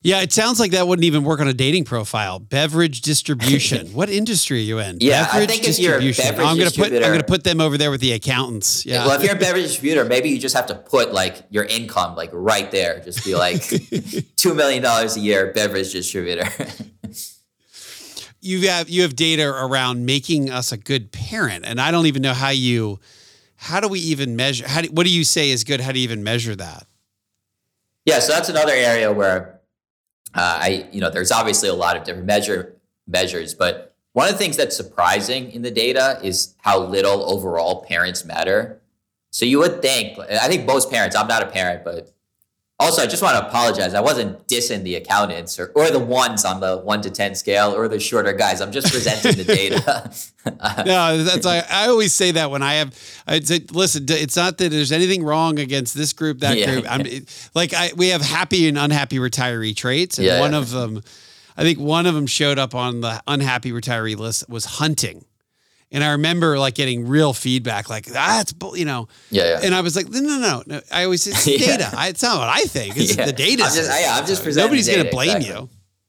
Yeah, 0.02 0.22
it 0.22 0.32
sounds 0.32 0.58
like 0.58 0.72
that 0.72 0.88
wouldn't 0.88 1.04
even 1.04 1.22
work 1.22 1.40
on 1.40 1.46
a 1.46 1.52
dating 1.52 1.84
profile. 1.84 2.40
Beverage 2.40 3.02
distribution. 3.02 3.88
what 3.92 4.10
industry 4.10 4.58
are 4.58 4.62
you 4.62 4.78
in? 4.80 4.96
Yeah, 5.00 5.28
I 5.30 5.38
beverage 5.38 5.50
think 5.50 5.68
if 5.68 5.78
you're 5.78 5.98
a 5.98 6.00
distribution. 6.00 6.24
beverage 6.24 6.48
I'm 6.48 6.58
gonna 6.58 6.70
put 6.72 6.92
I'm 6.92 7.12
gonna 7.12 7.22
put 7.22 7.44
them 7.44 7.60
over 7.60 7.78
there 7.78 7.92
with 7.92 8.00
the 8.00 8.12
accountants. 8.12 8.84
Yeah. 8.84 9.06
Well, 9.06 9.16
if 9.16 9.22
you're 9.22 9.36
a 9.36 9.38
beverage 9.38 9.66
distributor, 9.66 10.04
maybe 10.04 10.30
you 10.30 10.38
just 10.40 10.56
have 10.56 10.66
to 10.66 10.74
put 10.74 11.14
like 11.14 11.44
your 11.48 11.62
income 11.62 12.16
like 12.16 12.30
right 12.32 12.72
there. 12.72 12.98
Just 13.04 13.24
be 13.24 13.36
like 13.36 13.62
two 14.36 14.54
million 14.54 14.82
dollars 14.82 15.16
a 15.16 15.20
year 15.20 15.52
beverage 15.52 15.92
distributor. 15.92 16.48
you 18.40 18.68
have 18.68 18.88
you 18.88 19.02
have 19.02 19.16
data 19.16 19.46
around 19.46 20.06
making 20.06 20.50
us 20.50 20.72
a 20.72 20.76
good 20.76 21.12
parent, 21.12 21.64
and 21.64 21.80
I 21.80 21.90
don't 21.90 22.06
even 22.06 22.22
know 22.22 22.34
how 22.34 22.50
you. 22.50 22.98
How 23.56 23.80
do 23.80 23.88
we 23.88 24.00
even 24.00 24.36
measure? 24.36 24.66
How 24.66 24.80
do, 24.80 24.88
what 24.88 25.04
do 25.04 25.12
you 25.12 25.22
say 25.22 25.50
is 25.50 25.64
good? 25.64 25.80
How 25.82 25.92
do 25.92 25.98
you 25.98 26.04
even 26.04 26.24
measure 26.24 26.56
that? 26.56 26.86
yeah, 28.04 28.18
so 28.18 28.32
that's 28.32 28.48
another 28.48 28.72
area 28.72 29.12
where 29.12 29.60
uh, 30.34 30.58
I, 30.62 30.88
you 30.92 31.00
know, 31.00 31.10
there's 31.10 31.30
obviously 31.30 31.68
a 31.68 31.74
lot 31.74 31.96
of 31.96 32.04
different 32.04 32.26
measure 32.26 32.76
measures, 33.06 33.54
but 33.54 33.94
one 34.12 34.26
of 34.26 34.32
the 34.32 34.38
things 34.38 34.56
that's 34.56 34.76
surprising 34.76 35.52
in 35.52 35.62
the 35.62 35.70
data 35.70 36.18
is 36.22 36.54
how 36.58 36.80
little 36.80 37.22
overall 37.30 37.84
parents 37.84 38.24
matter. 38.24 38.80
So 39.30 39.44
you 39.44 39.58
would 39.58 39.80
think, 39.80 40.18
I 40.18 40.48
think 40.48 40.66
most 40.66 40.90
parents. 40.90 41.14
I'm 41.14 41.28
not 41.28 41.42
a 41.42 41.46
parent, 41.46 41.84
but 41.84 42.12
also 42.80 43.02
I 43.02 43.06
just 43.06 43.22
want 43.22 43.36
to 43.36 43.46
apologize. 43.46 43.94
I 43.94 44.00
wasn't 44.00 44.48
dissing 44.48 44.82
the 44.82 44.96
accountants 44.96 45.58
or, 45.60 45.70
or 45.76 45.90
the 45.90 45.98
ones 46.00 46.44
on 46.44 46.60
the 46.60 46.78
one 46.78 47.00
to 47.02 47.10
ten 47.10 47.34
scale 47.36 47.72
or 47.72 47.86
the 47.88 48.00
shorter 48.00 48.32
guys. 48.32 48.60
I'm 48.60 48.72
just 48.72 48.90
presenting 48.92 49.36
the 49.36 49.44
data. 49.44 50.10
No, 50.86 51.22
that's 51.22 51.44
I, 51.44 51.62
I 51.70 51.88
always 51.88 52.14
say 52.14 52.30
that 52.30 52.50
when 52.50 52.62
I 52.62 52.74
have 52.76 52.98
I 53.26 53.40
say, 53.40 53.60
listen, 53.72 54.06
it's 54.08 54.36
not 54.36 54.56
that 54.56 54.70
there's 54.70 54.90
anything 54.90 55.22
wrong 55.22 55.58
against 55.58 55.94
this 55.94 56.14
group, 56.14 56.38
that 56.40 56.56
Yeah. 56.56 56.72
group. 56.72 56.86
I'm 56.90 57.04
like 57.54 57.74
I 57.74 57.90
we 57.94 58.08
have 58.08 58.22
happy 58.22 58.66
and 58.66 58.78
unhappy 58.78 59.18
retiree 59.18 59.76
traits, 59.76 60.16
and 60.16 60.26
Yeah, 60.26 60.40
one 60.40 60.54
of 60.54 60.70
them, 60.70 61.02
I 61.58 61.62
think 61.62 61.78
one 61.78 62.06
of 62.06 62.14
them 62.14 62.26
showed 62.26 62.58
up 62.58 62.74
on 62.74 63.02
the 63.02 63.22
unhappy 63.26 63.70
retiree 63.70 64.16
list 64.16 64.48
was 64.48 64.64
hunting, 64.64 65.26
and 65.92 66.02
I 66.04 66.12
remember 66.12 66.58
like 66.58 66.74
getting 66.74 67.06
real 67.08 67.32
feedback, 67.32 67.88
like 67.90 68.06
that's 68.06 68.52
bull-" 68.52 68.76
you 68.76 68.84
know, 68.84 69.08
Yeah, 69.30 69.44
yeah. 69.44 69.60
and 69.62 69.74
I 69.74 69.80
was 69.80 69.96
like, 69.96 70.08
no, 70.08 70.20
no, 70.20 70.38
no, 70.38 70.62
no. 70.66 70.80
I 70.92 71.04
always 71.04 71.22
say 71.22 71.30
it's 71.32 71.46
Yeah. 71.66 71.76
data. 71.76 71.90
I, 71.96 72.08
it's 72.08 72.22
not 72.22 72.38
what 72.38 72.48
I 72.48 72.62
think. 72.62 72.96
It's 72.96 73.16
Yeah. 73.16 73.26
the 73.26 73.32
data. 73.32 73.64
I'm 73.64 73.74
just- 73.74 73.90
yeah, 74.00 74.14
I'm 74.18 74.26
just 74.26 74.42
presenting 74.42 74.66
Nobody's 74.66 74.86
the 74.86 74.96
gonna 74.96 75.10
blame 75.10 75.36
exactly. 75.38 75.60
you. 75.60 75.68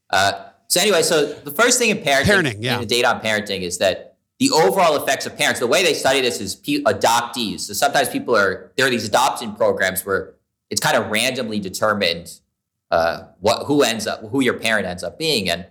Uh, 0.10 0.32
so 0.68 0.80
anyway, 0.82 1.02
so 1.04 1.34
the 1.34 1.52
first 1.52 1.80
thing 1.80 1.90
in 1.90 1.98
parenting, 2.00 2.24
Parenting, 2.26 2.58
yeah. 2.60 2.76
in 2.76 2.80
the 2.82 2.86
data 2.86 3.08
on 3.14 3.22
parenting 3.22 3.62
is 3.62 3.78
that 3.80 4.16
the 4.40 4.50
overall 4.52 4.96
effects 4.96 5.26
of 5.28 5.38
parents. 5.38 5.60
The 5.60 5.68
way 5.68 5.84
they 5.84 5.94
study 5.94 6.20
this 6.22 6.42
is 6.42 6.56
pe- 6.56 6.82
adoptees. 6.84 7.60
So 7.62 7.74
sometimes 7.74 8.10
people 8.10 8.36
are 8.36 8.72
there 8.76 8.88
are 8.88 8.90
these 8.90 9.06
adoption 9.08 9.54
programs 9.54 10.04
where 10.06 10.34
it's 10.72 10.82
kind 10.82 10.98
of 10.98 11.12
randomly 11.12 11.60
determined 11.60 12.40
uh, 12.90 13.24
what 13.40 13.66
who 13.68 13.84
ends 13.84 14.08
up 14.08 14.22
who 14.30 14.42
your 14.42 14.56
parent 14.56 14.88
ends 14.88 15.04
up 15.04 15.20
being, 15.20 15.48
and 15.50 15.68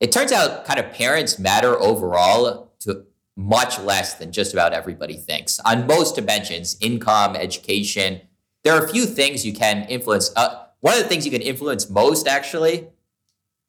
it 0.00 0.10
turns 0.10 0.32
out 0.32 0.64
kind 0.64 0.80
of 0.80 0.90
parents 0.92 1.38
matter 1.38 1.78
overall 1.80 2.71
to 2.84 3.04
much 3.36 3.78
less 3.80 4.14
than 4.14 4.30
just 4.30 4.52
about 4.52 4.72
everybody 4.72 5.16
thinks. 5.16 5.58
On 5.60 5.86
most 5.86 6.16
dimensions 6.16 6.76
income 6.80 7.36
education 7.36 8.20
there 8.64 8.74
are 8.74 8.84
a 8.84 8.88
few 8.88 9.06
things 9.06 9.44
you 9.44 9.52
can 9.52 9.82
influence. 9.88 10.30
Uh, 10.36 10.66
one 10.80 10.94
of 10.94 11.02
the 11.02 11.08
things 11.08 11.24
you 11.24 11.32
can 11.32 11.42
influence 11.42 11.90
most 11.90 12.28
actually 12.28 12.88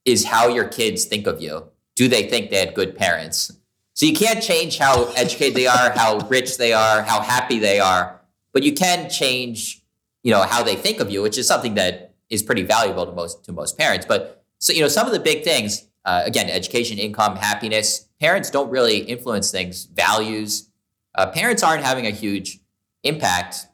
is 0.05 0.25
how 0.25 0.49
your 0.49 0.67
kids 0.67 1.05
think 1.05 1.25
of 1.25 1.41
you. 1.41 1.65
Do 1.95 2.07
they 2.07 2.29
think 2.29 2.51
they 2.51 2.59
had 2.59 2.75
good 2.75 2.95
parents? 2.95 3.51
So 3.95 4.05
you 4.05 4.13
can't 4.13 4.43
change 4.43 4.77
how 4.77 5.05
educated 5.15 5.55
they 5.55 5.67
are 5.67 5.91
how 5.91 6.17
rich 6.27 6.57
they 6.57 6.73
are 6.73 7.03
how 7.03 7.21
happy 7.21 7.59
they 7.59 7.79
are 7.79 8.19
but 8.51 8.63
you 8.63 8.73
can 8.73 9.09
change 9.09 9.83
you 10.23 10.31
know 10.31 10.41
how 10.41 10.63
they 10.63 10.75
think 10.75 10.99
of 10.99 11.11
you 11.11 11.21
which 11.21 11.37
is 11.37 11.47
something 11.47 11.75
that 11.75 12.13
is 12.33 12.43
pretty 12.43 12.63
valuable 12.63 13.05
to 13.05 13.11
most 13.11 13.45
to 13.45 13.51
most 13.51 13.77
parents. 13.77 14.05
But 14.05 14.43
so 14.59 14.73
you 14.73 14.81
know 14.81 14.87
some 14.87 15.05
of 15.05 15.13
the 15.13 15.19
big 15.19 15.43
things 15.43 15.87
uh, 16.05 16.23
again 16.25 16.49
education 16.49 16.97
income 16.97 17.35
happiness. 17.35 18.07
Parents 18.19 18.49
don't 18.49 18.69
really 18.69 18.99
influence 18.99 19.51
things. 19.51 19.85
Values. 19.85 20.69
Uh, 21.15 21.27
parents 21.27 21.63
aren't 21.63 21.83
having 21.83 22.07
a 22.07 22.11
huge 22.11 22.59
impact. 23.03 23.67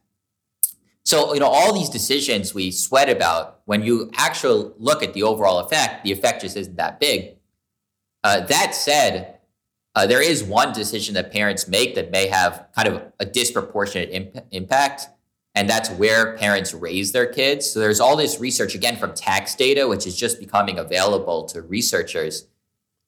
So 1.06 1.34
you 1.34 1.40
know 1.40 1.48
all 1.48 1.74
these 1.74 1.90
decisions 1.90 2.54
we 2.54 2.72
sweat 2.72 3.10
about 3.10 3.62
when 3.66 3.82
you 3.84 4.12
actually 4.16 4.72
look 4.78 5.02
at 5.04 5.14
the 5.14 5.24
overall 5.24 5.60
effect 5.60 6.04
the 6.04 6.12
effect 6.12 6.42
just 6.42 6.58
isn't 6.58 6.76
that 6.78 7.00
big. 7.00 7.38
Uh, 8.24 8.42
that 8.42 8.76
said 8.76 9.40
uh, 9.96 10.06
there 10.06 10.22
is 10.22 10.44
one 10.44 10.72
decision 10.72 11.16
that 11.16 11.32
parents 11.32 11.68
make 11.68 11.96
that 11.96 12.12
may 12.12 12.28
have 12.28 12.68
kind 12.76 12.88
of 12.88 13.02
a 13.20 13.26
disproportionate 13.26 14.10
imp- 14.12 14.46
impact 14.52 15.08
and 15.56 15.70
that's 15.70 15.90
where 15.90 16.38
parents 16.38 16.74
raise 16.74 17.12
their 17.12 17.26
kids. 17.26 17.70
So 17.70 17.80
there's 17.80 18.00
all 18.00 18.16
this 18.16 18.40
research 18.40 18.76
again 18.76 18.98
from 18.98 19.14
tax 19.14 19.56
data, 19.56 19.88
which 19.88 20.06
is 20.06 20.16
just 20.16 20.40
becoming 20.40 20.78
available 20.78 21.46
to 21.46 21.62
researchers, 21.62 22.48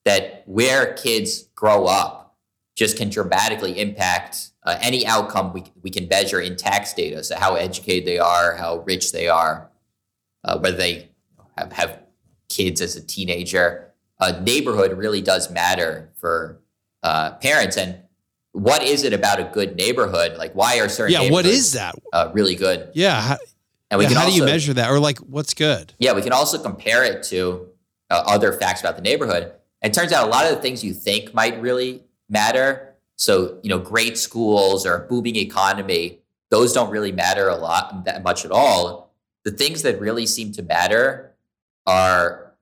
that 0.06 0.44
where 0.48 0.94
kids 0.94 1.44
grow 1.56 1.86
up 1.86 2.38
just 2.76 2.98
can 2.98 3.10
dramatically 3.10 3.80
impact 3.80 4.52
uh, 4.64 4.78
any 4.82 5.06
outcome 5.06 5.54
we, 5.54 5.64
we 5.82 5.90
can 5.90 6.08
measure 6.08 6.40
in 6.40 6.56
tax 6.56 6.94
data. 6.94 7.24
So 7.24 7.38
how 7.38 7.56
educated 7.56 8.08
they 8.08 8.20
are, 8.20 8.56
how 8.56 8.80
rich 8.80 9.12
they 9.12 9.28
are, 9.28 9.70
uh, 10.44 10.58
whether 10.60 10.78
they 10.78 11.10
have, 11.58 11.72
have 11.74 12.00
kids 12.50 12.82
as 12.82 12.96
a 12.96 13.06
teenager. 13.06 13.94
Uh, 14.20 14.40
neighborhood 14.42 14.98
really 14.98 15.22
does 15.22 15.50
matter 15.50 16.12
for 16.16 16.62
uh, 17.04 17.32
parents. 17.34 17.78
And 17.78 18.01
what 18.54 18.84
is 18.84 19.04
it 19.04 19.14
about 19.14 19.40
a 19.40 19.46
good 19.46 19.76
neighborhood? 19.76 20.38
Like, 20.38 20.54
why 20.54 20.80
are 20.80 20.90
certain 20.90 21.14
Yeah, 21.14 21.32
what 21.32 21.46
is 21.46 21.74
that? 21.74 21.96
uh, 22.14 22.30
really 22.34 22.56
good? 22.56 22.90
Yeah, 22.94 23.22
how, 23.22 23.38
And 23.90 23.98
we 23.98 24.06
yeah, 24.06 24.10
can 24.10 24.18
how 24.18 24.24
also, 24.26 24.36
do 24.36 24.42
you 24.42 24.46
measure 24.46 24.74
that, 24.74 24.90
or 24.90 25.00
like 25.00 25.20
what's 25.20 25.54
good? 25.54 25.94
Yeah, 26.00 26.14
we 26.14 26.22
can 26.22 26.34
also 26.34 26.62
compare 26.62 27.04
it 27.04 27.24
to 27.24 27.68
uh, 28.10 28.24
other 28.28 28.54
facts 28.54 28.82
about 28.82 28.96
the 28.96 29.02
neighborhood. 29.02 29.54
And 29.82 29.92
it 29.92 29.98
turns 29.98 30.12
out 30.12 30.28
a 30.28 30.30
lot 30.30 30.46
of 30.46 30.56
the 30.56 30.62
things 30.62 30.84
you 30.84 30.94
think 30.94 31.34
might 31.34 31.60
really 31.62 32.04
matter. 32.30 32.94
So, 33.16 33.60
you 33.64 33.70
know, 33.70 33.80
great 33.80 34.18
schools 34.18 34.86
or 34.86 34.96
a 34.96 35.08
booming 35.08 35.36
economy, 35.36 36.20
those 36.50 36.74
don't 36.74 36.90
really 36.90 37.12
matter 37.12 37.48
a 37.48 37.56
lot 37.56 38.06
that 38.06 38.24
much 38.24 38.46
at 38.46 38.52
all. 38.52 39.14
The 39.44 39.52
things 39.52 39.82
that 39.84 40.00
really 40.00 40.26
seem 40.28 40.52
to 40.54 40.62
matter 40.62 41.34
are 41.88 42.54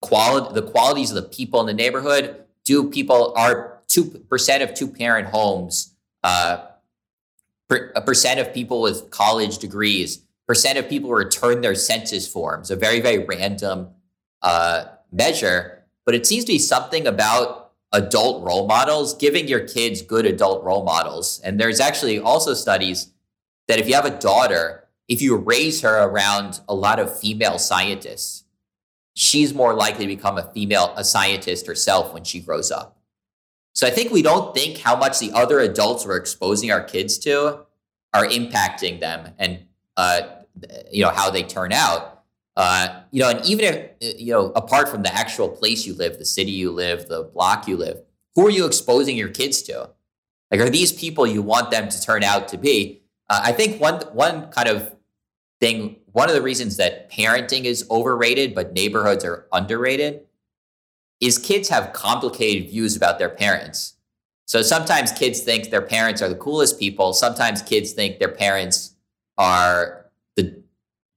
quality 0.00 0.54
the 0.54 0.62
qualities 0.62 1.10
of 1.10 1.16
the 1.16 1.28
people 1.28 1.60
in 1.60 1.66
the 1.66 1.74
neighborhood. 1.74 2.44
Do 2.64 2.88
people 2.88 3.32
are 3.36 3.71
two 3.92 4.04
percent 4.04 4.62
of 4.62 4.74
two 4.74 4.88
parent 4.88 5.28
homes, 5.28 5.94
uh, 6.22 6.66
per, 7.68 7.92
a 7.94 8.00
percent 8.00 8.40
of 8.40 8.54
people 8.54 8.80
with 8.80 9.10
college 9.10 9.58
degrees, 9.58 10.22
percent 10.46 10.78
of 10.78 10.88
people 10.88 11.10
return 11.10 11.60
their 11.60 11.74
census 11.74 12.26
forms, 12.26 12.70
a 12.70 12.76
very, 12.76 13.00
very 13.00 13.24
random 13.24 13.90
uh, 14.40 14.84
measure. 15.12 15.84
But 16.04 16.14
it 16.14 16.26
seems 16.26 16.44
to 16.46 16.52
be 16.52 16.58
something 16.58 17.06
about 17.06 17.72
adult 17.92 18.42
role 18.44 18.66
models, 18.66 19.14
giving 19.14 19.46
your 19.46 19.60
kids 19.60 20.00
good 20.00 20.26
adult 20.26 20.64
role 20.64 20.84
models. 20.84 21.40
And 21.44 21.60
there's 21.60 21.78
actually 21.78 22.18
also 22.18 22.54
studies 22.54 23.12
that 23.68 23.78
if 23.78 23.86
you 23.86 23.94
have 23.94 24.06
a 24.06 24.18
daughter, 24.18 24.88
if 25.08 25.20
you 25.20 25.36
raise 25.36 25.82
her 25.82 26.02
around 26.02 26.60
a 26.68 26.74
lot 26.74 26.98
of 26.98 27.16
female 27.16 27.58
scientists, 27.58 28.44
she's 29.14 29.52
more 29.52 29.74
likely 29.74 30.06
to 30.06 30.16
become 30.16 30.38
a 30.38 30.50
female, 30.52 30.94
a 30.96 31.04
scientist 31.04 31.66
herself 31.66 32.14
when 32.14 32.24
she 32.24 32.40
grows 32.40 32.70
up. 32.70 33.01
So 33.74 33.86
I 33.86 33.90
think 33.90 34.12
we 34.12 34.22
don't 34.22 34.54
think 34.54 34.78
how 34.78 34.96
much 34.96 35.18
the 35.18 35.32
other 35.32 35.60
adults 35.60 36.06
we're 36.06 36.16
exposing 36.16 36.70
our 36.70 36.82
kids 36.82 37.18
to 37.20 37.64
are 38.12 38.26
impacting 38.26 39.00
them 39.00 39.32
and 39.38 39.64
uh, 39.96 40.20
you 40.90 41.02
know 41.02 41.10
how 41.10 41.30
they 41.30 41.42
turn 41.42 41.72
out. 41.72 42.24
Uh, 42.54 43.00
you 43.10 43.22
know, 43.22 43.30
and 43.30 43.44
even 43.46 43.64
if 43.64 44.18
you 44.20 44.32
know, 44.32 44.52
apart 44.54 44.88
from 44.88 45.02
the 45.02 45.14
actual 45.14 45.48
place 45.48 45.86
you 45.86 45.94
live, 45.94 46.18
the 46.18 46.24
city 46.24 46.50
you 46.50 46.70
live, 46.70 47.08
the 47.08 47.22
block 47.22 47.66
you 47.66 47.76
live, 47.76 47.98
who 48.34 48.46
are 48.46 48.50
you 48.50 48.66
exposing 48.66 49.16
your 49.16 49.30
kids 49.30 49.62
to? 49.62 49.90
Like, 50.50 50.60
are 50.60 50.68
these 50.68 50.92
people 50.92 51.26
you 51.26 51.40
want 51.40 51.70
them 51.70 51.88
to 51.88 52.02
turn 52.02 52.22
out 52.22 52.48
to 52.48 52.58
be? 52.58 53.02
Uh, 53.30 53.40
I 53.44 53.52
think 53.52 53.80
one 53.80 54.02
one 54.12 54.50
kind 54.50 54.68
of 54.68 54.94
thing, 55.60 55.96
one 56.12 56.28
of 56.28 56.34
the 56.34 56.42
reasons 56.42 56.76
that 56.76 57.10
parenting 57.10 57.64
is 57.64 57.86
overrated 57.90 58.54
but 58.54 58.74
neighborhoods 58.74 59.24
are 59.24 59.46
underrated 59.52 60.26
is 61.22 61.38
kids 61.38 61.68
have 61.68 61.92
complicated 61.92 62.68
views 62.68 62.96
about 62.96 63.18
their 63.18 63.28
parents. 63.30 63.94
So 64.44 64.60
sometimes 64.60 65.12
kids 65.12 65.40
think 65.40 65.70
their 65.70 65.80
parents 65.80 66.20
are 66.20 66.28
the 66.28 66.34
coolest 66.34 66.80
people. 66.80 67.12
Sometimes 67.12 67.62
kids 67.62 67.92
think 67.92 68.18
their 68.18 68.28
parents 68.28 68.96
are 69.38 70.10
the 70.36 70.62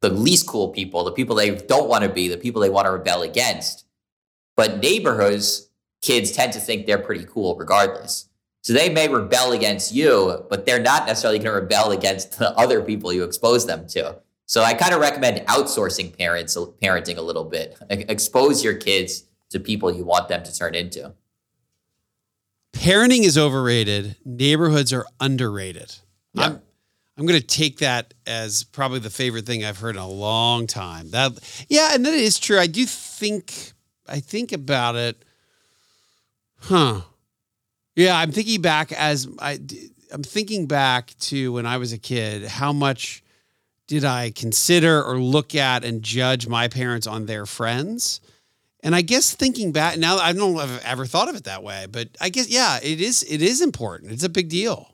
the 0.02 0.10
least 0.12 0.48
cool 0.48 0.70
people, 0.70 1.04
the 1.04 1.12
people 1.12 1.36
they 1.36 1.56
don't 1.56 1.90
want 1.90 2.04
to 2.04 2.10
be, 2.10 2.28
the 2.28 2.38
people 2.38 2.62
they 2.62 2.70
want 2.70 2.86
to 2.86 2.92
rebel 2.92 3.24
against. 3.24 3.86
But 4.56 4.80
neighborhoods, 4.80 5.70
kids 6.02 6.32
tend 6.32 6.54
to 6.54 6.60
think 6.60 6.86
they're 6.86 7.00
pretty 7.00 7.26
cool 7.26 7.56
regardless. 7.56 8.30
So 8.62 8.74
they 8.74 8.90
may 8.90 9.08
rebel 9.08 9.52
against 9.54 9.94
you, 9.94 10.46
but 10.50 10.68
they're 10.68 10.82
not 10.82 11.08
necessarily 11.08 11.40
going 11.40 11.54
to 11.56 11.62
rebel 11.62 11.92
against 11.92 12.38
the 12.38 12.52
other 12.52 12.82
people 12.82 13.12
you 13.12 13.24
expose 13.24 13.66
them 13.66 13.88
to. 13.90 14.20
So 14.46 14.62
I 14.62 14.76
kind 14.76 14.94
of 14.94 15.02
recommend 15.02 15.46
outsourcing 15.48 16.16
parents 16.16 16.56
parenting 16.56 17.18
a 17.18 17.22
little 17.22 17.44
bit. 17.44 17.78
Expose 17.90 18.64
your 18.64 18.76
kids 18.76 19.24
to 19.50 19.60
people 19.60 19.94
you 19.94 20.04
want 20.04 20.28
them 20.28 20.44
to 20.44 20.56
turn 20.56 20.76
into. 20.76 21.14
Parenting 22.74 23.24
is 23.24 23.38
overrated. 23.38 24.18
Neighborhoods 24.26 24.92
are 24.92 25.06
underrated. 25.20 25.96
Yeah. 26.34 26.46
I'm, 26.46 26.62
I'm 27.18 27.26
going 27.26 27.40
to 27.40 27.48
take 27.48 27.78
that 27.78 28.14
as 28.28 28.66
probably 28.66 29.00
the 29.00 29.10
favorite 29.10 29.46
thing 29.46 29.64
I've 29.64 29.80
heard 29.80 29.96
in 29.96 30.02
a 30.02 30.08
long 30.08 30.68
time. 30.68 31.12
That 31.12 31.32
yeah, 31.70 31.90
and 31.94 32.06
that 32.06 32.14
is 32.14 32.38
true. 32.38 32.60
I 32.60 32.68
do 32.68 32.86
think 32.86 33.72
I 34.08 34.20
think 34.20 34.52
about 34.52 34.96
it. 34.96 35.24
Huh. 36.60 37.02
Yeah, 37.96 38.18
I'm 38.18 38.32
thinking 38.32 38.62
back 38.62 38.92
as 38.92 39.28
I 39.40 39.60
I'm 40.12 40.24
thinking 40.24 40.66
back 40.66 41.16
to 41.22 41.54
when 41.54 41.66
I 41.66 41.78
was 41.78 41.94
a 41.94 41.98
kid, 41.98 42.46
how 42.46 42.74
much 42.74 43.24
did 43.88 44.04
I 44.04 44.32
consider 44.32 45.02
or 45.02 45.18
look 45.18 45.56
at 45.56 45.86
and 45.86 46.04
judge 46.04 46.48
my 46.48 46.68
parents 46.68 47.08
on 47.08 47.26
their 47.26 47.46
friends? 47.46 48.20
And 48.86 48.96
I 48.96 49.02
guess 49.02 49.34
thinking 49.34 49.72
back 49.74 49.98
now, 49.98 50.18
I 50.18 50.32
don't 50.32 50.54
know 50.54 50.62
if 50.62 50.70
I've 50.70 50.86
ever 50.86 51.06
thought 51.08 51.28
of 51.28 51.36
it 51.36 51.44
that 51.46 51.64
way, 51.64 51.88
but 51.92 52.08
I 52.22 52.30
guess 52.30 52.48
yeah, 52.50 52.78
it 52.82 53.02
is. 53.02 53.24
It 53.24 53.42
is 53.42 53.62
important. 53.62 54.12
It's 54.12 54.24
a 54.24 54.30
big 54.30 54.48
deal. 54.48 54.90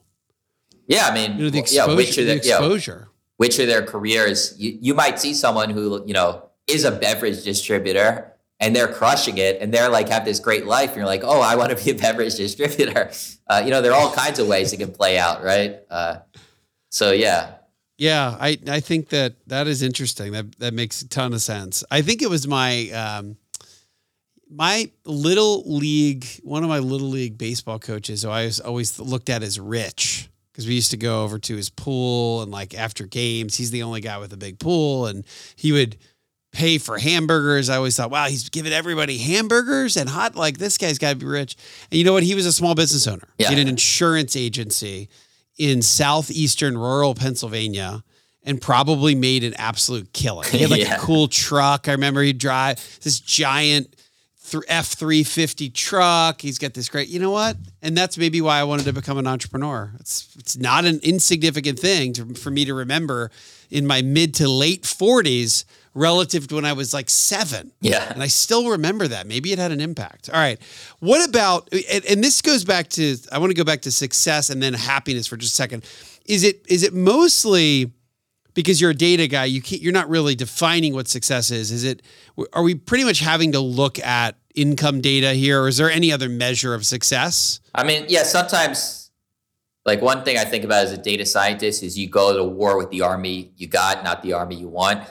Yeah, 0.88 1.08
I 1.08 1.14
mean, 1.14 1.38
You 1.38 1.44
know, 1.46 1.50
the 1.50 1.60
exposure. 1.60 1.90
yeah, 1.92 1.96
which 1.96 2.10
of 2.18 2.26
the 2.26 2.32
the, 2.32 2.36
exposure. 2.38 3.10
which 3.38 3.60
of 3.60 3.68
their 3.68 3.84
careers 3.86 4.56
you, 4.58 4.78
you 4.82 4.94
might 4.94 5.20
see 5.20 5.34
someone 5.34 5.70
who 5.70 6.04
you 6.08 6.14
know 6.14 6.50
is 6.68 6.86
a 6.86 6.92
beverage 6.92 7.44
distributor 7.44 8.32
and 8.62 8.76
they're 8.76 8.88
crushing 8.92 9.38
it 9.38 9.60
and 9.62 9.74
they're 9.74 9.90
like 9.90 10.08
have 10.10 10.24
this 10.26 10.40
great 10.40 10.66
life 10.66 10.90
and 10.90 10.98
you're 10.98 11.06
like 11.06 11.24
oh 11.24 11.42
i 11.42 11.56
want 11.56 11.76
to 11.76 11.84
be 11.84 11.92
a 11.92 11.96
beverage 12.06 12.36
distributor 12.36 13.10
uh, 13.48 13.62
you 13.64 13.72
know 13.72 13.82
there 13.82 13.92
are 13.94 14.00
all 14.00 14.12
kinds 14.14 14.38
of 14.40 14.48
ways 14.48 14.72
it 14.74 14.78
can 14.78 14.92
play 14.92 15.18
out 15.18 15.44
right 15.44 15.80
uh, 15.90 16.18
so 16.90 17.12
yeah 17.12 17.56
Yeah, 17.98 18.36
I, 18.40 18.58
I 18.68 18.80
think 18.80 19.10
that 19.10 19.34
that 19.48 19.68
is 19.68 19.82
interesting. 19.84 20.32
That 20.34 20.58
that 20.60 20.74
makes 20.74 21.02
a 21.04 21.08
ton 21.08 21.34
of 21.34 21.42
sense. 21.42 21.84
I 21.92 22.02
think 22.02 22.22
it 22.22 22.30
was 22.30 22.48
my 22.48 22.90
um, 22.92 23.38
my 24.54 24.92
little 25.06 25.64
league, 25.66 26.26
one 26.44 26.64
of 26.64 26.70
my 26.70 26.80
little 26.80 27.08
league 27.08 27.38
baseball 27.38 27.80
coaches, 27.80 28.24
who 28.24 28.30
I 28.30 28.46
was 28.46 28.60
always 28.60 29.00
looked 29.00 29.30
at 29.30 29.44
as 29.44 29.60
rich 29.60 30.30
because 30.52 30.68
we 30.68 30.74
used 30.76 30.92
to 30.92 30.98
go 30.98 31.24
over 31.24 31.40
to 31.40 31.56
his 31.56 31.70
pool 31.70 32.42
and 32.42 32.52
like 32.52 32.74
after 32.74 33.06
games, 33.06 33.56
he's 33.56 33.72
the 33.72 33.84
only 33.84 34.02
guy 34.02 34.18
with 34.18 34.34
a 34.34 34.38
big 34.38 34.60
pool, 34.60 35.06
and 35.08 35.26
he 35.56 35.72
would 35.72 35.96
pay 36.52 36.78
for 36.78 36.98
hamburgers. 36.98 37.70
I 37.70 37.78
always 37.78 37.96
thought, 37.96 38.12
wow, 38.12 38.26
he's 38.26 38.50
giving 38.50 38.74
everybody 38.74 39.18
hamburgers 39.18 39.96
and 39.96 40.10
hot. 40.10 40.36
Like 40.36 40.58
this 40.58 40.78
guy's 40.78 40.98
got 40.98 41.12
to 41.12 41.16
be 41.16 41.26
rich. 41.26 41.56
And 41.90 41.98
you 41.98 42.04
know 42.04 42.12
what? 42.12 42.24
He 42.24 42.36
was 42.36 42.46
a 42.46 42.52
small 42.52 42.76
business 42.76 43.08
owner. 43.08 43.30
Yeah. 43.38 43.48
He 43.48 43.54
had 43.56 43.62
an 43.62 43.70
insurance 43.70 44.36
agency 44.36 45.08
in 45.58 45.82
southeastern 45.82 46.78
rural 46.78 47.16
Pennsylvania 47.16 48.04
and 48.44 48.60
probably 48.62 49.16
made 49.16 49.46
an 49.46 49.54
absolute 49.54 50.12
killing. 50.12 50.50
He 50.50 50.58
had 50.58 50.72
like 50.72 50.82
Yeah. 50.88 50.96
a 50.96 51.00
cool 51.00 51.30
truck. 51.30 51.88
I 51.88 51.94
remember 51.94 52.22
he'd 52.22 52.38
drive 52.38 53.00
this 53.02 53.22
giant 53.22 53.96
F 54.68 54.88
three 54.88 55.24
fifty 55.24 55.70
truck. 55.70 56.42
He's 56.42 56.58
got 56.58 56.74
this 56.74 56.90
great. 56.90 57.08
You 57.08 57.20
know 57.20 57.32
what? 57.32 57.58
And 57.82 57.96
that's 57.96 58.18
maybe 58.18 58.42
why 58.42 58.60
I 58.60 58.64
wanted 58.64 58.86
to 58.86 58.94
become 58.94 59.18
an 59.18 59.28
entrepreneur. 59.28 59.94
It's 60.00 60.36
it's 60.38 60.58
not 60.58 60.86
an 60.86 61.00
insignificant 61.04 61.80
thing 61.80 62.14
to, 62.14 62.34
for 62.36 62.52
me 62.52 62.66
to 62.66 62.74
remember 62.74 63.32
in 63.70 63.88
my 63.88 64.02
mid 64.02 64.34
to 64.36 64.50
late 64.50 64.86
forties 64.86 65.66
relative 65.94 66.48
to 66.48 66.56
when 66.56 66.66
I 66.66 66.74
was 66.74 66.94
like 66.94 67.10
seven. 67.10 67.72
yeah 67.82 68.14
And 68.14 68.24
I 68.24 68.28
still 68.28 68.70
remember 68.70 69.08
that. 69.10 69.28
Maybe 69.28 69.52
it 69.52 69.60
had 69.60 69.72
an 69.72 69.82
impact. 69.82 70.30
All 70.30 70.40
right. 70.40 70.58
What 71.00 71.28
about, 71.28 71.68
and, 71.74 72.06
and 72.06 72.24
this 72.24 72.42
goes 72.42 72.64
back 72.64 72.88
to, 72.92 73.18
I 73.30 73.40
want 73.40 73.50
to 73.50 73.56
go 73.56 73.66
back 73.66 73.82
to 73.82 73.92
success 73.92 74.50
and 74.50 74.64
then 74.64 74.74
happiness 74.74 75.28
for 75.28 75.36
just 75.36 75.52
a 75.52 75.56
second. 75.58 75.84
Is 76.26 76.46
it, 76.46 76.66
is 76.70 76.84
it 76.84 76.94
mostly 76.94 77.92
because 78.54 78.80
you're 78.82 78.92
a 78.92 78.96
data 78.96 79.28
guy, 79.28 79.46
you 79.46 79.62
can't, 79.62 79.82
you're 79.82 79.94
not 79.94 80.10
really 80.10 80.36
defining 80.36 80.94
what 80.94 81.08
success 81.08 81.52
is? 81.52 81.72
Is 81.72 81.84
it, 81.84 82.02
are 82.54 82.64
we 82.64 82.76
pretty 82.76 83.04
much 83.04 83.20
having 83.20 83.52
to 83.54 83.60
look 83.60 84.00
at 84.00 84.36
income 84.56 85.02
data 85.02 85.34
here 85.34 85.62
or 85.64 85.68
is 85.68 85.78
there 85.78 85.90
any 85.90 86.12
other 86.12 86.30
measure 86.30 86.74
of 86.74 86.86
success? 86.86 87.60
I 87.74 87.84
mean, 87.84 88.06
yeah, 88.10 88.24
sometimes 88.24 89.12
like 89.86 90.02
one 90.02 90.24
thing 90.24 90.38
I 90.38 90.44
think 90.46 90.64
about 90.64 90.84
as 90.86 90.92
a 90.92 90.98
data 90.98 91.26
scientist 91.26 91.84
is 91.84 91.98
you 91.98 92.08
go 92.10 92.36
to 92.38 92.44
war 92.44 92.78
with 92.78 92.90
the 92.92 93.02
army 93.02 93.52
you 93.58 93.68
got, 93.68 94.04
not 94.04 94.22
the 94.24 94.34
army 94.34 94.56
you 94.56 94.68
want. 94.68 95.04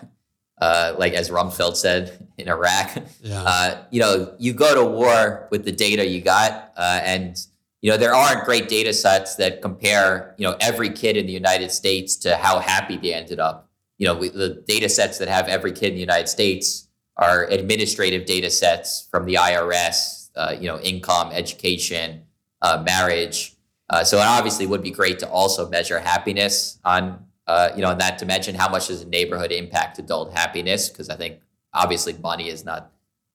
Uh, 0.60 0.94
like 0.98 1.14
as 1.14 1.30
Rumsfeld 1.30 1.74
said 1.74 2.28
in 2.36 2.46
Iraq, 2.48 2.90
Yeah. 3.22 3.42
uh, 3.42 3.82
you 3.90 3.98
know, 3.98 4.34
you 4.38 4.52
go 4.52 4.74
to 4.74 4.84
war 4.84 5.48
with 5.50 5.64
the 5.64 5.72
data 5.72 6.06
you 6.06 6.20
got, 6.20 6.72
uh, 6.76 7.00
and 7.02 7.34
you 7.82 7.90
know 7.90 7.96
there 7.96 8.14
aren't 8.14 8.44
great 8.44 8.68
data 8.68 8.92
sets 8.92 9.36
that 9.36 9.62
compare, 9.62 10.34
you 10.38 10.46
know, 10.46 10.56
every 10.60 10.90
kid 10.90 11.16
in 11.16 11.26
the 11.26 11.32
United 11.32 11.70
States 11.70 12.16
to 12.16 12.36
how 12.36 12.58
happy 12.58 12.96
they 12.96 13.14
ended 13.14 13.40
up. 13.40 13.68
You 13.98 14.06
know, 14.06 14.14
we, 14.16 14.28
the 14.28 14.62
data 14.66 14.88
sets 14.88 15.18
that 15.18 15.28
have 15.28 15.48
every 15.48 15.72
kid 15.72 15.88
in 15.88 15.94
the 15.94 16.00
United 16.00 16.28
States 16.28 16.88
are 17.16 17.44
administrative 17.44 18.24
data 18.26 18.50
sets 18.50 19.06
from 19.10 19.26
the 19.26 19.34
IRS, 19.34 20.30
uh, 20.36 20.54
you 20.58 20.66
know, 20.66 20.78
income, 20.80 21.30
education, 21.32 22.22
uh, 22.62 22.82
marriage. 22.84 23.54
Uh, 23.88 24.04
so 24.04 24.18
it 24.18 24.26
obviously 24.26 24.66
would 24.66 24.82
be 24.82 24.90
great 24.90 25.18
to 25.18 25.28
also 25.28 25.68
measure 25.68 25.98
happiness 25.98 26.78
on, 26.84 27.24
uh, 27.46 27.70
you 27.74 27.82
know, 27.82 27.90
in 27.90 27.98
that 27.98 28.18
dimension. 28.18 28.54
How 28.54 28.68
much 28.68 28.88
does 28.88 29.02
a 29.02 29.08
neighborhood 29.08 29.52
impact 29.52 29.98
adult 29.98 30.32
happiness? 30.32 30.88
Because 30.88 31.10
I 31.10 31.16
think 31.16 31.40
obviously 31.74 32.14
money 32.14 32.48
is 32.48 32.64
not, 32.64 32.92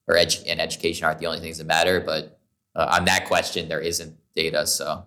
or 0.07 0.15
edu- 0.15 0.43
and 0.47 0.59
education 0.59 1.05
aren't 1.05 1.19
the 1.19 1.27
only 1.27 1.39
things 1.39 1.57
that 1.57 1.65
matter. 1.65 1.99
But 1.99 2.39
uh, 2.75 2.97
on 2.97 3.05
that 3.05 3.25
question, 3.25 3.67
there 3.67 3.81
isn't 3.81 4.15
data. 4.35 4.67
So 4.67 5.05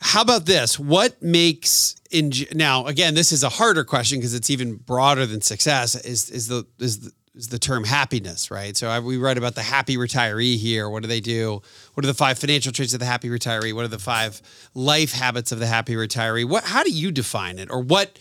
How 0.00 0.22
about 0.22 0.46
this? 0.46 0.78
What 0.78 1.20
makes 1.22 1.96
in 2.10 2.32
now 2.54 2.86
again? 2.86 3.14
This 3.14 3.32
is 3.32 3.42
a 3.42 3.48
harder 3.48 3.84
question 3.84 4.18
because 4.18 4.34
it's 4.34 4.50
even 4.50 4.76
broader 4.76 5.26
than 5.26 5.40
success. 5.40 5.94
Is 5.96 6.30
is 6.30 6.46
the 6.46 6.66
is 6.78 7.00
the, 7.00 7.12
is 7.34 7.48
the 7.48 7.58
term 7.58 7.84
happiness 7.84 8.50
right? 8.50 8.76
So 8.76 8.88
I, 8.88 9.00
we 9.00 9.16
write 9.16 9.38
about 9.38 9.54
the 9.54 9.62
happy 9.62 9.96
retiree 9.96 10.56
here. 10.56 10.88
What 10.88 11.02
do 11.02 11.08
they 11.08 11.20
do? 11.20 11.62
What 11.94 12.04
are 12.04 12.06
the 12.06 12.14
five 12.14 12.38
financial 12.38 12.72
traits 12.72 12.94
of 12.94 13.00
the 13.00 13.06
happy 13.06 13.28
retiree? 13.28 13.72
What 13.72 13.84
are 13.84 13.88
the 13.88 13.98
five 13.98 14.40
life 14.74 15.12
habits 15.12 15.52
of 15.52 15.58
the 15.58 15.66
happy 15.66 15.94
retiree? 15.94 16.48
What? 16.48 16.64
How 16.64 16.84
do 16.84 16.90
you 16.90 17.10
define 17.10 17.58
it, 17.58 17.68
or 17.70 17.80
what 17.80 18.18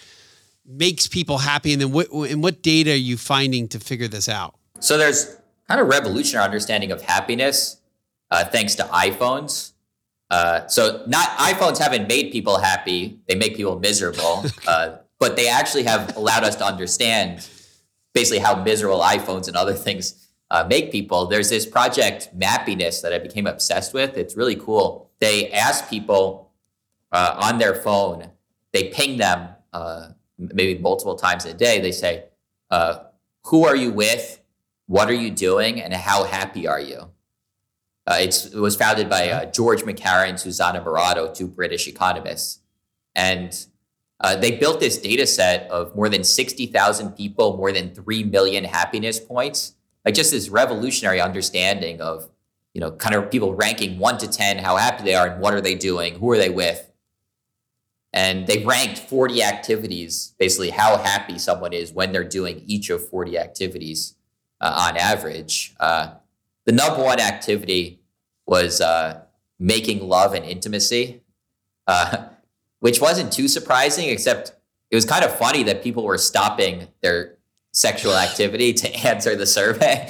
makes 0.65 1.08
people 1.08 1.38
happy? 1.39 1.73
And 1.73 1.82
then 1.82 1.91
what? 1.91 2.12
And 2.12 2.41
what 2.43 2.62
data 2.63 2.91
are 2.91 2.95
you 2.95 3.17
finding 3.17 3.67
to 3.69 3.80
figure 3.80 4.08
this 4.08 4.28
out? 4.28 4.56
So 4.80 4.97
there's 4.97 5.38
kind 5.67 5.80
of 5.82 5.88
revolutionary 5.88 6.45
understanding 6.45 6.91
of 6.91 7.02
happiness 7.02 7.77
uh, 8.32 8.46
thanks 8.46 8.76
to 8.76 8.84
iPhones. 8.84 9.74
Uh, 10.30 10.68
so 10.68 11.04
not 11.08 11.30
iPhones 11.38 11.78
haven't 11.78 12.08
made 12.08 12.32
people 12.32 12.60
happy; 12.60 13.20
they 13.28 13.36
make 13.36 13.56
people 13.56 13.80
miserable. 13.80 14.46
uh, 14.68 14.98
but 15.20 15.36
they 15.36 15.48
actually 15.48 15.84
have 15.84 16.16
allowed 16.16 16.44
us 16.44 16.56
to 16.56 16.66
understand 16.66 17.48
basically 18.13 18.40
how 18.40 18.62
miserable 18.63 19.00
iPhones 19.00 19.48
and 19.48 19.56
other 19.56 19.74
things 19.74 20.28
uh, 20.52 20.66
make 20.70 20.92
people. 20.92 21.26
There's 21.26 21.50
this 21.50 21.66
project 21.66 22.30
Mappiness 22.38 23.02
that 23.02 23.13
I 23.13 23.20
became 23.20 23.48
obsessed 23.48 23.94
with. 23.94 24.18
It's 24.18 24.36
really 24.38 24.56
cool. 24.56 25.10
They 25.20 25.52
ask 25.52 25.90
people 25.90 26.52
uh, 27.12 27.36
on 27.42 27.58
their 27.58 27.76
phone, 27.76 28.30
they 28.74 28.90
ping 28.90 29.18
them 29.18 29.50
uh, 29.74 30.10
maybe 30.38 30.80
multiple 30.80 31.16
times 31.16 31.46
a 31.46 31.54
day. 31.54 31.80
They 31.80 31.92
say, 31.92 32.26
uh, 32.70 33.00
"Who 33.46 33.66
are 33.66 33.76
you 33.76 33.92
with? 33.92 34.42
What 34.88 35.10
are 35.10 35.13
you 35.13 35.32
doing? 35.32 35.82
And 35.82 35.94
how 35.94 36.26
happy 36.26 36.68
are 36.68 36.80
you?" 36.80 37.10
Uh, 38.08 38.17
it's, 38.22 38.46
it 38.46 38.60
was 38.60 38.76
founded 38.76 39.10
by 39.10 39.30
uh, 39.30 39.46
George 39.52 39.82
MacKerron 39.82 40.30
and 40.30 40.39
Susana 40.39 40.80
Mourato, 40.80 41.34
two 41.36 41.48
British 41.48 41.88
economists. 41.88 42.60
And 43.15 43.65
uh, 44.22 44.38
they 44.38 44.52
built 44.52 44.80
this 44.80 44.98
data 44.98 45.28
set 45.28 45.70
of 45.70 45.93
more 45.93 46.08
than 46.08 46.24
60,000 46.24 47.12
people, 47.12 47.58
more 47.58 47.74
than 47.74 47.93
3 47.93 48.24
million 48.24 48.63
happiness 48.63 49.20
points. 49.20 49.74
Like 50.06 50.15
just 50.15 50.32
this 50.32 50.48
revolutionary 50.48 51.20
understanding 51.20 52.00
of, 52.00 52.30
you 52.74 52.80
know, 52.80 52.91
kind 52.91 53.13
of 53.13 53.30
people 53.30 53.54
ranking 53.54 54.00
one 54.00 54.17
to 54.20 54.28
10, 54.28 54.60
how 54.60 54.78
happy 54.78 55.04
they 55.04 55.15
are 55.15 55.28
and 55.28 55.41
what 55.41 55.54
are 55.54 55.62
they 55.62 55.76
doing, 55.76 56.17
who 56.17 56.32
are 56.32 56.38
they 56.38 56.50
with. 56.50 56.89
And 58.13 58.48
they 58.48 58.63
ranked 58.63 59.00
40 59.00 59.43
activities, 59.43 60.34
basically 60.39 60.70
how 60.70 60.98
happy 60.98 61.38
someone 61.38 61.74
is 61.74 61.91
when 61.91 62.13
they're 62.13 62.24
doing 62.24 62.63
each 62.65 62.89
of 62.89 63.08
40 63.10 63.38
activities 63.38 64.15
uh, 64.62 64.88
on 64.89 64.98
average. 64.98 65.76
Uh, 65.78 66.13
the 66.65 66.72
number 66.72 67.04
one 67.04 67.20
activity 67.20 67.96
was 68.47 68.81
uh, 68.81 69.21
making 69.60 70.07
love 70.07 70.33
and 70.33 70.45
intimacy, 70.45 71.21
uh, 71.86 72.29
which 72.79 72.99
wasn't 73.01 73.31
too 73.31 73.47
surprising, 73.47 74.10
except 74.10 74.53
it 74.89 74.95
was 74.95 75.05
kind 75.05 75.23
of 75.23 75.38
funny 75.38 75.63
that 75.63 75.83
people 75.83 76.03
were 76.03 76.17
stopping 76.17 76.88
their 77.01 77.38
sexual 77.73 78.15
activity 78.15 78.73
to 78.81 78.91
answer 79.07 79.36
the 79.36 79.45
survey. 79.45 80.10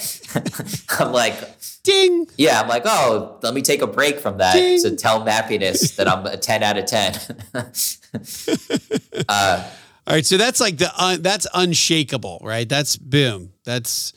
I'm 0.99 1.11
like, 1.11 1.35
Ding. 1.83 2.27
yeah, 2.37 2.61
I'm 2.61 2.67
like, 2.67 2.83
oh, 2.85 3.39
let 3.41 3.53
me 3.53 3.61
take 3.61 3.81
a 3.81 3.87
break 3.87 4.19
from 4.19 4.37
that 4.37 4.53
Ding. 4.53 4.81
to 4.83 4.95
tell 4.95 5.25
Mappiness 5.25 5.95
that 5.95 6.07
I'm 6.07 6.25
a 6.25 6.37
10 6.37 6.63
out 6.63 6.77
of 6.77 6.85
10. 6.85 7.15
uh, 9.29 9.69
All 10.05 10.13
right, 10.13 10.25
so 10.25 10.37
that's 10.37 10.59
like 10.59 10.77
the 10.77 10.91
un, 11.01 11.21
that's 11.21 11.47
unshakable, 11.53 12.41
right? 12.43 12.67
That's 12.67 12.97
boom. 12.97 13.53
That's 13.63 14.13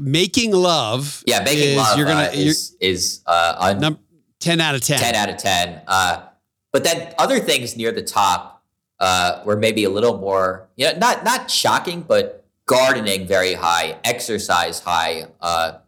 making 0.00 0.52
love. 0.52 1.22
yeah, 1.26 1.42
making 1.42 1.70
is 1.70 1.76
love 1.76 1.98
You're 1.98 2.06
gonna 2.06 2.28
uh, 2.28 2.32
is, 2.32 2.76
is 2.80 3.20
uh, 3.26 3.56
un- 3.58 3.80
num- 3.80 3.98
ten 4.40 4.60
out 4.60 4.74
of 4.74 4.80
ten. 4.80 4.98
10 4.98 5.14
out 5.14 5.28
of 5.28 5.36
10. 5.38 5.82
Uh, 5.86 6.22
but 6.72 6.84
then 6.84 7.14
other 7.18 7.38
things 7.38 7.76
near 7.76 7.92
the 7.92 8.02
top 8.02 8.64
uh, 8.98 9.42
were 9.44 9.56
maybe 9.56 9.84
a 9.84 9.90
little 9.90 10.18
more, 10.18 10.68
you 10.76 10.86
know, 10.86 10.98
not, 10.98 11.24
not 11.24 11.50
shocking, 11.50 12.02
but 12.02 12.46
gardening 12.66 13.26
very 13.26 13.54
high, 13.54 13.98
exercise 14.04 14.80
high, 14.80 15.26
uh, 15.40 15.78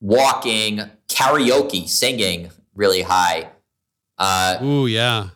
walking, 0.00 0.80
karaoke, 1.08 1.88
singing 1.88 2.50
really 2.74 3.02
high. 3.02 3.48
Uh, 4.18 4.58
Ooh, 4.62 4.86
yeah. 4.86 5.30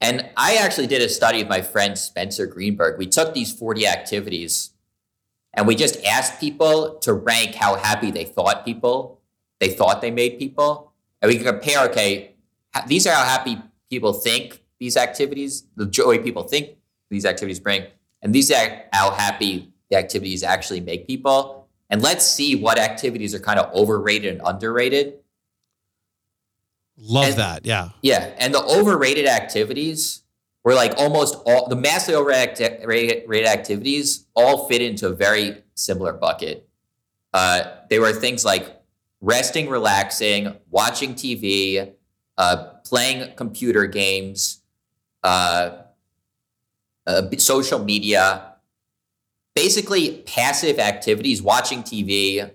And 0.00 0.30
I 0.36 0.56
actually 0.56 0.86
did 0.86 1.02
a 1.02 1.08
study 1.08 1.38
with 1.38 1.48
my 1.48 1.60
friend 1.60 1.98
Spencer 1.98 2.46
Greenberg. 2.46 2.98
We 2.98 3.06
took 3.06 3.34
these 3.34 3.52
40 3.52 3.86
activities 3.86 4.70
and 5.54 5.66
we 5.66 5.74
just 5.74 6.02
asked 6.04 6.40
people 6.40 6.96
to 7.00 7.12
rank 7.12 7.54
how 7.54 7.74
happy 7.76 8.10
they 8.10 8.24
thought 8.24 8.64
people, 8.64 9.20
they 9.58 9.68
thought 9.68 10.00
they 10.00 10.10
made 10.10 10.38
people. 10.38 10.92
And 11.20 11.28
we 11.28 11.36
can 11.36 11.44
compare, 11.44 11.84
okay, 11.90 12.34
these 12.86 13.06
are 13.06 13.14
how 13.14 13.24
happy 13.24 13.58
people 13.90 14.12
think 14.12 14.62
these 14.78 14.96
activities, 14.96 15.64
the 15.76 15.86
joy 15.86 16.18
people 16.18 16.44
think 16.44 16.76
these 17.10 17.26
activities 17.26 17.60
bring, 17.60 17.84
and 18.22 18.34
these 18.34 18.50
are 18.50 18.84
how 18.92 19.10
happy 19.10 19.72
the 19.90 19.96
activities 19.96 20.42
actually 20.42 20.80
make 20.80 21.06
people. 21.06 21.68
And 21.90 22.00
let's 22.00 22.24
see 22.24 22.54
what 22.54 22.78
activities 22.78 23.34
are 23.34 23.40
kind 23.40 23.58
of 23.58 23.74
overrated 23.74 24.32
and 24.32 24.40
underrated. 24.44 25.14
Love 26.96 27.24
And- 27.30 27.34
that. 27.38 27.66
Yeah. 27.66 27.88
Yeah, 28.02 28.32
and 28.38 28.54
the 28.54 28.62
overrated 28.62 29.26
activities 29.26 30.22
were 30.64 30.74
like 30.74 30.94
almost 30.96 31.36
all 31.46 31.68
the 31.68 31.76
massively 31.76 32.14
overrated 32.14 32.86
rated 32.86 33.46
activities 33.46 34.26
all 34.34 34.68
fit 34.68 34.82
into 34.82 35.06
a 35.06 35.14
very 35.14 35.62
similar 35.74 36.12
bucket. 36.12 36.68
Uh, 37.32 37.62
they 37.88 37.98
were 37.98 38.12
things 38.12 38.44
like 38.44 38.82
resting, 39.20 39.68
relaxing, 39.68 40.56
watching 40.68 41.14
TV, 41.14 41.92
uh, 42.36 42.56
playing 42.84 43.34
computer 43.36 43.86
games, 43.86 44.62
uh, 45.22 45.82
uh, 47.06 47.22
social 47.38 47.78
media, 47.78 48.54
basically 49.54 50.18
passive 50.26 50.78
activities, 50.78 51.42
watching 51.42 51.82
TV. 51.82 52.50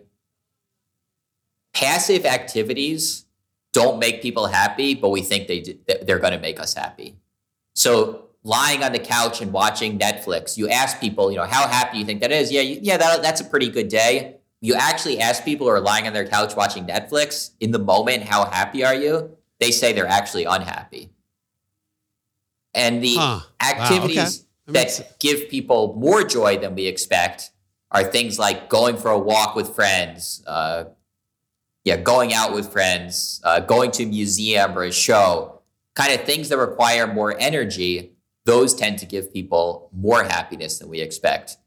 Passive 1.73 2.25
activities 2.25 3.25
don't 3.73 3.99
make 3.99 4.21
people 4.21 4.47
happy, 4.47 4.95
but 4.95 5.09
we 5.09 5.21
think 5.21 5.47
they 5.47 5.59
do, 5.59 5.77
they're 6.03 6.19
going 6.19 6.31
to 6.31 6.39
make 6.39 6.59
us 6.59 6.73
happy. 6.73 7.15
So 7.85 8.29
lying 8.43 8.83
on 8.83 8.93
the 8.93 8.99
couch 8.99 9.41
and 9.41 9.53
watching 9.53 9.99
Netflix, 9.99 10.57
you 10.57 10.67
ask 10.67 10.99
people, 10.99 11.29
you 11.29 11.37
know, 11.37 11.45
how 11.45 11.67
happy 11.67 11.99
you 11.99 12.05
think 12.05 12.19
that 12.21 12.31
is? 12.31 12.51
Yeah, 12.51 12.61
you, 12.61 12.79
yeah, 12.81 12.97
that, 12.97 13.21
that's 13.21 13.41
a 13.41 13.45
pretty 13.45 13.69
good 13.69 13.89
day. 13.89 14.37
You 14.59 14.73
actually 14.73 15.19
ask 15.19 15.45
people 15.45 15.67
who 15.67 15.71
are 15.71 15.79
lying 15.79 16.07
on 16.07 16.13
their 16.13 16.27
couch 16.27 16.55
watching 16.55 16.87
Netflix 16.87 17.51
in 17.59 17.69
the 17.69 17.77
moment, 17.77 18.23
how 18.23 18.45
happy 18.45 18.83
are 18.83 18.95
you? 18.95 19.37
They 19.59 19.69
say 19.69 19.93
they're 19.93 20.07
actually 20.07 20.45
unhappy. 20.45 21.11
And 22.73 23.03
the 23.03 23.17
Huh. 23.17 23.41
Wow, 23.41 23.69
activities 23.69 24.17
okay. 24.17 24.45
That 24.65 24.73
makes 24.73 24.97
that 24.97 25.19
give 25.19 25.47
people 25.49 25.93
more 25.95 26.23
joy 26.23 26.57
than 26.57 26.73
we 26.73 26.87
expect 26.87 27.51
are 27.91 28.03
things 28.03 28.39
like 28.39 28.67
going 28.67 28.97
for 28.97 29.11
a 29.11 29.19
walk 29.19 29.55
with 29.55 29.75
friends, 29.75 30.43
uh, 30.47 30.85
yeah, 31.83 31.97
going 31.97 32.33
out 32.33 32.51
with 32.51 32.71
friends, 32.71 33.41
uh, 33.43 33.59
going 33.59 33.91
to 33.91 34.03
a 34.03 34.07
museum 34.07 34.75
or 34.75 34.85
a 34.85 34.91
show, 34.91 35.54
kind 35.95 36.13
of 36.13 36.25
things 36.25 36.49
that 36.49 36.57
require 36.57 37.07
more 37.07 37.35
energy. 37.39 38.11
Those 38.45 38.75
tend 38.75 38.99
to 38.99 39.05
give 39.05 39.33
people 39.33 39.89
more 39.91 40.23
happiness 40.23 40.77
than 40.79 40.89
we 40.89 40.99
expect. 40.99 41.57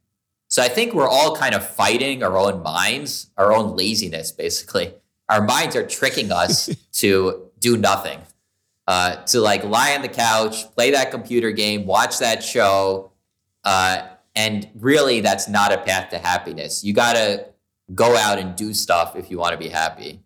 So 0.49 0.63
I 0.63 0.69
think 0.69 0.95
we're 0.95 1.09
all 1.09 1.37
kind 1.37 1.55
of 1.55 1.67
fighting 1.67 2.23
our 2.23 2.39
own 2.39 2.63
minds, 2.63 3.31
our 3.37 3.53
own 3.53 3.77
laziness, 3.77 4.33
basically. 4.33 4.95
Our 5.29 5.43
minds 5.43 5.77
are 5.77 5.87
tricking 5.87 6.33
us 6.33 6.75
to 6.93 7.51
do 7.59 7.77
nothing, 7.77 8.21
uh, 8.87 9.17
to 9.25 9.41
like 9.41 9.65
lie 9.65 9.95
on 9.95 10.03
the 10.03 10.09
couch, 10.09 10.71
play 10.75 10.91
that 10.93 11.11
computer 11.11 11.51
game, 11.51 11.85
watch 11.85 12.19
that 12.21 12.43
show. 12.43 13.13
Uh, 13.65 14.07
and 14.35 14.69
really, 14.77 15.21
that's 15.21 15.49
not 15.49 15.73
a 15.73 15.79
path 15.79 16.11
to 16.11 16.19
happiness. 16.19 16.83
You 16.83 16.95
got 16.95 17.15
to 17.15 17.47
go 17.95 18.17
out 18.17 18.39
and 18.39 18.57
do 18.57 18.73
stuff 18.73 19.17
if 19.17 19.31
you 19.31 19.39
want 19.39 19.53
to 19.53 19.59
be 19.59 19.69
happy. 19.69 20.21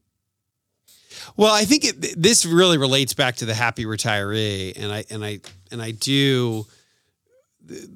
Well, 1.37 1.53
I 1.53 1.65
think 1.65 1.85
it, 1.85 2.21
this 2.21 2.45
really 2.45 2.79
relates 2.79 3.15
back 3.15 3.37
to 3.37 3.45
the 3.45 3.55
happy 3.55 3.85
retiree, 3.85 4.73
and 4.77 4.93
I 4.93 5.05
and 5.11 5.25
I 5.25 5.41
and 5.71 5.83
I 5.83 5.93
do 5.93 6.67
the, 7.65 7.89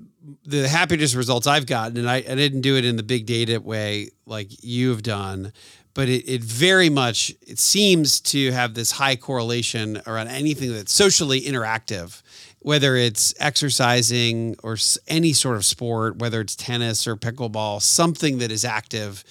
the 0.45 0.69
happiness 0.69 1.15
results 1.15 1.47
I've 1.47 1.67
gotten, 1.67 1.97
and 1.99 2.09
I, 2.09 2.17
I 2.17 2.35
didn't 2.35 2.63
do 2.63 2.77
it 2.77 2.85
in 2.85 2.97
the 2.97 3.03
big 3.03 3.27
data 3.27 3.61
way 3.61 4.11
like 4.27 4.49
you've 4.63 5.03
done, 5.03 5.53
but 5.95 6.09
it, 6.09 6.29
it 6.29 6.43
very 6.43 6.89
much 6.89 7.33
it 7.47 7.59
seems 7.59 8.21
to 8.21 8.53
have 8.53 8.75
this 8.75 8.93
high 8.93 9.17
correlation 9.17 10.01
around 10.07 10.29
anything 10.29 10.73
that's 10.73 10.93
socially 10.93 11.41
interactive, 11.41 12.23
whether 12.61 12.97
it's 12.97 13.35
exercising 13.39 14.57
or 14.63 14.77
any 15.09 15.33
sort 15.33 15.57
of 15.57 15.65
sport, 15.65 16.17
whether 16.17 16.41
it's 16.41 16.57
tennis 16.57 17.07
or 17.07 17.17
pickleball, 17.17 17.81
something 17.81 18.39
that 18.39 18.51
is 18.51 18.65
active 18.65 19.25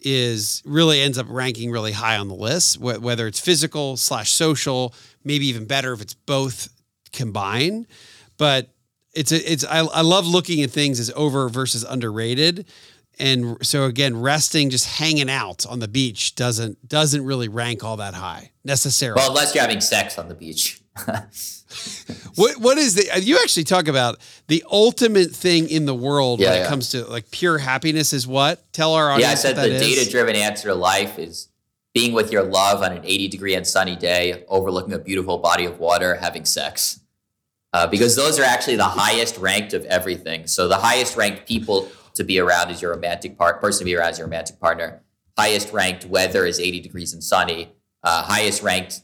is 0.00 0.62
really 0.64 1.00
ends 1.00 1.18
up 1.18 1.26
ranking 1.28 1.70
really 1.70 1.92
high 1.92 2.16
on 2.16 2.28
the 2.28 2.34
list, 2.34 2.76
wh- 2.76 3.02
whether 3.02 3.26
it's 3.26 3.40
physical 3.40 3.96
slash 3.96 4.30
social, 4.30 4.94
maybe 5.24 5.46
even 5.46 5.64
better 5.66 5.92
if 5.92 6.00
it's 6.00 6.14
both 6.14 6.68
combined. 7.12 7.86
But 8.36 8.68
it's 9.12 9.32
a, 9.32 9.52
it's 9.52 9.64
I, 9.64 9.80
I 9.80 10.02
love 10.02 10.26
looking 10.26 10.62
at 10.62 10.70
things 10.70 11.00
as 11.00 11.10
over 11.16 11.48
versus 11.48 11.84
underrated. 11.84 12.66
And 13.18 13.56
so 13.66 13.84
again, 13.84 14.20
resting, 14.20 14.70
just 14.70 14.86
hanging 14.86 15.28
out 15.28 15.66
on 15.66 15.80
the 15.80 15.88
beach 15.88 16.36
doesn't 16.36 16.88
doesn't 16.88 17.24
really 17.24 17.48
rank 17.48 17.82
all 17.82 17.96
that 17.96 18.14
high 18.14 18.52
necessarily. 18.64 19.18
Well, 19.18 19.30
unless 19.30 19.54
you're 19.54 19.62
having 19.62 19.80
sex 19.80 20.18
on 20.18 20.28
the 20.28 20.34
beach. 20.34 20.80
What 22.36 22.56
what 22.58 22.78
is 22.78 22.94
the 22.94 23.20
you 23.20 23.36
actually 23.42 23.64
talk 23.64 23.88
about 23.88 24.18
the 24.46 24.64
ultimate 24.70 25.32
thing 25.32 25.68
in 25.68 25.84
the 25.84 25.94
world 25.94 26.40
Yeah, 26.40 26.52
when 26.52 26.62
it 26.62 26.68
comes 26.68 26.90
to 26.90 27.04
like 27.04 27.30
pure 27.30 27.58
happiness 27.58 28.12
is 28.12 28.26
what? 28.26 28.72
Tell 28.72 28.94
our 28.94 29.10
audience 29.10 29.28
yeah, 29.28 29.32
I 29.32 29.34
said 29.34 29.56
the 29.56 29.78
data 29.78 30.08
driven 30.10 30.36
answer 30.36 30.68
to 30.68 30.74
life 30.74 31.18
is 31.18 31.48
being 31.94 32.12
with 32.12 32.30
your 32.32 32.44
love 32.44 32.82
on 32.82 32.92
an 32.92 33.04
80 33.04 33.28
degree 33.28 33.54
and 33.54 33.66
sunny 33.66 33.96
day, 33.96 34.44
overlooking 34.48 34.94
a 34.94 34.98
beautiful 34.98 35.38
body 35.38 35.64
of 35.64 35.78
water, 35.78 36.14
having 36.14 36.44
sex. 36.44 37.00
Uh, 37.72 37.86
because 37.86 38.16
those 38.16 38.38
are 38.38 38.44
actually 38.44 38.76
the 38.76 38.84
highest 38.84 39.36
ranked 39.36 39.74
of 39.74 39.84
everything. 39.86 40.46
So 40.46 40.68
the 40.68 40.76
highest 40.76 41.16
ranked 41.16 41.46
people 41.46 41.88
to 42.14 42.24
be 42.24 42.38
around 42.38 42.70
is 42.70 42.80
your 42.80 42.92
romantic 42.92 43.36
part 43.36 43.60
person 43.60 43.80
to 43.80 43.84
be 43.84 43.96
around 43.96 44.10
is 44.10 44.18
your 44.18 44.26
romantic 44.26 44.58
partner. 44.58 45.02
Highest 45.36 45.72
ranked 45.72 46.06
weather 46.06 46.46
is 46.46 46.58
80 46.58 46.80
degrees 46.80 47.12
and 47.12 47.22
sunny. 47.22 47.72
Uh, 48.02 48.22
highest 48.22 48.62
ranked 48.62 49.02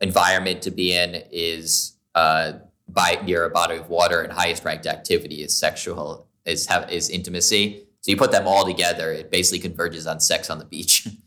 environment 0.00 0.62
to 0.62 0.70
be 0.70 0.94
in 0.94 1.22
is 1.30 1.96
uh, 2.14 2.52
by 2.88 3.18
near 3.24 3.44
a 3.44 3.50
body 3.50 3.76
of 3.76 3.88
water, 3.88 4.20
and 4.20 4.32
highest 4.32 4.64
ranked 4.64 4.86
activity 4.86 5.42
is 5.42 5.56
sexual 5.56 6.28
is 6.44 6.66
have 6.66 6.90
is 6.90 7.10
intimacy. 7.10 7.86
So 8.00 8.10
you 8.10 8.16
put 8.16 8.32
them 8.32 8.46
all 8.46 8.66
together, 8.66 9.12
it 9.12 9.30
basically 9.30 9.60
converges 9.60 10.06
on 10.06 10.20
sex 10.20 10.50
on 10.50 10.58
the 10.58 10.66
beach. 10.66 11.08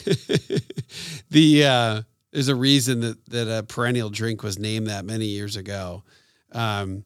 the 1.30 1.64
uh, 1.64 2.02
there's 2.32 2.48
a 2.48 2.54
reason 2.54 3.00
that 3.00 3.24
that 3.26 3.58
a 3.58 3.62
perennial 3.62 4.10
drink 4.10 4.42
was 4.42 4.58
named 4.58 4.88
that 4.88 5.04
many 5.04 5.26
years 5.26 5.56
ago. 5.56 6.04
Um, 6.52 7.04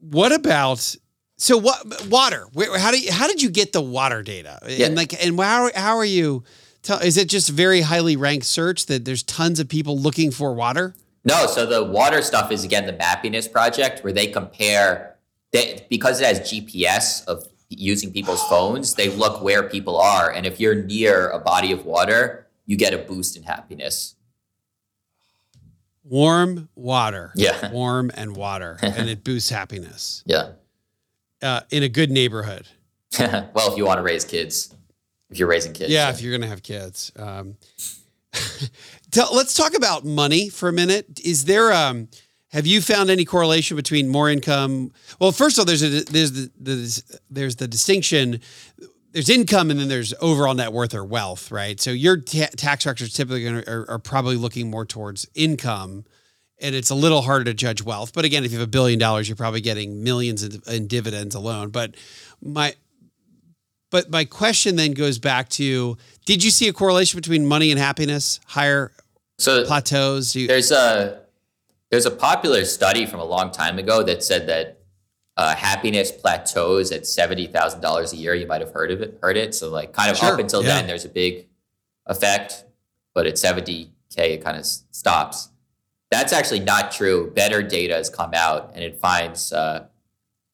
what 0.00 0.32
about 0.32 0.96
so 1.36 1.58
what 1.58 2.06
water? 2.08 2.46
Where, 2.52 2.78
how 2.78 2.90
do 2.90 2.98
you, 2.98 3.12
how 3.12 3.26
did 3.26 3.42
you 3.42 3.50
get 3.50 3.72
the 3.72 3.82
water 3.82 4.22
data? 4.22 4.58
Yeah. 4.66 4.86
And 4.86 4.96
like 4.96 5.12
and 5.24 5.38
how 5.38 5.70
how 5.74 5.96
are 5.96 6.04
you? 6.04 6.44
Tell, 6.84 6.98
is 7.00 7.16
it 7.16 7.28
just 7.28 7.48
very 7.48 7.80
highly 7.80 8.14
ranked 8.14 8.44
search 8.46 8.86
that 8.86 9.04
there's 9.04 9.22
tons 9.22 9.58
of 9.58 9.68
people 9.68 9.98
looking 9.98 10.30
for 10.30 10.54
water? 10.54 10.94
No, 11.24 11.46
so 11.46 11.64
the 11.66 11.82
water 11.82 12.20
stuff 12.22 12.52
is 12.52 12.62
again 12.62 12.86
the 12.86 12.92
Mappiness 12.92 13.50
project 13.50 14.04
where 14.04 14.12
they 14.12 14.26
compare 14.28 15.16
they, 15.52 15.86
because 15.88 16.20
it 16.20 16.26
has 16.26 16.40
GPS 16.40 17.24
of 17.26 17.46
using 17.70 18.12
people's 18.12 18.42
phones, 18.44 18.94
they 18.94 19.08
look 19.08 19.42
where 19.42 19.62
people 19.68 19.96
are. 19.98 20.30
And 20.30 20.44
if 20.46 20.60
you're 20.60 20.74
near 20.74 21.30
a 21.30 21.38
body 21.38 21.72
of 21.72 21.86
water, 21.86 22.46
you 22.66 22.76
get 22.76 22.92
a 22.92 22.98
boost 22.98 23.36
in 23.36 23.42
happiness. 23.44 24.14
Warm 26.02 26.68
water. 26.74 27.32
Yeah. 27.34 27.72
Warm 27.72 28.10
and 28.14 28.36
water, 28.36 28.78
and 28.82 29.08
it 29.08 29.24
boosts 29.24 29.48
happiness 29.48 30.22
Yeah. 30.26 30.50
uh, 31.42 31.60
in 31.70 31.82
a 31.82 31.88
good 31.88 32.10
neighborhood. 32.10 32.68
well, 33.18 33.70
if 33.72 33.78
you 33.78 33.86
want 33.86 33.98
to 33.98 34.02
raise 34.02 34.24
kids, 34.24 34.74
if 35.34 35.40
you're 35.40 35.48
raising 35.48 35.72
kids. 35.72 35.90
Yeah, 35.90 36.10
if 36.10 36.22
you're 36.22 36.32
gonna 36.32 36.48
have 36.48 36.62
kids. 36.62 37.10
Um, 37.16 37.56
tell, 39.10 39.34
let's 39.34 39.54
talk 39.54 39.74
about 39.74 40.04
money 40.04 40.48
for 40.48 40.68
a 40.68 40.72
minute. 40.72 41.20
Is 41.24 41.44
there 41.44 41.72
um 41.72 42.08
have 42.52 42.68
you 42.68 42.80
found 42.80 43.10
any 43.10 43.24
correlation 43.24 43.76
between 43.76 44.08
more 44.08 44.30
income? 44.30 44.92
Well, 45.20 45.32
first 45.32 45.58
of 45.58 45.62
all, 45.62 45.64
there's 45.64 45.82
a 45.82 46.04
there's 46.04 46.32
the, 46.32 46.50
the 46.60 47.18
there's 47.28 47.56
the 47.56 47.66
distinction. 47.66 48.40
There's 49.10 49.28
income 49.28 49.70
and 49.72 49.78
then 49.80 49.88
there's 49.88 50.14
overall 50.20 50.54
net 50.54 50.72
worth 50.72 50.94
or 50.94 51.04
wealth, 51.04 51.50
right? 51.50 51.80
So 51.80 51.90
your 51.90 52.16
ta- 52.16 52.48
tax 52.56 52.82
structures 52.82 53.12
typically 53.12 53.46
are, 53.46 53.86
are 53.88 53.98
probably 53.98 54.36
looking 54.36 54.70
more 54.70 54.84
towards 54.84 55.26
income, 55.34 56.04
and 56.60 56.76
it's 56.76 56.90
a 56.90 56.96
little 56.96 57.22
harder 57.22 57.44
to 57.44 57.54
judge 57.54 57.82
wealth. 57.82 58.12
But 58.12 58.24
again, 58.24 58.44
if 58.44 58.52
you 58.52 58.58
have 58.58 58.68
a 58.68 58.70
billion 58.70 59.00
dollars, 59.00 59.28
you're 59.28 59.36
probably 59.36 59.60
getting 59.60 60.04
millions 60.04 60.44
in, 60.44 60.60
in 60.72 60.86
dividends 60.86 61.34
alone. 61.34 61.70
But 61.70 61.96
my 62.40 62.74
but 63.94 64.10
my 64.10 64.24
question 64.24 64.74
then 64.74 64.90
goes 64.90 65.20
back 65.20 65.48
to: 65.50 65.96
Did 66.26 66.42
you 66.42 66.50
see 66.50 66.66
a 66.66 66.72
correlation 66.72 67.16
between 67.16 67.46
money 67.46 67.70
and 67.70 67.78
happiness? 67.78 68.40
Higher 68.44 68.90
so 69.38 69.64
plateaus? 69.64 70.34
You, 70.34 70.48
there's 70.48 70.72
a 70.72 71.20
there's 71.92 72.04
a 72.04 72.10
popular 72.10 72.64
study 72.64 73.06
from 73.06 73.20
a 73.20 73.24
long 73.24 73.52
time 73.52 73.78
ago 73.78 74.02
that 74.02 74.24
said 74.24 74.48
that 74.48 74.80
uh, 75.36 75.54
happiness 75.54 76.10
plateaus 76.10 76.90
at 76.90 77.06
seventy 77.06 77.46
thousand 77.46 77.82
dollars 77.82 78.12
a 78.12 78.16
year. 78.16 78.34
You 78.34 78.48
might 78.48 78.62
have 78.62 78.72
heard 78.72 78.90
of 78.90 79.00
it, 79.00 79.16
heard 79.22 79.36
it. 79.36 79.54
So 79.54 79.70
like 79.70 79.92
kind 79.92 80.10
of 80.10 80.16
Sure, 80.16 80.32
up 80.32 80.40
until 80.40 80.64
yeah. 80.64 80.70
then, 80.70 80.88
there's 80.88 81.04
a 81.04 81.08
big 81.08 81.46
effect, 82.06 82.64
but 83.14 83.28
at 83.28 83.38
seventy 83.38 83.92
k, 84.12 84.32
it 84.32 84.42
kind 84.42 84.56
of 84.56 84.66
stops. 84.66 85.50
that's 86.10 86.32
actually 86.32 86.60
not 86.60 86.90
true. 86.90 87.30
Better 87.30 87.62
data 87.62 87.94
has 87.94 88.10
come 88.10 88.32
out 88.34 88.72
and 88.74 88.82
it 88.82 88.98
finds 88.98 89.52
uh, 89.52 89.86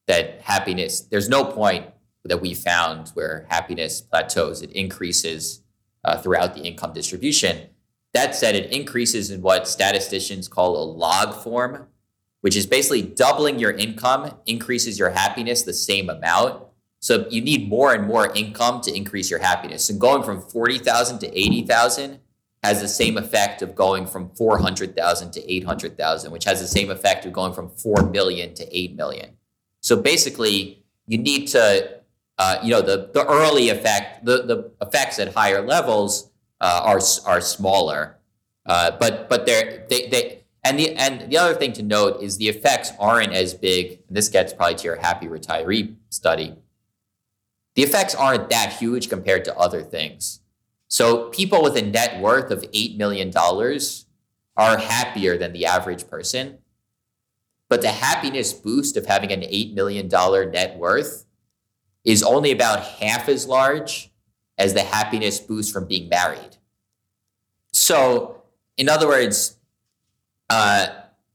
that 0.05 0.41
happiness, 0.41 1.01
there's 1.01 1.27
no 1.27 1.43
point 1.43 1.87
that 2.25 2.41
we 2.41 2.53
found 2.53 3.09
where 3.09 3.45
happiness 3.49 4.01
plateaus. 4.01 4.61
It 4.61 4.71
increases 4.71 5.61
uh, 6.03 6.17
throughout 6.17 6.55
the 6.55 6.61
income 6.61 6.93
distribution. 6.93 7.69
That 8.13 8.35
said, 8.35 8.55
it 8.55 8.71
increases 8.71 9.31
in 9.31 9.41
what 9.41 9.67
statisticians 9.67 10.47
call 10.47 10.75
a 10.75 10.83
log 10.83 11.33
form, 11.41 11.87
which 12.41 12.55
is 12.55 12.65
basically 12.65 13.01
doubling 13.01 13.59
your 13.59 13.71
income 13.71 14.35
increases 14.45 14.99
your 14.99 15.11
happiness 15.11 15.63
the 15.63 15.73
same 15.73 16.09
amount. 16.09 16.63
So 16.99 17.27
you 17.29 17.41
need 17.41 17.69
more 17.69 17.93
and 17.93 18.05
more 18.05 18.31
income 18.35 18.81
to 18.81 18.95
increase 18.95 19.29
your 19.29 19.39
happiness. 19.39 19.89
And 19.89 19.99
going 19.99 20.23
from 20.23 20.41
40,000 20.41 21.19
to 21.19 21.39
80,000 21.39 22.19
has 22.63 22.79
the 22.79 22.87
same 22.87 23.17
effect 23.17 23.61
of 23.61 23.73
going 23.73 24.05
from 24.05 24.29
400,000 24.35 25.31
to 25.31 25.51
800,000, 25.51 26.31
which 26.31 26.43
has 26.43 26.61
the 26.61 26.67
same 26.67 26.91
effect 26.91 27.25
of 27.25 27.33
going 27.33 27.53
from 27.53 27.69
4 27.69 28.09
million 28.11 28.53
to 28.55 28.77
8 28.77 28.95
million. 28.95 29.31
So 29.79 29.95
basically, 29.95 30.83
you 31.07 31.17
need 31.17 31.47
to, 31.47 32.00
uh, 32.37 32.57
you 32.63 32.71
know, 32.71 32.81
the, 32.81 33.09
the 33.13 33.25
early 33.25 33.69
effect, 33.69 34.25
the, 34.25 34.43
the 34.43 34.71
effects 34.81 35.19
at 35.19 35.33
higher 35.33 35.65
levels 35.65 36.31
uh, 36.59 36.81
are, 36.83 36.99
are 37.25 37.41
smaller. 37.41 38.17
Uh, 38.65 38.91
but 38.99 39.27
but 39.29 39.45
they're, 39.45 39.85
they, 39.89 40.07
they, 40.07 40.43
and 40.63 40.77
the, 40.77 40.93
and 40.95 41.31
the 41.31 41.37
other 41.37 41.55
thing 41.55 41.73
to 41.73 41.83
note 41.83 42.21
is 42.21 42.37
the 42.37 42.47
effects 42.47 42.91
aren't 42.99 43.33
as 43.33 43.53
big. 43.53 44.01
And 44.07 44.15
this 44.15 44.29
gets 44.29 44.53
probably 44.53 44.75
to 44.75 44.83
your 44.83 44.95
happy 44.97 45.27
retiree 45.27 45.95
study. 46.09 46.55
The 47.75 47.83
effects 47.83 48.13
aren't 48.13 48.49
that 48.49 48.73
huge 48.73 49.09
compared 49.09 49.45
to 49.45 49.57
other 49.57 49.81
things. 49.81 50.41
So 50.87 51.29
people 51.29 51.63
with 51.63 51.77
a 51.77 51.81
net 51.81 52.21
worth 52.21 52.51
of 52.51 52.63
$8 52.63 52.97
million 52.97 53.31
are 54.57 54.77
happier 54.77 55.37
than 55.37 55.53
the 55.53 55.65
average 55.65 56.07
person. 56.09 56.57
But 57.69 57.81
the 57.81 57.91
happiness 57.91 58.51
boost 58.51 58.97
of 58.97 59.05
having 59.05 59.31
an 59.31 59.41
$8 59.41 59.73
million 59.73 60.09
net 60.09 60.77
worth 60.77 61.25
is 62.03 62.23
only 62.23 62.51
about 62.51 62.81
half 62.81 63.29
as 63.29 63.47
large 63.47 64.11
as 64.57 64.73
the 64.73 64.81
happiness 64.81 65.39
boost 65.39 65.73
from 65.73 65.85
being 65.85 66.09
married. 66.09 66.57
So, 67.71 68.43
in 68.77 68.89
other 68.89 69.07
words, 69.07 69.57
uh, 70.49 70.87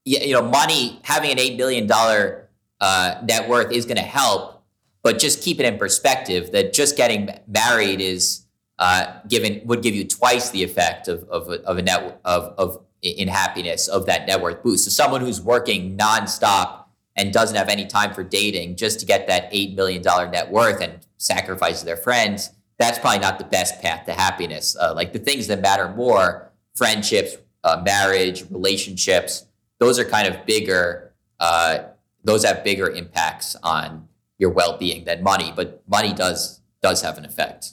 you 0.05 0.33
know, 0.33 0.43
money, 0.43 1.01
having 1.03 1.33
an 1.33 1.39
eight 1.39 1.57
billion 1.57 1.87
dollar 1.87 2.49
uh, 2.81 3.17
net 3.25 3.49
worth 3.49 3.73
is 3.73 3.85
going 3.85 3.97
to 3.97 4.03
help, 4.03 4.63
but 5.03 5.19
just 5.19 5.43
keep 5.43 5.59
it 5.59 5.67
in 5.67 5.79
perspective 5.79 6.53
that 6.53 6.73
just 6.73 6.97
getting 6.97 7.31
married 7.47 8.01
is 8.01 8.47
uh, 8.79 9.21
given 9.29 9.63
would 9.65 9.83
give 9.83 9.95
you 9.95 10.07
twice 10.07 10.51
the 10.51 10.63
effect 10.63 11.09
of, 11.09 11.25
of, 11.25 11.49
of 11.49 11.79
a 11.79 11.83
net 11.83 12.21
of, 12.25 12.55
of 12.59 12.83
in 13.03 13.29
happiness 13.29 13.89
of 13.89 14.07
that 14.07 14.27
net 14.27 14.41
worth 14.41 14.63
boost. 14.63 14.85
So 14.85 14.91
someone 14.91 15.21
who's 15.21 15.41
working 15.41 15.97
nonstop 15.97 16.86
and 17.17 17.33
doesn't 17.33 17.57
have 17.57 17.69
any 17.69 17.87
time 17.87 18.13
for 18.13 18.23
dating 18.23 18.77
just 18.77 19.01
to 19.01 19.07
get 19.07 19.27
that 19.27 19.51
$8 19.53 19.75
million 19.75 20.03
net 20.03 20.51
worth 20.51 20.81
and 20.81 21.07
sacrifices 21.17 21.85
their 21.85 21.97
friends, 21.97 22.51
that's 22.79 22.99
probably 22.99 23.21
not 23.21 23.39
the 23.39 23.45
best 23.45 23.81
path 23.81 24.05
to 24.07 24.13
happiness. 24.13 24.77
Uh, 24.79 24.93
like 24.95 25.13
the 25.13 25.19
things 25.19 25.47
that 25.47 25.61
matter 25.61 25.89
more, 25.89 26.53
friendships, 26.75 27.37
uh, 27.65 27.83
marriage, 27.85 28.45
relationships, 28.51 29.47
those 29.79 29.99
are 29.99 30.05
kind 30.05 30.29
of 30.29 30.45
bigger, 30.47 31.13
uh, 31.41 31.79
those 32.25 32.45
have 32.45 32.63
bigger 32.65 32.91
impacts 32.91 33.57
on 33.63 34.09
your 34.39 34.51
well-being 34.51 35.05
than 35.05 35.23
money, 35.23 35.53
but 35.55 35.83
money 35.89 36.13
does 36.13 36.61
does 36.83 37.03
have 37.03 37.17
an 37.19 37.25
effect. 37.25 37.73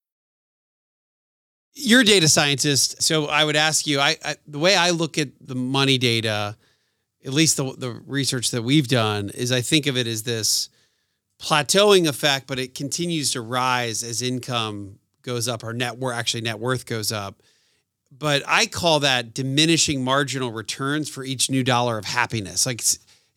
You're 1.73 2.01
a 2.01 2.05
data 2.05 2.27
scientist, 2.27 3.01
so 3.01 3.27
I 3.27 3.45
would 3.45 3.55
ask 3.55 3.87
you. 3.87 3.99
I, 3.99 4.17
I 4.23 4.35
the 4.47 4.59
way 4.59 4.75
I 4.75 4.89
look 4.89 5.17
at 5.17 5.29
the 5.39 5.55
money 5.55 5.97
data, 5.97 6.57
at 7.25 7.33
least 7.33 7.57
the 7.57 7.73
the 7.77 7.91
research 8.05 8.51
that 8.51 8.61
we've 8.61 8.87
done, 8.87 9.29
is 9.29 9.51
I 9.51 9.61
think 9.61 9.87
of 9.87 9.97
it 9.97 10.05
as 10.07 10.23
this 10.23 10.69
plateauing 11.41 12.07
effect, 12.07 12.45
but 12.47 12.59
it 12.59 12.75
continues 12.75 13.31
to 13.31 13.41
rise 13.41 14.03
as 14.03 14.21
income 14.21 14.99
goes 15.21 15.47
up, 15.47 15.63
or 15.63 15.73
net 15.73 15.97
worth 15.97 16.15
actually 16.15 16.41
net 16.41 16.59
worth 16.59 16.85
goes 16.85 17.11
up. 17.11 17.41
But 18.11 18.43
I 18.45 18.65
call 18.65 18.99
that 18.99 19.33
diminishing 19.33 20.03
marginal 20.03 20.51
returns 20.51 21.09
for 21.09 21.23
each 21.23 21.49
new 21.49 21.63
dollar 21.63 21.97
of 21.97 22.03
happiness. 22.03 22.65
Like, 22.65 22.83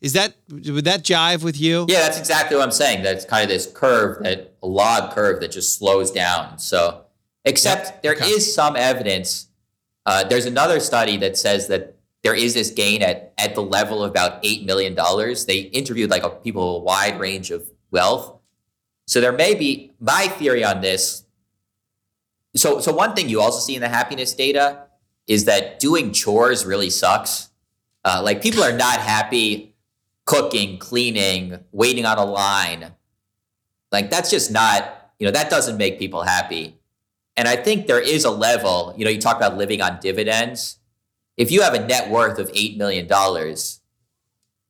is 0.01 0.13
that 0.13 0.35
would 0.49 0.83
that 0.83 1.03
jive 1.03 1.43
with 1.43 1.59
you? 1.59 1.85
Yeah, 1.87 2.01
that's 2.01 2.19
exactly 2.19 2.57
what 2.57 2.63
I'm 2.63 2.71
saying. 2.71 3.01
That's 3.01 3.23
kind 3.23 3.43
of 3.43 3.49
this 3.49 3.71
curve, 3.71 4.21
that 4.23 4.53
a 4.61 4.67
log 4.67 5.13
curve 5.13 5.39
that 5.39 5.51
just 5.51 5.77
slows 5.77 6.11
down. 6.11 6.59
So 6.59 7.04
Except 7.45 7.85
yep. 7.85 8.03
there 8.03 8.13
okay. 8.13 8.25
is 8.25 8.53
some 8.53 8.75
evidence. 8.75 9.47
Uh, 10.05 10.23
there's 10.23 10.45
another 10.45 10.79
study 10.79 11.17
that 11.17 11.37
says 11.37 11.67
that 11.67 11.95
there 12.23 12.35
is 12.35 12.55
this 12.55 12.71
gain 12.71 13.03
at, 13.03 13.33
at 13.37 13.53
the 13.53 13.61
level 13.61 14.03
of 14.03 14.09
about 14.09 14.41
$8 14.41 14.65
million. 14.65 14.95
They 15.47 15.69
interviewed 15.71 16.09
like 16.09 16.23
a, 16.23 16.29
people 16.29 16.77
a 16.77 16.79
wide 16.79 17.19
range 17.19 17.51
of 17.51 17.69
wealth. 17.91 18.39
So 19.05 19.21
there 19.21 19.31
may 19.31 19.53
be 19.53 19.93
my 19.99 20.27
theory 20.27 20.63
on 20.63 20.81
this. 20.81 21.23
So, 22.55 22.79
so 22.79 22.91
one 22.93 23.13
thing 23.13 23.29
you 23.29 23.41
also 23.41 23.59
see 23.59 23.75
in 23.75 23.81
the 23.81 23.89
happiness 23.89 24.33
data 24.33 24.87
is 25.27 25.45
that 25.45 25.79
doing 25.79 26.11
chores 26.11 26.65
really 26.65 26.89
sucks. 26.89 27.49
Uh, 28.03 28.21
like 28.23 28.41
people 28.41 28.63
are 28.63 28.75
not 28.75 28.99
happy 28.99 29.75
cooking, 30.25 30.79
cleaning, 30.79 31.59
waiting 31.71 32.05
on 32.05 32.17
a 32.17 32.25
line. 32.25 32.93
Like 33.91 34.09
that's 34.09 34.31
just 34.31 34.51
not, 34.51 35.11
you 35.19 35.25
know, 35.25 35.31
that 35.31 35.49
doesn't 35.49 35.77
make 35.77 35.99
people 35.99 36.23
happy. 36.23 36.79
And 37.37 37.47
I 37.47 37.55
think 37.55 37.87
there 37.87 37.99
is 37.99 38.23
a 38.23 38.31
level, 38.31 38.93
you 38.97 39.03
know, 39.03 39.11
you 39.11 39.19
talk 39.19 39.37
about 39.37 39.57
living 39.57 39.81
on 39.81 39.99
dividends. 39.99 40.79
If 41.37 41.51
you 41.51 41.61
have 41.61 41.73
a 41.73 41.85
net 41.85 42.09
worth 42.09 42.39
of 42.39 42.49
$8 42.51 42.77
million, 42.77 43.05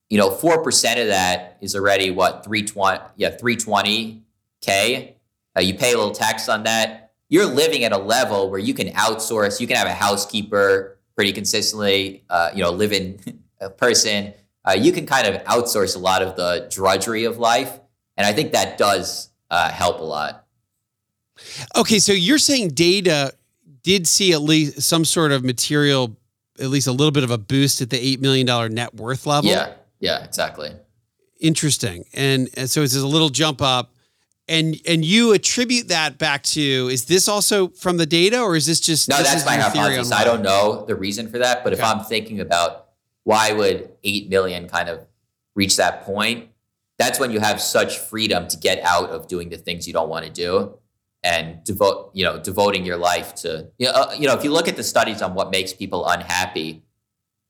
you 0.09 0.17
know, 0.17 0.29
4% 0.29 1.01
of 1.01 1.07
that 1.07 1.57
is 1.61 1.75
already 1.75 2.09
what, 2.11 2.43
320, 2.43 3.03
yeah, 3.17 3.35
320K. 3.37 5.13
Uh, 5.55 5.61
you 5.61 5.73
pay 5.75 5.93
a 5.93 5.97
little 5.97 6.13
tax 6.13 6.49
on 6.49 6.63
that. 6.63 7.13
You're 7.29 7.45
living 7.45 7.83
at 7.83 7.91
a 7.91 7.97
level 7.97 8.49
where 8.49 8.59
you 8.59 8.73
can 8.73 8.89
outsource, 8.89 9.59
you 9.59 9.67
can 9.67 9.77
have 9.77 9.87
a 9.87 9.93
housekeeper 9.93 10.97
pretty 11.15 11.33
consistently, 11.33 12.23
uh, 12.29 12.49
you 12.53 12.63
know, 12.63 12.71
live 12.71 12.93
in 12.93 13.19
a 13.61 13.69
person. 13.69 14.33
Uh, 14.67 14.73
you 14.73 14.91
can 14.91 15.05
kind 15.05 15.27
of 15.27 15.41
outsource 15.43 15.95
a 15.95 15.99
lot 15.99 16.21
of 16.21 16.35
the 16.35 16.67
drudgery 16.71 17.25
of 17.25 17.37
life. 17.37 17.79
And 18.17 18.25
I 18.25 18.33
think 18.33 18.51
that 18.53 18.77
does 18.77 19.29
uh, 19.51 19.69
help 19.69 19.99
a 19.99 20.03
lot. 20.03 20.44
Okay, 21.75 21.99
so 21.99 22.13
you're 22.13 22.37
saying 22.37 22.69
data 22.69 23.33
did 23.85 24.07
see 24.07 24.33
at 24.33 24.41
least 24.41 24.81
some 24.81 25.05
sort 25.05 25.31
of 25.31 25.43
material, 25.43 26.17
at 26.59 26.67
least 26.67 26.87
a 26.87 26.91
little 26.91 27.11
bit 27.11 27.23
of 27.23 27.31
a 27.31 27.37
boost 27.37 27.81
at 27.81 27.89
the 27.89 28.17
$8 28.17 28.19
million 28.19 28.73
net 28.73 28.95
worth 28.95 29.25
level? 29.25 29.49
Yeah, 29.49 29.73
yeah, 29.99 30.23
exactly. 30.23 30.71
Interesting. 31.39 32.05
And, 32.13 32.49
and 32.57 32.69
so 32.69 32.81
it's 32.81 32.95
a 32.95 33.05
little 33.05 33.29
jump 33.29 33.61
up. 33.61 33.91
And 34.47 34.79
and 34.87 35.03
you 35.03 35.33
attribute 35.33 35.87
that 35.87 36.19
back 36.19 36.43
to 36.43 36.61
is 36.61 37.05
this 37.05 37.27
also 37.27 37.69
from 37.69 37.97
the 37.97 38.05
data 38.05 38.39
or 38.39 38.55
is 38.55 38.67
this 38.67 38.79
just 38.79 39.09
no? 39.09 39.17
This 39.17 39.27
that's 39.27 39.43
my 39.43 39.55
hypothesis. 39.55 40.11
I 40.11 40.23
don't 40.23 40.43
know 40.43 40.85
the 40.85 40.93
reason 40.93 41.29
for 41.29 41.39
that, 41.39 41.63
but 41.63 41.73
okay. 41.73 41.81
if 41.81 41.87
I'm 41.87 42.03
thinking 42.03 42.39
about 42.39 42.89
why 43.23 43.53
would 43.53 43.89
eight 44.03 44.29
million 44.29 44.69
kind 44.69 44.87
of 44.87 44.99
reach 45.55 45.77
that 45.77 46.03
point, 46.03 46.49
that's 46.99 47.19
when 47.19 47.31
you 47.31 47.39
have 47.39 47.59
such 47.59 47.97
freedom 47.97 48.47
to 48.49 48.57
get 48.57 48.83
out 48.83 49.09
of 49.09 49.27
doing 49.27 49.49
the 49.49 49.57
things 49.57 49.87
you 49.87 49.93
don't 49.93 50.09
want 50.09 50.25
to 50.25 50.31
do 50.31 50.77
and 51.25 51.61
devote 51.63 52.11
you 52.13 52.23
know 52.23 52.39
devoting 52.39 52.85
your 52.85 52.97
life 52.97 53.33
to 53.33 53.67
you 53.79 53.87
know, 53.87 53.91
uh, 53.91 54.13
you 54.17 54.27
know 54.27 54.33
if 54.37 54.43
you 54.43 54.51
look 54.53 54.67
at 54.67 54.77
the 54.77 54.83
studies 54.83 55.21
on 55.21 55.33
what 55.33 55.49
makes 55.49 55.73
people 55.73 56.07
unhappy 56.07 56.83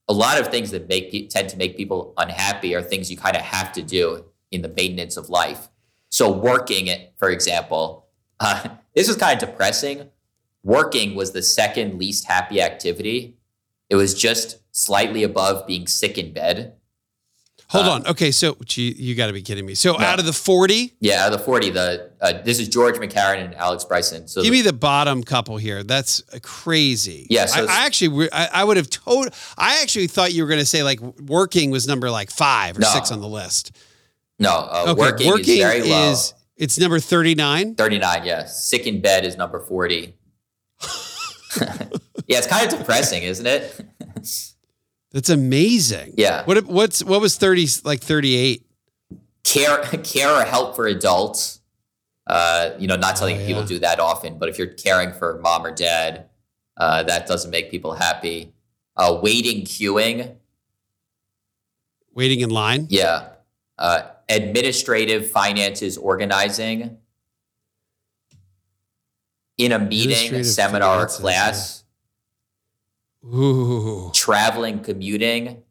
a 0.08 0.14
lot 0.14 0.40
of 0.40 0.48
things 0.48 0.72
that 0.72 0.88
make 0.88 1.30
tend 1.30 1.50
to 1.50 1.58
make 1.58 1.76
people 1.76 2.14
unhappy 2.18 2.74
are 2.74 2.82
things 2.82 3.12
you 3.12 3.18
kind 3.18 3.36
of 3.36 3.42
have 3.42 3.72
to 3.74 3.82
do 3.82 4.24
in 4.52 4.62
the 4.62 4.70
maintenance 4.70 5.18
of 5.18 5.30
life. 5.30 5.68
So 6.10 6.32
working 6.32 6.88
it 6.88 7.14
for 7.18 7.30
example 7.30 8.08
uh, 8.40 8.70
this 8.96 9.10
is 9.10 9.18
kind 9.18 9.42
of 9.42 9.50
depressing. 9.50 10.10
Working 10.64 11.14
was 11.14 11.32
the 11.32 11.44
second 11.44 12.00
least 12.00 12.26
happy 12.26 12.62
activity. 12.62 13.36
It 13.90 13.96
was 13.96 14.14
just 14.14 14.60
slightly 14.72 15.22
above 15.24 15.68
being 15.68 15.86
sick 15.86 16.18
in 16.18 16.34
bed 16.34 16.74
Hold 17.76 17.88
Uh, 17.88 17.92
on. 17.92 18.08
Okay, 18.08 18.32
so 18.32 18.58
gee, 18.66 18.94
you 18.98 19.16
got 19.16 19.28
to 19.28 19.34
be 19.34 19.42
kidding 19.42 19.66
me. 19.66 19.76
So 19.76 19.94
No. 19.94 20.00
out 20.06 20.20
of 20.20 20.26
the 20.26 20.34
40, 20.34 20.94
Yeah, 21.00 21.26
out 21.26 21.34
of 21.34 21.40
the 21.40 21.46
40, 21.46 21.70
the 21.72 22.10
uh, 22.22 22.42
this 22.44 22.60
is 22.60 22.68
George 22.70 22.96
MacKerron 22.96 23.44
and 23.46 23.56
Alex 23.56 23.84
Bryson. 23.84 24.28
So 24.28 24.42
give 24.42 24.52
the- 24.52 24.58
me 24.58 24.62
the 24.64 24.74
bottom 24.74 25.24
couple 25.24 25.58
here. 25.58 25.84
That's 25.84 26.22
crazy. 26.42 27.28
Yeah, 27.30 27.46
so 27.46 27.66
I, 27.66 27.82
I 27.82 27.86
actually, 27.86 28.30
I, 28.32 28.50
I 28.54 28.64
would 28.64 28.78
have 28.78 28.90
told. 28.90 29.30
I 29.58 29.82
actually 29.82 30.08
thought 30.08 30.34
you 30.34 30.44
were 30.44 30.50
going 30.50 30.60
to 30.62 30.66
say 30.66 30.84
like 30.84 31.00
working 31.02 31.72
was 31.72 31.88
number 31.88 32.10
like 32.10 32.32
five 32.32 32.78
or 32.78 32.82
No. 32.82 32.88
six 32.88 33.12
on 33.12 33.22
the 33.22 33.28
list. 33.28 33.72
no, 34.40 34.50
uh, 34.50 34.86
Okay, 34.98 35.28
working, 35.28 35.56
is 35.56 35.58
very 35.60 35.82
low. 35.84 36.12
is- 36.12 36.34
it's 36.58 36.78
number 36.80 37.00
39. 37.02 37.76
39, 37.76 38.24
yeah. 38.26 38.46
Sick 38.46 38.88
in 38.88 39.02
bed 39.02 39.26
is 39.26 39.36
number 39.36 39.60
40. 39.60 40.16
yeah, 41.60 42.38
it's 42.38 42.48
kind 42.48 42.72
of 42.72 42.78
depressing, 42.80 43.24
isn't 43.24 43.46
it? 43.46 43.86
That's 45.16 45.30
amazing. 45.30 46.16
Yeah. 46.18 46.44
What 46.44 46.66
what's 46.66 47.02
what 47.02 47.22
was 47.22 47.38
30 47.38 47.68
like 47.86 48.02
38? 48.02 48.64
care 49.46 49.78
care 50.04 50.30
or 50.30 50.44
help 50.44 50.76
for 50.76 50.88
adults. 50.88 51.62
Uh, 52.28 52.72
you 52.78 52.86
know, 52.88 52.98
not 52.98 53.18
something 53.18 53.40
Oh, 53.42 53.46
people 53.46 53.64
do 53.64 53.80
that 53.80 54.02
often, 54.02 54.38
but 54.38 54.50
if 54.50 54.58
you're 54.58 54.68
caring 54.68 55.14
for 55.14 55.40
mom 55.40 55.66
or 55.66 55.72
dad, 55.72 56.26
uh, 56.76 57.04
that 57.04 57.28
doesn't 57.28 57.50
make 57.50 57.72
people 57.72 57.94
happy. 57.94 58.52
Uh, 58.98 59.18
waiting, 59.24 59.64
queuing, 59.64 60.36
Waiting 62.14 62.42
in 62.42 62.50
line. 62.50 62.88
yeah. 62.90 63.30
Uh, 63.78 64.02
administrative, 64.28 65.32
finances, 65.32 65.98
organizing. 65.98 66.98
In 69.58 69.72
a 69.72 69.80
meeting, 69.80 70.34
a 70.36 70.44
seminar, 70.44 71.04
or 71.04 71.08
class, 71.08 71.85
Ooh. 73.34 74.12
traveling, 74.14 74.80
commuting. 74.82 75.64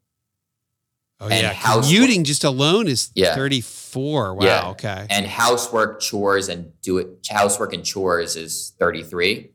Oh 1.20 1.28
And 1.28 1.42
yeah. 1.42 1.55
Commuting 1.80 2.24
just 2.24 2.44
alone 2.44 2.88
is 2.88 3.11
Yeah. 3.14 3.34
34. 3.34 4.34
Wow. 4.34 4.44
Yeah. 4.44 4.68
Okay. 4.70 5.07
and 5.11 5.26
housework 5.26 6.00
chores 6.00 6.48
and 6.48 6.72
do 6.82 6.98
it 6.98 7.09
housework 7.30 7.72
and 7.72 7.84
chores 7.84 8.36
is 8.36 8.72
33 8.78 9.50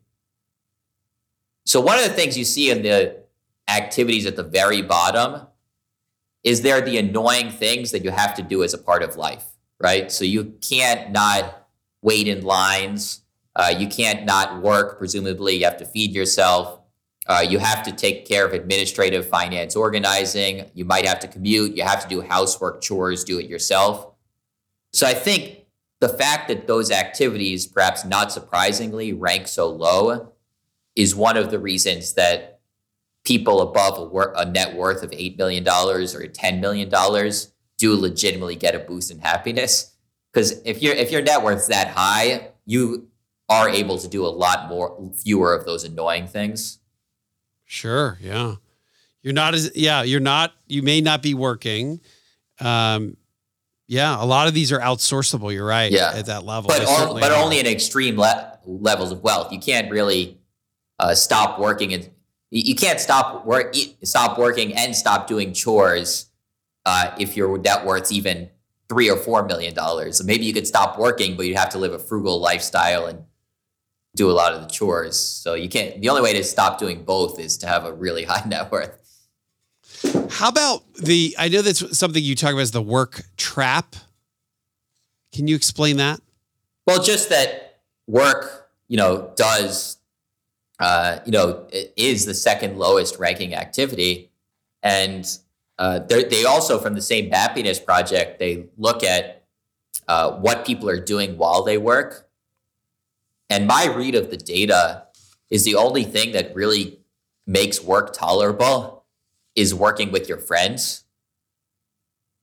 so 1.65 1.81
one 1.81 1.97
of 1.99 2.03
the 2.03 2.09
things 2.09 2.37
you 2.37 2.45
see 2.45 2.71
in 2.71 2.81
the 2.81 3.17
activities 3.67 4.25
at 4.25 4.35
the 4.35 4.43
very 4.43 4.81
bottom 4.81 5.45
is 6.43 6.61
they're 6.61 6.81
the 6.81 6.97
annoying 6.97 7.51
things 7.51 7.91
that 7.91 8.03
you 8.03 8.09
have 8.11 8.33
to 8.35 8.41
do 8.41 8.63
as 8.63 8.73
a 8.73 8.77
part 8.77 9.03
of 9.03 9.17
life 9.17 9.45
right 9.79 10.11
so 10.11 10.23
you 10.23 10.53
can't 10.61 11.11
not 11.11 11.67
wait 12.01 12.27
in 12.27 12.41
lines 12.43 13.21
uh, 13.57 13.71
you 13.77 13.87
can't 13.87 14.25
not 14.25 14.61
work 14.63 14.97
presumably 14.97 15.55
you 15.57 15.65
have 15.65 15.77
to 15.77 15.85
feed 15.85 16.13
yourself 16.13 16.78
uh, 17.29 17.45
you 17.47 17.59
have 17.59 17.83
to 17.83 17.91
take 17.91 18.27
care 18.27 18.45
of 18.45 18.53
administrative 18.53 19.27
finance 19.27 19.75
organizing 19.75 20.65
you 20.73 20.83
might 20.83 21.05
have 21.05 21.19
to 21.19 21.27
commute 21.27 21.75
you 21.77 21.83
have 21.83 22.01
to 22.01 22.09
do 22.09 22.21
housework 22.21 22.81
chores 22.81 23.23
do 23.23 23.39
it 23.39 23.47
yourself 23.47 24.09
so 24.91 25.05
I 25.07 25.13
think 25.13 25.65
the 25.99 26.09
fact 26.09 26.47
that 26.47 26.67
those 26.67 26.91
activities, 26.91 27.67
perhaps 27.67 28.05
not 28.05 28.31
surprisingly, 28.31 29.13
rank 29.13 29.47
so 29.47 29.69
low 29.69 30.33
is 30.95 31.15
one 31.15 31.37
of 31.37 31.51
the 31.51 31.59
reasons 31.59 32.13
that 32.13 32.61
people 33.23 33.61
above 33.61 33.99
a, 33.99 34.05
wor- 34.05 34.33
a 34.35 34.45
net 34.45 34.75
worth 34.75 35.03
of 35.03 35.11
$8 35.11 35.37
million 35.37 35.67
or 35.67 36.01
$10 36.01 36.59
million 36.59 36.89
do 37.77 37.95
legitimately 37.95 38.55
get 38.55 38.75
a 38.75 38.79
boost 38.79 39.11
in 39.11 39.19
happiness. 39.19 39.95
Because 40.33 40.61
if, 40.63 40.81
your 40.81 40.93
if 40.93 41.11
your 41.11 41.21
net 41.21 41.43
worth's 41.43 41.67
that 41.67 41.89
high, 41.89 42.49
you 42.65 43.09
are 43.47 43.69
able 43.69 43.97
to 43.97 44.07
do 44.07 44.25
a 44.25 44.27
lot 44.27 44.69
more, 44.69 45.11
fewer 45.23 45.53
of 45.53 45.65
those 45.65 45.83
annoying 45.83 46.27
things. 46.27 46.79
Sure. 47.69 48.17
Yeah. 48.19 48.55
You're 49.21 49.35
not 49.35 49.53
as 49.53 49.71
yeah. 49.75 50.01
You're 50.01 50.19
not. 50.19 50.53
You 50.67 50.81
may 50.81 51.01
not 51.01 51.21
be 51.21 51.35
working. 51.35 52.01
Um, 52.59 53.15
yeah. 53.87 54.17
A 54.19 54.25
lot 54.25 54.47
of 54.47 54.55
these 54.55 54.71
are 54.71 54.79
outsourceable. 54.79 55.53
You're 55.53 55.67
right. 55.67 55.91
Yeah. 55.91 56.11
At 56.15 56.25
that 56.25 56.45
level, 56.45 56.67
but 56.67 56.83
all, 56.83 57.13
but 57.19 57.31
only 57.31 57.59
in 57.59 57.67
extreme 57.67 58.17
le- 58.17 58.57
levels 58.65 59.11
of 59.11 59.21
wealth. 59.21 59.51
You 59.51 59.59
can't 59.59 59.91
really 59.91 60.39
uh, 60.97 61.13
stop 61.13 61.59
working 61.59 61.93
and 61.93 62.09
you 62.49 62.73
can't 62.73 62.99
stop 62.99 63.45
work 63.45 63.75
stop 64.03 64.39
working 64.39 64.73
and 64.73 64.95
stop 64.95 65.27
doing 65.27 65.53
chores 65.53 66.25
uh, 66.87 67.13
if 67.19 67.37
your 67.37 67.55
net 67.59 67.85
worth's 67.85 68.11
even 68.11 68.49
three 68.89 69.11
or 69.11 69.17
four 69.17 69.45
million 69.45 69.75
dollars. 69.75 70.23
Maybe 70.23 70.45
you 70.45 70.53
could 70.53 70.65
stop 70.65 70.97
working, 70.97 71.37
but 71.37 71.45
you'd 71.45 71.57
have 71.57 71.69
to 71.69 71.77
live 71.77 71.93
a 71.93 71.99
frugal 71.99 72.41
lifestyle 72.41 73.05
and 73.05 73.25
do 74.19 74.29
a 74.29 74.33
lot 74.33 74.53
of 74.53 74.61
the 74.61 74.67
chores. 74.67 75.17
So 75.17 75.53
you 75.53 75.69
can't. 75.69 76.01
The 76.01 76.09
only 76.09 76.21
way 76.21 76.33
to 76.33 76.43
stop 76.43 76.77
doing 76.77 77.03
both 77.03 77.39
is 77.39 77.57
to 77.59 77.67
have 77.67 77.85
a 77.85 77.93
really 77.93 78.23
high 78.29 78.45
net 78.45 78.71
worth. 78.71 78.97
How 80.29 80.49
about 80.49 80.93
the? 80.95 81.35
I 81.39 81.47
know 81.47 81.61
that's 81.61 81.97
something 81.97 82.23
you 82.23 82.35
talk 82.35 82.51
about 82.51 82.61
as 82.61 82.71
the 82.71 82.81
work 82.81 83.23
trap. 83.37 83.95
Can 85.33 85.47
you 85.47 85.55
explain 85.55 85.97
that? 85.97 86.19
Well, 86.85 87.01
just 87.01 87.29
that 87.29 87.81
work, 88.07 88.69
you 88.87 88.97
know, 88.97 89.31
does, 89.35 89.97
uh, 90.79 91.19
you 91.25 91.31
know, 91.31 91.67
is 91.95 92.25
the 92.25 92.33
second 92.33 92.77
lowest 92.77 93.19
ranking 93.19 93.53
activity, 93.55 94.31
and 94.83 95.25
uh, 95.77 95.99
they 95.99 96.45
also 96.45 96.77
from 96.77 96.93
the 96.93 97.01
same 97.01 97.29
happiness 97.31 97.79
project 97.79 98.39
they 98.39 98.65
look 98.77 99.03
at 99.03 99.45
uh, 100.07 100.31
what 100.31 100.65
people 100.65 100.89
are 100.89 100.99
doing 100.99 101.37
while 101.37 101.63
they 101.63 101.77
work, 101.77 102.28
and 103.49 103.67
my 103.67 103.87
read 103.87 104.15
of 104.15 104.29
the 104.29 104.37
data 104.37 105.05
is 105.49 105.65
the 105.65 105.75
only 105.75 106.03
thing 106.03 106.31
that 106.33 106.53
really 106.55 106.99
makes 107.47 107.81
work 107.81 108.13
tolerable 108.13 109.03
is 109.55 109.73
working 109.73 110.11
with 110.11 110.29
your 110.29 110.37
friends. 110.37 111.03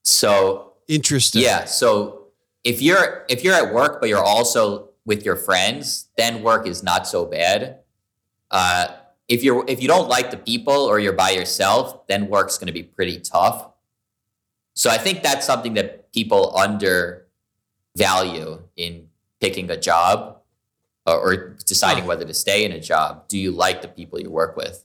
So 0.02 0.72
Interesting. 0.88 1.42
yeah. 1.42 1.64
So 1.64 2.26
if 2.64 2.82
you're 2.82 3.24
if 3.28 3.44
you're 3.44 3.54
at 3.54 3.72
work 3.72 4.00
but 4.00 4.09
you're 4.09 4.24
also 4.24 4.90
with 5.04 5.24
your 5.24 5.36
friends, 5.36 6.09
then 6.16 6.42
work 6.42 6.66
is 6.66 6.82
not 6.82 7.07
so 7.07 7.24
bad. 7.24 7.78
Uh, 8.50 8.88
if 9.28 9.42
you're 9.42 9.64
if 9.68 9.80
you 9.80 9.88
don't 9.88 10.09
like 10.09 10.30
the 10.30 10.36
people 10.36 10.74
or 10.74 10.98
you're 10.98 11.12
by 11.12 11.30
yourself, 11.30 12.07
then 12.09 12.28
work's 12.28 12.59
going 12.59 12.66
to 12.66 12.72
be 12.72 12.82
pretty 12.82 13.20
tough. 13.20 13.70
So 14.74 14.90
I 14.90 14.98
think 14.98 15.22
that's 15.22 15.46
something 15.46 15.74
that 15.74 16.12
people 16.12 16.54
undervalue 16.57 18.62
in 18.76 19.09
picking 19.40 19.70
a 19.70 19.76
job 19.76 20.36
or, 21.07 21.14
or 21.20 21.36
deciding 21.66 22.07
whether 22.07 22.24
to 22.24 22.34
stay 22.34 22.64
in 22.64 22.72
a 22.72 22.80
job. 22.80 23.28
Do 23.28 23.38
you 23.38 23.52
like 23.52 23.82
the 23.82 23.88
people 23.88 24.20
you 24.20 24.30
work 24.30 24.57
with? 24.57 24.84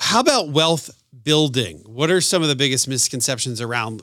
How 0.00 0.20
about 0.20 0.50
wealth 0.50 0.90
building? 1.24 1.82
What 1.86 2.10
are 2.10 2.20
some 2.20 2.42
of 2.42 2.48
the 2.48 2.56
biggest 2.56 2.88
misconceptions 2.88 3.60
around 3.60 4.02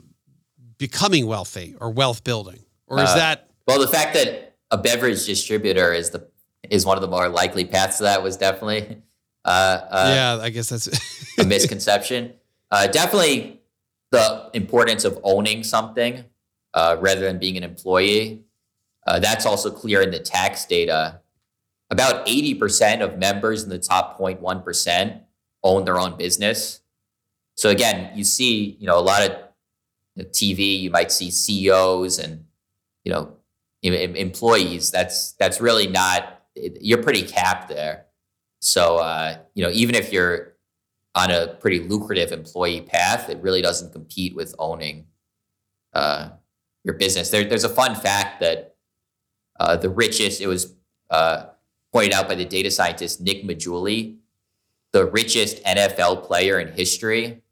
becoming 0.78 1.26
wealthy 1.26 1.74
or 1.80 1.90
wealth 1.90 2.22
building? 2.24 2.64
Or 2.86 3.02
is 3.02 3.10
Uh, 3.10 3.16
that 3.16 3.50
Well, 3.66 3.80
the 3.80 3.88
fact 3.88 4.14
that 4.14 4.54
a 4.70 4.78
beverage 4.78 5.24
distributor 5.26 5.92
is 5.92 6.10
the 6.10 6.26
is 6.68 6.84
one 6.84 6.96
of 6.96 7.00
the 7.00 7.08
more 7.08 7.28
likely 7.28 7.64
paths 7.64 7.98
to 7.98 8.02
that 8.04 8.22
was 8.22 8.36
definitely 8.36 9.00
uh, 9.44 9.48
uh, 9.90 10.12
yeah? 10.14 10.38
I 10.42 10.50
guess 10.50 10.68
that's 10.68 10.88
a 11.38 11.44
misconception. 11.46 12.32
Uh, 12.70 12.88
definitely 12.88 13.60
the 14.10 14.50
importance 14.54 15.04
of 15.04 15.18
owning 15.22 15.62
something 15.62 16.24
uh, 16.74 16.96
rather 16.98 17.20
than 17.20 17.38
being 17.38 17.56
an 17.56 17.62
employee. 17.62 18.42
Uh, 19.06 19.18
that's 19.18 19.46
also 19.46 19.70
clear 19.70 20.02
in 20.02 20.10
the 20.10 20.18
tax 20.18 20.64
data. 20.66 21.20
About 21.90 22.26
80% 22.26 23.00
of 23.00 23.18
members 23.18 23.62
in 23.62 23.68
the 23.68 23.78
top 23.78 24.18
0.1% 24.18 25.20
own 25.62 25.84
their 25.84 25.98
own 25.98 26.16
business. 26.16 26.80
So 27.54 27.70
again, 27.70 28.10
you 28.16 28.24
see, 28.24 28.76
you 28.80 28.86
know, 28.86 28.98
a 28.98 29.00
lot 29.00 29.22
of 29.22 30.26
TV, 30.32 30.80
you 30.80 30.90
might 30.90 31.12
see 31.12 31.30
CEOs 31.30 32.18
and, 32.18 32.44
you 33.04 33.12
know, 33.12 33.36
em- 33.82 33.94
em- 33.94 34.16
employees. 34.16 34.90
That's 34.90 35.32
that's 35.32 35.60
really 35.60 35.86
not. 35.86 36.42
You're 36.54 37.02
pretty 37.02 37.22
capped 37.22 37.68
there. 37.68 38.06
So 38.60 38.96
uh, 38.96 39.38
you 39.54 39.62
know, 39.62 39.70
even 39.72 39.94
if 39.94 40.12
you're 40.12 40.56
on 41.14 41.30
a 41.30 41.48
pretty 41.60 41.80
lucrative 41.80 42.32
employee 42.32 42.82
path, 42.82 43.30
it 43.30 43.38
really 43.38 43.62
doesn't 43.62 43.92
compete 43.92 44.34
with 44.34 44.54
owning 44.58 45.06
uh, 45.94 46.30
your 46.84 46.94
business. 46.94 47.30
There, 47.30 47.44
there's 47.44 47.64
a 47.64 47.70
fun 47.70 47.94
fact 47.94 48.40
that 48.40 48.75
uh, 49.60 49.76
the 49.76 49.88
richest. 49.90 50.40
It 50.40 50.46
was 50.46 50.74
uh, 51.10 51.46
pointed 51.92 52.12
out 52.12 52.28
by 52.28 52.34
the 52.34 52.44
data 52.44 52.70
scientist 52.70 53.20
Nick 53.20 53.44
Maggiulli. 53.44 54.16
The 54.92 55.04
richest 55.06 55.62
NFL 55.64 56.24
player 56.24 56.58
in 56.58 56.68
history 56.72 57.42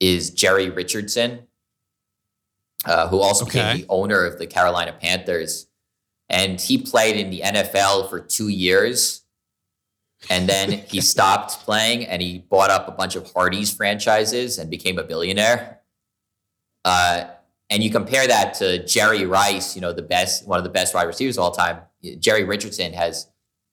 is 0.00 0.30
Jerry 0.30 0.68
Richardson, 0.70 1.46
uh, 2.84 3.08
who 3.08 3.20
also 3.20 3.44
Okay. 3.46 3.58
became 3.60 3.76
the 3.82 3.86
owner 3.88 4.24
of 4.24 4.38
the 4.38 4.46
Carolina 4.46 4.92
Panthers. 4.92 5.66
And 6.28 6.60
he 6.60 6.78
played 6.78 7.16
in 7.16 7.30
the 7.30 7.40
NFL 7.40 8.08
for 8.10 8.20
two 8.20 8.48
years. 8.48 9.22
And 10.30 10.48
then 10.48 10.72
he 10.72 11.00
stopped 11.12 11.52
playing 11.64 12.06
and 12.06 12.20
he 12.20 12.38
bought 12.38 12.70
up 12.70 12.88
a 12.88 12.92
bunch 12.92 13.14
of 13.14 13.30
Hardee's 13.32 13.72
franchises 13.72 14.58
and 14.58 14.70
became 14.70 14.98
a 14.98 15.04
billionaire. 15.04 15.80
Uh, 16.84 17.24
and 17.70 17.82
you 17.82 17.90
compare 17.90 18.26
that 18.26 18.54
to 18.54 18.84
Jerry 18.84 19.24
Rice, 19.26 19.74
you 19.74 19.82
know, 19.82 19.92
the 19.92 20.02
best, 20.02 20.46
one 20.46 20.58
of 20.58 20.64
the 20.64 20.70
best 20.70 20.94
wide 20.94 21.04
receivers 21.04 21.38
of 21.38 21.44
all 21.44 21.50
time. 21.50 21.80
Jerry 22.18 22.44
Richardson 22.44 22.92
has 22.92 23.28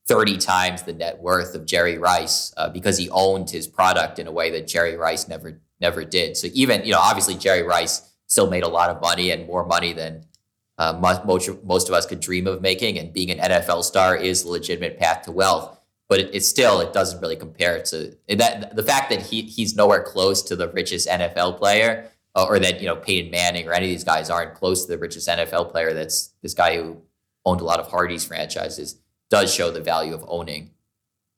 30 0.07 0.37
times 0.37 0.83
the 0.83 0.93
net 0.93 1.19
worth 1.19 1.55
of 1.55 1.65
Jerry 1.65 1.97
Rice 1.97 2.53
uh, 2.57 2.69
because 2.69 2.97
he 2.97 3.09
owned 3.09 3.49
his 3.49 3.67
product 3.67 4.19
in 4.19 4.27
a 4.27 4.31
way 4.31 4.49
that 4.51 4.67
Jerry 4.67 4.95
Rice 4.95 5.27
never 5.27 5.61
never 5.79 6.05
did. 6.05 6.37
So 6.37 6.47
even 6.53 6.83
you 6.85 6.91
know, 6.91 6.99
obviously 6.99 7.35
Jerry 7.35 7.63
Rice 7.63 8.11
still 8.27 8.49
made 8.49 8.63
a 8.63 8.67
lot 8.67 8.89
of 8.89 9.01
money 9.01 9.31
and 9.31 9.45
more 9.45 9.65
money 9.65 9.93
than 9.93 10.25
uh, 10.77 10.93
most 11.25 11.25
most 11.63 11.89
of 11.89 11.93
us 11.93 12.05
could 12.05 12.19
dream 12.19 12.47
of 12.47 12.61
making. 12.61 12.97
And 12.97 13.13
being 13.13 13.29
an 13.29 13.39
NFL 13.39 13.83
star 13.83 14.15
is 14.15 14.43
a 14.43 14.49
legitimate 14.49 14.97
path 14.97 15.23
to 15.23 15.31
wealth. 15.31 15.79
But 16.09 16.19
it, 16.19 16.35
it's 16.35 16.47
still 16.47 16.81
it 16.81 16.93
doesn't 16.93 17.21
really 17.21 17.35
compare 17.35 17.81
to 17.83 18.15
that. 18.29 18.75
The 18.75 18.83
fact 18.83 19.09
that 19.11 19.21
he 19.21 19.43
he's 19.43 19.75
nowhere 19.75 20.03
close 20.03 20.41
to 20.43 20.55
the 20.55 20.69
richest 20.69 21.07
NFL 21.07 21.57
player, 21.57 22.09
uh, 22.35 22.45
or 22.45 22.59
that 22.59 22.79
you 22.79 22.87
know 22.87 22.95
Peyton 22.95 23.31
Manning 23.31 23.67
or 23.67 23.73
any 23.73 23.85
of 23.85 23.91
these 23.91 24.03
guys 24.03 24.29
aren't 24.29 24.53
close 24.53 24.85
to 24.85 24.91
the 24.91 24.97
richest 24.97 25.27
NFL 25.27 25.71
player. 25.71 25.93
That's 25.93 26.33
this 26.41 26.53
guy 26.53 26.77
who 26.77 27.01
owned 27.45 27.61
a 27.61 27.65
lot 27.65 27.79
of 27.79 27.87
Hardee's 27.87 28.25
franchises 28.25 28.99
does 29.29 29.53
show 29.53 29.71
the 29.71 29.81
value 29.81 30.13
of 30.13 30.23
owning. 30.27 30.71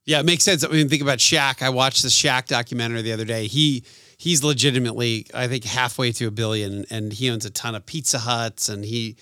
Yeah, 0.06 0.20
it 0.20 0.26
makes 0.26 0.44
sense. 0.44 0.66
I 0.66 0.68
mean, 0.68 0.90
think 0.90 1.02
about 1.02 1.20
Shaq. 1.20 1.62
I 1.62 1.70
watched 1.70 2.04
the 2.04 2.10
Shaq 2.10 2.48
documentary 2.48 3.02
the 3.02 3.14
other 3.14 3.26
day. 3.26 3.48
He 3.48 3.84
he's 4.18 4.44
legitimately, 4.44 5.28
I 5.34 5.48
think, 5.48 5.64
halfway 5.64 6.12
to 6.14 6.28
a 6.28 6.32
billion, 6.32 6.86
and 6.90 7.14
he 7.14 7.30
owns 7.30 7.46
a 7.46 7.50
ton 7.50 7.76
of 7.76 7.86
Pizza 7.86 8.20
Huts 8.20 8.70
and 8.70 8.84
he 8.84 9.16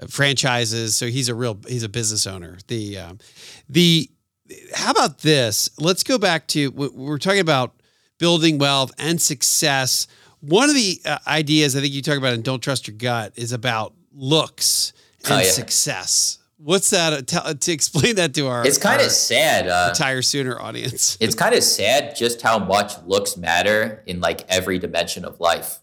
uh, 0.00 0.06
franchises. 0.06 0.94
So 0.94 1.06
he's 1.06 1.28
a 1.28 1.34
real 1.34 1.58
he's 1.66 1.82
a 1.82 1.88
business 1.88 2.26
owner. 2.26 2.58
The 2.66 2.98
um, 2.98 3.18
the 3.68 4.10
how 4.74 4.90
about 4.90 5.20
this? 5.20 5.70
Let's 5.78 6.02
go 6.02 6.18
back 6.18 6.46
to 6.48 6.70
we're 6.70 7.18
talking 7.18 7.40
about 7.40 7.74
building 8.18 8.58
wealth 8.58 8.92
and 8.98 9.20
success. 9.20 10.06
One 10.40 10.68
of 10.68 10.74
the 10.74 11.00
uh, 11.04 11.18
ideas 11.26 11.76
I 11.76 11.80
think 11.80 11.92
you 11.92 12.02
talk 12.02 12.18
about 12.18 12.34
in 12.34 12.42
"Don't 12.42 12.62
Trust 12.62 12.88
Your 12.88 12.96
Gut" 12.96 13.32
is 13.36 13.52
about 13.52 13.94
looks 14.12 14.92
and 15.24 15.34
oh, 15.34 15.38
yeah. 15.38 15.50
success. 15.50 16.38
What's 16.58 16.90
that? 16.90 17.12
Uh, 17.12 17.50
to, 17.50 17.54
to, 17.54 17.72
explain 17.72 18.16
that 18.16 18.32
to 18.34 18.48
our 18.48 18.66
it's 18.66 18.78
kind 18.78 19.02
of 19.02 19.10
sad 19.10 19.68
uh, 19.68 19.90
retire 19.90 20.22
sooner 20.22 20.60
audience. 20.60 21.18
it's 21.20 21.34
kind 21.34 21.54
of 21.54 21.62
sad 21.62 22.16
just 22.16 22.40
how 22.40 22.58
much 22.58 22.94
looks 23.04 23.36
matter 23.36 24.02
in 24.06 24.20
like 24.20 24.48
every 24.48 24.78
dimension 24.78 25.24
of 25.24 25.38
life. 25.38 25.80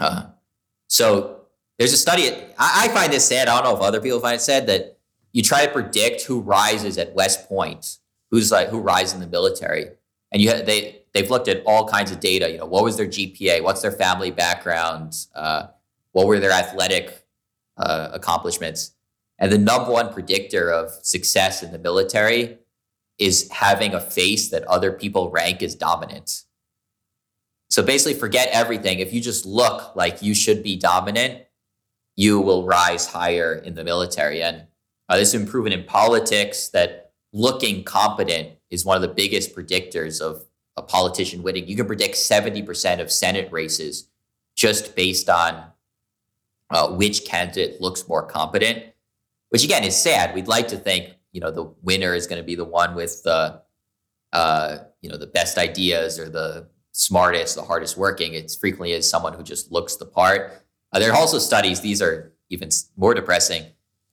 Uh, 0.00 0.26
so 0.88 1.42
there's 1.78 1.92
a 1.92 1.96
study. 1.96 2.28
I, 2.58 2.86
I 2.86 2.88
find 2.88 3.12
this 3.12 3.26
sad. 3.26 3.48
I 3.48 3.60
don't 3.60 3.72
know 3.72 3.76
if 3.76 3.82
other 3.82 4.00
people 4.00 4.20
find 4.20 4.36
it 4.36 4.40
sad 4.40 4.66
that 4.66 4.98
you 5.32 5.42
try 5.42 5.64
to 5.64 5.72
predict 5.72 6.22
who 6.22 6.40
rises 6.40 6.98
at 6.98 7.14
West 7.14 7.48
Point, 7.48 7.98
who's 8.30 8.50
like 8.50 8.68
who 8.68 8.80
rises 8.80 9.14
in 9.14 9.20
the 9.20 9.26
military, 9.28 9.90
and 10.32 10.42
you 10.42 10.52
they 10.62 10.97
they've 11.18 11.30
looked 11.30 11.48
at 11.48 11.62
all 11.66 11.88
kinds 11.88 12.12
of 12.12 12.20
data. 12.20 12.48
You 12.50 12.58
know, 12.58 12.66
what 12.66 12.84
was 12.84 12.96
their 12.96 13.06
GPA? 13.06 13.62
What's 13.62 13.82
their 13.82 13.92
family 13.92 14.30
background? 14.30 15.26
Uh, 15.34 15.66
what 16.12 16.26
were 16.26 16.38
their 16.38 16.52
athletic 16.52 17.26
uh, 17.76 18.10
accomplishments? 18.12 18.92
And 19.38 19.50
the 19.50 19.58
number 19.58 19.90
one 19.90 20.12
predictor 20.12 20.70
of 20.70 20.90
success 21.02 21.62
in 21.62 21.72
the 21.72 21.78
military 21.78 22.58
is 23.18 23.50
having 23.50 23.94
a 23.94 24.00
face 24.00 24.50
that 24.50 24.62
other 24.64 24.92
people 24.92 25.30
rank 25.30 25.60
as 25.62 25.74
dominant. 25.74 26.44
So 27.68 27.82
basically, 27.82 28.14
forget 28.14 28.48
everything. 28.52 29.00
If 29.00 29.12
you 29.12 29.20
just 29.20 29.44
look 29.44 29.96
like 29.96 30.22
you 30.22 30.34
should 30.34 30.62
be 30.62 30.76
dominant, 30.76 31.42
you 32.16 32.40
will 32.40 32.64
rise 32.64 33.08
higher 33.08 33.54
in 33.54 33.74
the 33.74 33.84
military. 33.84 34.42
And 34.42 34.66
uh, 35.08 35.16
this 35.16 35.32
has 35.32 35.40
been 35.40 35.50
proven 35.50 35.72
in 35.72 35.82
politics 35.84 36.68
that 36.68 37.12
looking 37.32 37.82
competent 37.82 38.50
is 38.70 38.84
one 38.84 38.96
of 38.96 39.02
the 39.02 39.08
biggest 39.08 39.54
predictors 39.54 40.20
of 40.20 40.47
a 40.78 40.82
politician 40.82 41.42
winning. 41.42 41.68
You 41.68 41.76
can 41.76 41.86
predict 41.86 42.14
70% 42.14 43.00
of 43.00 43.10
Senate 43.10 43.50
races 43.52 44.08
just 44.54 44.96
based 44.96 45.28
on 45.28 45.64
uh, 46.70 46.88
which 46.88 47.24
candidate 47.24 47.80
looks 47.80 48.08
more 48.08 48.22
competent 48.22 48.84
which 49.50 49.64
again 49.64 49.84
is 49.84 49.96
sad. 49.96 50.34
We'd 50.34 50.48
like 50.48 50.68
to 50.68 50.76
think, 50.76 51.14
you 51.32 51.40
know, 51.40 51.50
the 51.50 51.72
winner 51.82 52.14
is 52.14 52.26
going 52.26 52.40
to 52.40 52.46
be 52.46 52.54
the 52.54 52.64
one 52.64 52.94
with 52.94 53.22
the, 53.22 53.62
uh, 54.32 54.78
you 55.00 55.08
know, 55.08 55.16
the 55.16 55.26
best 55.26 55.58
ideas 55.58 56.18
or 56.18 56.28
the 56.28 56.68
smartest, 56.92 57.54
the 57.54 57.62
hardest 57.62 57.96
working. 57.96 58.34
It's 58.34 58.56
frequently 58.56 58.92
is 58.92 59.08
someone 59.08 59.34
who 59.34 59.42
just 59.42 59.72
looks 59.72 59.96
the 59.96 60.06
part. 60.06 60.52
Uh, 60.92 60.98
there 60.98 61.12
are 61.12 61.16
also 61.16 61.38
studies; 61.38 61.80
these 61.80 62.02
are 62.02 62.32
even 62.50 62.70
more 62.96 63.14
depressing. 63.14 63.64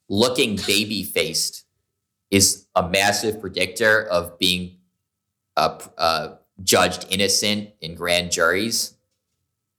Looking 0.08 0.56
baby 0.66 1.02
faced 1.02 1.64
is 2.30 2.66
a 2.74 2.88
massive 2.88 3.40
predictor 3.40 4.02
of 4.02 4.38
being 4.38 4.78
uh, 5.56 5.78
uh, 5.96 6.28
judged 6.62 7.06
innocent 7.10 7.70
in 7.80 7.94
grand 7.94 8.32
juries. 8.32 8.94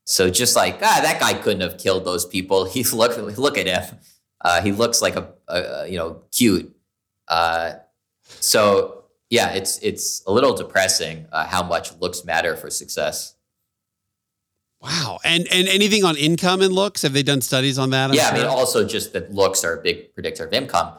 So 0.04 0.30
just 0.30 0.56
like 0.56 0.76
ah, 0.76 1.00
that 1.02 1.20
guy 1.20 1.34
couldn't 1.34 1.60
have 1.60 1.78
killed 1.78 2.04
those 2.04 2.24
people. 2.24 2.64
He's 2.70 2.92
look 2.92 3.16
look 3.38 3.58
at 3.58 3.66
him. 3.66 3.98
Uh, 4.40 4.62
he 4.62 4.72
looks 4.72 5.02
like 5.02 5.16
a, 5.16 5.32
a 5.48 5.86
you 5.88 5.96
know 5.96 6.22
cute. 6.32 6.74
Uh, 7.26 7.74
so 8.24 9.04
yeah, 9.30 9.50
it's 9.50 9.78
it's 9.80 10.22
a 10.26 10.32
little 10.32 10.54
depressing 10.54 11.26
uh, 11.32 11.46
how 11.46 11.62
much 11.62 11.94
looks 11.98 12.24
matter 12.24 12.56
for 12.56 12.70
success. 12.70 13.34
Wow, 14.80 15.18
and 15.24 15.46
and 15.50 15.68
anything 15.68 16.04
on 16.04 16.16
income 16.16 16.62
and 16.62 16.72
looks? 16.72 17.02
Have 17.02 17.12
they 17.12 17.24
done 17.24 17.40
studies 17.40 17.78
on 17.78 17.90
that? 17.90 18.10
I'm 18.10 18.16
yeah, 18.16 18.28
sure? 18.28 18.38
I 18.38 18.40
mean, 18.42 18.46
also 18.46 18.86
just 18.86 19.12
that 19.12 19.32
looks 19.32 19.64
are 19.64 19.78
a 19.78 19.82
big 19.82 20.14
predictor 20.14 20.46
of 20.46 20.52
income. 20.52 20.94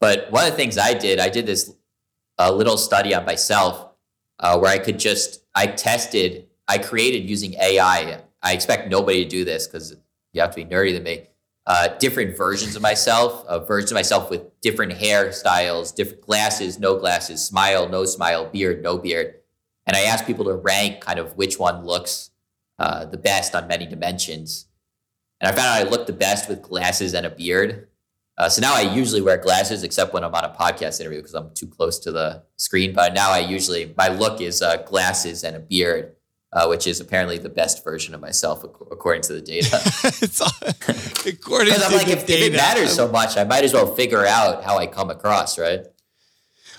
But 0.00 0.30
one 0.30 0.44
of 0.44 0.50
the 0.50 0.56
things 0.56 0.78
I 0.78 0.94
did, 0.94 1.18
I 1.18 1.28
did 1.28 1.46
this 1.46 1.74
a 2.38 2.52
little 2.52 2.76
study 2.76 3.14
on 3.14 3.24
myself 3.24 3.85
uh, 4.40 4.58
where 4.58 4.70
I 4.70 4.78
could 4.78 4.98
just 4.98 5.44
I 5.54 5.66
tested, 5.66 6.46
I 6.68 6.78
created 6.78 7.28
using 7.28 7.54
AI. 7.54 8.20
I 8.42 8.52
expect 8.52 8.88
nobody 8.90 9.24
to 9.24 9.28
do 9.28 9.44
this 9.44 9.66
because 9.66 9.96
you 10.32 10.40
have 10.40 10.50
to 10.50 10.56
be 10.56 10.64
nerdy 10.64 10.92
than 10.92 11.02
me 11.02 11.28
uh, 11.66 11.88
different 11.98 12.36
versions 12.36 12.76
of 12.76 12.82
myself, 12.82 13.44
uh, 13.46 13.58
versions 13.58 13.90
of 13.90 13.96
myself 13.96 14.30
with 14.30 14.60
different 14.60 14.92
hairstyles, 14.92 15.94
different 15.94 16.22
glasses, 16.22 16.78
no 16.78 16.96
glasses, 16.96 17.44
smile, 17.44 17.88
no 17.88 18.04
smile, 18.04 18.46
beard, 18.46 18.82
no 18.82 18.98
beard. 18.98 19.34
And 19.84 19.96
I 19.96 20.02
asked 20.02 20.26
people 20.26 20.44
to 20.44 20.54
rank 20.54 21.00
kind 21.00 21.18
of 21.18 21.36
which 21.36 21.58
one 21.58 21.84
looks 21.84 22.30
uh, 22.78 23.06
the 23.06 23.16
best 23.16 23.54
on 23.54 23.66
many 23.66 23.86
dimensions. 23.86 24.66
And 25.40 25.50
I 25.50 25.56
found 25.56 25.66
out 25.66 25.86
I 25.86 25.90
looked 25.90 26.06
the 26.06 26.12
best 26.12 26.48
with 26.48 26.62
glasses 26.62 27.14
and 27.14 27.26
a 27.26 27.30
beard. 27.30 27.88
Uh, 28.38 28.48
so 28.48 28.60
now 28.60 28.74
I 28.74 28.82
usually 28.82 29.22
wear 29.22 29.38
glasses, 29.38 29.82
except 29.82 30.12
when 30.12 30.22
I'm 30.22 30.34
on 30.34 30.44
a 30.44 30.50
podcast 30.50 31.00
interview 31.00 31.20
because 31.20 31.34
I'm 31.34 31.54
too 31.54 31.66
close 31.66 31.98
to 32.00 32.12
the 32.12 32.42
screen. 32.56 32.92
But 32.92 33.14
now 33.14 33.30
I 33.30 33.38
usually, 33.38 33.94
my 33.96 34.08
look 34.08 34.40
is 34.40 34.60
uh, 34.60 34.82
glasses 34.82 35.42
and 35.42 35.56
a 35.56 35.60
beard 35.60 36.16
uh, 36.56 36.66
which 36.66 36.86
is 36.86 37.00
apparently 37.00 37.36
the 37.38 37.50
best 37.50 37.84
version 37.84 38.14
of 38.14 38.20
myself 38.20 38.64
according 38.64 39.20
to 39.20 39.34
the 39.34 39.42
data. 39.42 39.76
according 41.26 41.74
to 41.74 41.84
I'm 41.84 41.92
like, 41.92 42.08
if, 42.08 42.22
if, 42.24 42.30
it 42.30 42.52
matters 42.52 42.94
so 42.94 43.08
much, 43.08 43.36
I 43.36 43.44
might 43.44 43.64
as 43.64 43.74
well 43.74 43.94
figure 43.94 44.24
out 44.24 44.64
how 44.64 44.78
I 44.78 44.86
come 44.86 45.10
across, 45.10 45.58
right? 45.58 45.80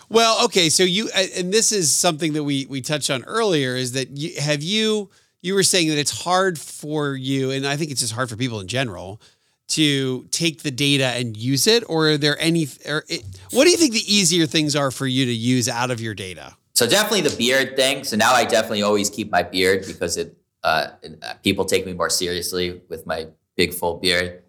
Well, 0.09 0.45
okay, 0.45 0.69
so 0.69 0.83
you 0.83 1.09
and 1.13 1.53
this 1.53 1.71
is 1.71 1.93
something 1.93 2.33
that 2.33 2.43
we 2.43 2.65
we 2.65 2.81
touched 2.81 3.11
on 3.11 3.23
earlier 3.25 3.75
is 3.75 3.91
that 3.91 4.17
you, 4.17 4.41
have 4.41 4.63
you 4.63 5.11
you 5.41 5.53
were 5.53 5.63
saying 5.63 5.89
that 5.89 5.97
it's 5.97 6.23
hard 6.23 6.57
for 6.57 7.13
you, 7.13 7.51
and 7.51 7.67
I 7.67 7.75
think 7.75 7.91
it's 7.91 7.99
just 7.99 8.13
hard 8.13 8.29
for 8.29 8.37
people 8.37 8.61
in 8.61 8.67
general 8.67 9.21
to 9.69 10.23
take 10.31 10.63
the 10.63 10.71
data 10.71 11.05
and 11.05 11.35
use 11.35 11.67
it, 11.67 11.83
or 11.89 12.09
are 12.09 12.17
there 12.17 12.39
any? 12.39 12.67
Or 12.87 13.03
it, 13.07 13.23
what 13.51 13.65
do 13.65 13.71
you 13.71 13.77
think 13.77 13.93
the 13.93 14.13
easier 14.13 14.45
things 14.45 14.75
are 14.75 14.91
for 14.91 15.07
you 15.07 15.25
to 15.25 15.33
use 15.33 15.67
out 15.67 15.91
of 15.91 15.99
your 15.99 16.13
data? 16.13 16.55
So 16.73 16.87
definitely 16.87 17.21
the 17.21 17.35
beard 17.35 17.75
thing. 17.75 18.03
So 18.03 18.15
now 18.15 18.33
I 18.33 18.45
definitely 18.45 18.83
always 18.83 19.09
keep 19.09 19.31
my 19.31 19.41
beard 19.41 19.85
because 19.87 20.15
it, 20.15 20.37
uh, 20.63 20.89
uh, 21.23 21.33
people 21.43 21.65
take 21.65 21.85
me 21.87 21.93
more 21.93 22.09
seriously 22.09 22.81
with 22.87 23.07
my 23.07 23.27
big 23.55 23.73
full 23.73 23.97
beard. 23.97 24.43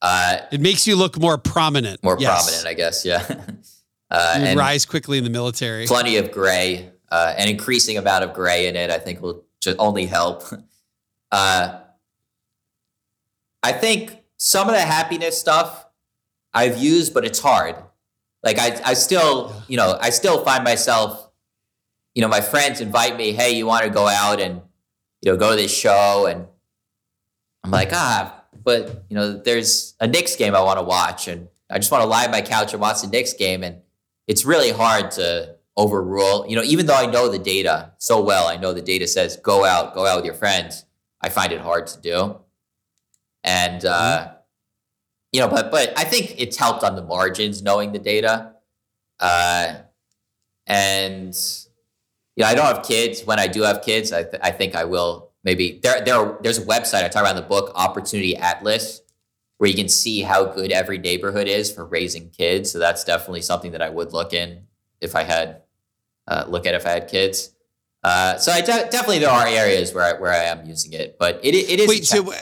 Uh, 0.00 0.38
it 0.52 0.60
makes 0.60 0.86
you 0.86 0.94
look 0.96 1.18
more 1.18 1.38
prominent. 1.38 2.02
More 2.02 2.16
yes. 2.18 2.44
prominent, 2.44 2.68
I 2.68 2.74
guess. 2.74 3.04
Yeah. 3.04 3.24
uh, 4.10 4.48
you 4.50 4.58
rise 4.58 4.86
quickly 4.86 5.18
in 5.18 5.24
the 5.24 5.30
military. 5.30 5.86
Plenty 5.86 6.18
of 6.18 6.30
gray, 6.30 6.90
uh, 7.10 7.34
an 7.36 7.48
increasing 7.48 7.98
amount 7.98 8.24
of 8.24 8.32
gray 8.32 8.68
in 8.68 8.76
it. 8.76 8.90
I 8.90 8.98
think 8.98 9.20
will 9.20 9.44
just 9.60 9.78
only 9.78 10.06
help. 10.06 10.44
Uh, 11.34 11.80
I 13.62 13.72
think 13.72 14.21
some 14.42 14.68
of 14.68 14.74
the 14.74 14.80
happiness 14.80 15.38
stuff 15.38 15.86
I've 16.52 16.78
used, 16.78 17.14
but 17.14 17.24
it's 17.24 17.40
hard. 17.40 17.76
Like 18.42 18.58
I, 18.58 18.80
I 18.84 18.94
still, 18.94 19.54
you 19.68 19.76
know, 19.76 19.98
I 20.00 20.10
still 20.10 20.44
find 20.44 20.64
myself 20.64 21.32
you 22.14 22.20
know, 22.20 22.28
my 22.28 22.40
friends 22.40 22.80
invite 22.80 23.16
me, 23.16 23.32
hey, 23.32 23.52
you 23.52 23.66
want 23.66 23.84
to 23.84 23.90
go 23.90 24.06
out 24.06 24.40
and, 24.40 24.60
you 25.22 25.32
know, 25.32 25.36
go 25.36 25.50
to 25.50 25.56
this 25.56 25.74
show? 25.74 26.26
And 26.26 26.46
I'm 27.64 27.70
like, 27.70 27.90
ah, 27.92 28.44
but, 28.62 29.04
you 29.08 29.16
know, 29.16 29.32
there's 29.32 29.94
a 30.00 30.06
Knicks 30.06 30.36
game 30.36 30.54
I 30.54 30.62
want 30.62 30.78
to 30.78 30.84
watch. 30.84 31.28
And 31.28 31.48
I 31.70 31.78
just 31.78 31.90
want 31.90 32.02
to 32.02 32.08
lie 32.08 32.26
on 32.26 32.30
my 32.30 32.42
couch 32.42 32.72
and 32.72 32.82
watch 32.82 33.00
the 33.00 33.08
Knicks 33.08 33.32
game. 33.32 33.62
And 33.62 33.78
it's 34.26 34.44
really 34.44 34.72
hard 34.72 35.10
to 35.12 35.56
overrule, 35.76 36.44
you 36.46 36.54
know, 36.54 36.62
even 36.62 36.84
though 36.84 36.94
I 36.94 37.06
know 37.06 37.28
the 37.28 37.38
data 37.38 37.92
so 37.96 38.22
well, 38.22 38.46
I 38.46 38.56
know 38.56 38.74
the 38.74 38.82
data 38.82 39.06
says 39.06 39.38
go 39.38 39.64
out, 39.64 39.94
go 39.94 40.06
out 40.06 40.16
with 40.16 40.26
your 40.26 40.34
friends. 40.34 40.84
I 41.22 41.30
find 41.30 41.50
it 41.52 41.60
hard 41.60 41.86
to 41.88 42.00
do. 42.00 42.38
And, 43.42 43.84
uh. 43.84 44.31
You 45.32 45.40
know, 45.40 45.48
but, 45.48 45.70
but 45.70 45.98
I 45.98 46.04
think 46.04 46.34
it's 46.38 46.56
helped 46.56 46.84
on 46.84 46.94
the 46.94 47.02
margins 47.02 47.62
knowing 47.62 47.92
the 47.92 47.98
data. 47.98 48.52
Uh, 49.18 49.76
and, 50.66 51.34
you 52.36 52.44
know, 52.44 52.48
I 52.48 52.54
don't 52.54 52.66
have 52.66 52.84
kids. 52.84 53.24
When 53.24 53.38
I 53.38 53.46
do 53.46 53.62
have 53.62 53.82
kids, 53.82 54.12
I, 54.12 54.22
th- 54.22 54.40
I 54.42 54.50
think 54.50 54.74
I 54.74 54.84
will 54.84 55.30
maybe 55.44 55.80
there 55.82 56.00
there 56.04 56.38
there's 56.42 56.58
a 56.58 56.64
website 56.64 57.04
I 57.04 57.08
talk 57.08 57.22
about 57.22 57.36
in 57.36 57.42
the 57.42 57.48
book 57.48 57.72
Opportunity 57.74 58.36
Atlas 58.36 59.00
where 59.58 59.68
you 59.68 59.76
can 59.76 59.88
see 59.88 60.22
how 60.22 60.44
good 60.44 60.72
every 60.72 60.98
neighborhood 60.98 61.46
is 61.46 61.70
for 61.72 61.84
raising 61.84 62.30
kids. 62.30 62.70
So 62.70 62.78
that's 62.78 63.04
definitely 63.04 63.42
something 63.42 63.72
that 63.72 63.82
I 63.82 63.88
would 63.88 64.12
look 64.12 64.32
in 64.32 64.66
if 65.00 65.14
I 65.14 65.22
had 65.22 65.62
uh, 66.26 66.44
look 66.48 66.66
at 66.66 66.74
if 66.74 66.86
I 66.86 66.90
had 66.90 67.08
kids. 67.08 67.54
Uh, 68.02 68.36
so 68.36 68.50
I 68.50 68.60
de- 68.60 68.90
definitely 68.90 69.20
there 69.20 69.30
are 69.30 69.46
areas 69.46 69.94
where 69.94 70.16
I, 70.16 70.20
where 70.20 70.32
I 70.32 70.44
am 70.44 70.66
using 70.66 70.92
it, 70.92 71.16
but 71.18 71.40
it 71.44 71.54
it 71.54 71.80
is. 71.80 71.88
Wait, 71.88 72.04
so 72.04 72.32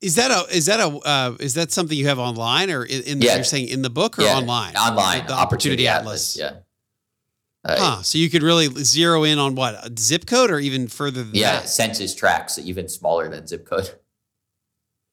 is 0.00 0.14
that 0.16 0.30
a 0.30 0.46
is 0.56 0.66
that 0.66 0.80
a 0.80 0.86
uh, 0.88 1.36
is 1.40 1.54
that 1.54 1.72
something 1.72 1.96
you 1.98 2.06
have 2.08 2.18
online 2.18 2.70
or 2.70 2.84
in, 2.84 3.02
in 3.02 3.22
Yeah. 3.22 3.34
you're 3.36 3.44
saying 3.44 3.68
in 3.68 3.82
the 3.82 3.90
book 3.90 4.18
or 4.18 4.22
yeah, 4.22 4.36
online? 4.36 4.76
Online, 4.76 5.20
the, 5.22 5.28
the 5.28 5.34
Opportunity, 5.34 5.88
Atlas. 5.88 6.36
Yeah. 6.38 6.52
Uh, 7.64 7.76
Huh. 7.78 8.02
So 8.02 8.18
you 8.18 8.30
could 8.30 8.42
really 8.42 8.68
zero 8.84 9.24
in 9.24 9.38
on 9.38 9.54
what 9.56 9.74
a 9.74 9.90
zip 9.98 10.26
code 10.26 10.50
or 10.50 10.58
even 10.60 10.86
further 10.88 11.24
than 11.24 11.34
Yeah, 11.34 11.60
that. 11.60 11.68
census 11.68 12.14
tracts 12.14 12.58
even 12.58 12.88
smaller 12.88 13.28
than 13.28 13.46
zip 13.46 13.66
code. 13.66 13.90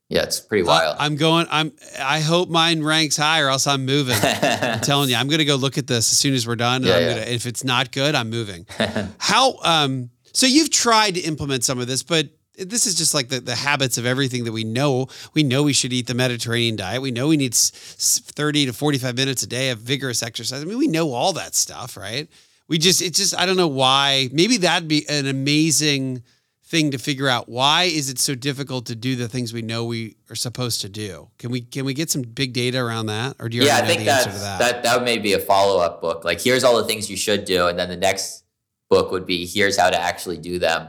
Yeah, 0.08 0.22
it's 0.22 0.40
pretty 0.40 0.62
Uh, 0.62 0.68
wild. 0.68 0.98
I'm 1.00 1.16
going. 1.16 1.48
I'm. 1.50 1.72
I 2.00 2.20
hope 2.20 2.48
mine 2.48 2.84
ranks 2.84 3.18
high, 3.18 3.40
or 3.42 3.50
else 3.50 3.66
I'm 3.66 3.86
moving. 3.88 4.16
I'm 4.24 4.80
telling 4.82 5.10
you, 5.10 5.16
I'm 5.16 5.28
going 5.28 5.40
to 5.40 5.46
go 5.46 5.56
look 5.56 5.80
at 5.80 5.88
this 5.88 6.12
as 6.12 6.18
soon 6.20 6.36
as 6.36 6.46
we're 6.46 6.56
done. 6.56 6.84
And 6.84 6.86
Yeah, 6.86 6.96
I'm 6.98 7.02
yeah. 7.02 7.10
Gonna, 7.16 7.22
if 7.26 7.48
it's 7.48 7.64
not 7.64 7.92
good, 7.92 8.14
I'm 8.14 8.30
moving. 8.30 8.68
How? 9.18 9.58
Um. 9.64 10.12
So 10.32 10.46
you've 10.46 10.70
tried 10.70 11.16
to 11.16 11.22
implement 11.22 11.64
some 11.64 11.80
of 11.80 11.88
this, 11.88 12.04
but 12.04 12.30
this 12.58 12.86
is 12.86 12.96
just 12.96 13.14
like 13.14 13.30
the, 13.30 13.40
the 13.40 13.56
habits 13.56 13.98
of 13.98 14.06
everything 14.06 14.44
that 14.46 14.52
we 14.52 14.64
know. 14.64 15.08
We 15.34 15.44
know 15.44 15.64
we 15.64 15.74
should 15.74 15.94
eat 15.94 16.08
the 16.08 16.14
Mediterranean 16.14 16.76
diet. 16.76 17.02
We 17.02 17.12
know 17.12 17.28
we 17.28 17.38
need 17.38 17.54
s- 17.54 17.72
s- 17.98 18.20
30 18.20 18.68
to 18.68 18.74
45 18.74 19.16
minutes 19.16 19.44
a 19.44 19.48
day 19.48 19.70
of 19.70 19.80
vigorous 19.80 20.24
exercise. 20.24 20.62
I 20.62 20.66
mean, 20.66 20.78
we 20.78 20.88
know 20.88 21.12
all 21.12 21.34
that 21.34 21.56
stuff, 21.56 21.98
right? 21.98 22.30
We 22.68 22.78
just, 22.78 23.02
it's 23.02 23.20
just, 23.20 23.38
I 23.38 23.46
don't 23.46 23.58
know 23.58 23.68
why. 23.68 24.30
Maybe 24.32 24.58
that'd 24.58 24.88
be 24.88 25.08
an 25.10 25.28
amazing 25.28 26.24
thing 26.68 26.90
to 26.92 26.98
figure 26.98 27.28
out. 27.28 27.48
Why 27.48 27.84
is 27.84 28.10
it 28.10 28.18
so 28.18 28.34
difficult 28.34 28.88
to 28.88 28.96
do 28.96 29.16
the 29.16 29.28
things 29.28 29.54
we 29.54 29.62
know 29.62 29.86
we 29.86 30.16
are 30.32 30.36
supposed 30.36 30.82
to 30.82 30.90
do? 30.90 31.30
Can 31.38 31.52
we, 31.52 31.62
can 31.62 31.86
we 31.86 31.94
get 31.94 32.10
some 32.10 32.24
big 32.24 32.54
data 32.54 32.80
around 32.80 33.06
that? 33.08 33.36
Or 33.40 33.50
do 33.50 33.58
you 33.58 33.64
yeah, 33.64 33.76
I 33.76 33.80
already 33.82 33.88
know 33.88 33.94
think 33.96 34.06
the 34.06 34.12
answer 34.14 34.30
that's, 34.30 34.38
to 34.38 34.44
that? 34.44 34.60
that 34.60 34.84
that 34.84 35.04
may 35.04 35.20
be 35.20 35.34
a 35.34 35.40
follow 35.40 35.80
up 35.80 36.02
book. 36.02 36.26
Like, 36.26 36.42
here's 36.42 36.64
all 36.64 36.78
the 36.78 36.86
things 36.86 37.10
you 37.10 37.18
should 37.18 37.46
do, 37.46 37.68
and 37.68 37.78
then 37.78 37.90
the 37.90 37.98
next 37.98 38.44
book 38.90 39.12
would 39.12 39.26
be 39.28 39.46
here's 39.46 39.78
how 39.78 39.90
to 39.92 40.00
actually 40.00 40.38
do 40.38 40.58
them, 40.58 40.88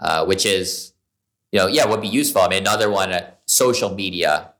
uh, 0.00 0.24
which 0.24 0.44
is, 0.44 0.91
you 1.52 1.58
know, 1.58 1.66
yeah, 1.66 1.84
would 1.84 2.00
be 2.00 2.08
useful. 2.08 2.42
I 2.42 2.48
mean, 2.48 2.62
another 2.62 2.90
one, 2.90 3.12
uh, 3.12 3.30
social 3.46 3.94
media. 3.94 4.52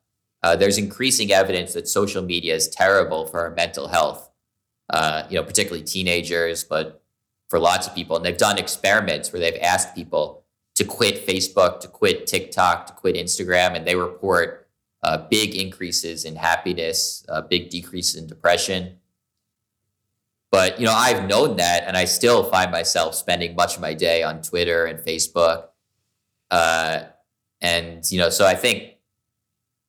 Uh, 0.43 0.57
there's 0.57 0.77
increasing 0.77 1.33
evidence 1.33 1.73
that 1.73 1.89
social 1.89 2.23
media 2.23 2.55
is 2.55 2.69
terrible 2.69 3.27
for 3.27 3.41
our 3.41 3.51
mental 3.51 3.89
health. 3.89 4.31
Uh, 4.91 5.25
you 5.31 5.37
know, 5.37 5.43
particularly 5.43 5.83
teenagers, 5.83 6.65
but 6.65 7.03
for 7.49 7.59
lots 7.59 7.87
of 7.87 7.95
people, 7.95 8.17
and 8.17 8.25
they've 8.25 8.37
done 8.37 8.59
experiments 8.59 9.33
where 9.33 9.41
they've 9.41 9.61
asked 9.63 9.95
people 9.95 10.45
to 10.75 10.85
quit 10.85 11.27
Facebook, 11.27 11.81
to 11.81 11.89
quit 11.89 12.27
TikTok, 12.27 12.87
to 12.87 12.93
quit 12.93 13.15
Instagram, 13.15 13.75
and 13.75 13.87
they 13.87 13.97
report 13.97 14.69
uh, 15.03 15.19
big 15.31 15.55
increases 15.55 16.25
in 16.25 16.37
happiness, 16.37 17.25
uh, 17.29 17.41
big 17.41 17.71
decreases 17.71 18.17
in 18.17 18.27
depression. 18.27 18.99
But 20.51 20.79
you 20.79 20.85
know, 20.85 20.93
I've 20.93 21.27
known 21.27 21.57
that, 21.57 21.85
and 21.87 21.97
I 21.97 22.05
still 22.05 22.45
find 22.45 22.71
myself 22.71 23.15
spending 23.15 23.55
much 23.55 23.77
of 23.77 23.81
my 23.81 23.95
day 23.95 24.23
on 24.23 24.43
Twitter 24.43 24.85
and 24.85 24.99
Facebook. 24.99 25.69
Uh, 26.53 27.05
and 27.63 28.09
you 28.13 28.19
know, 28.19 28.29
so 28.29 28.47
I 28.47 28.55
think 28.55 28.93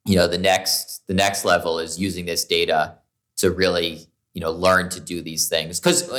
you 0.06 0.16
know 0.16 0.28
the 0.28 0.38
next 0.38 1.06
the 1.08 1.14
next 1.14 1.44
level 1.44 1.78
is 1.78 2.00
using 2.00 2.26
this 2.26 2.46
data 2.46 2.96
to 3.38 3.52
really 3.52 4.08
you 4.34 4.42
know 4.42 4.52
learn 4.52 4.90
to 4.90 5.00
do 5.00 5.22
these 5.22 5.50
things 5.50 5.80
because 5.80 6.10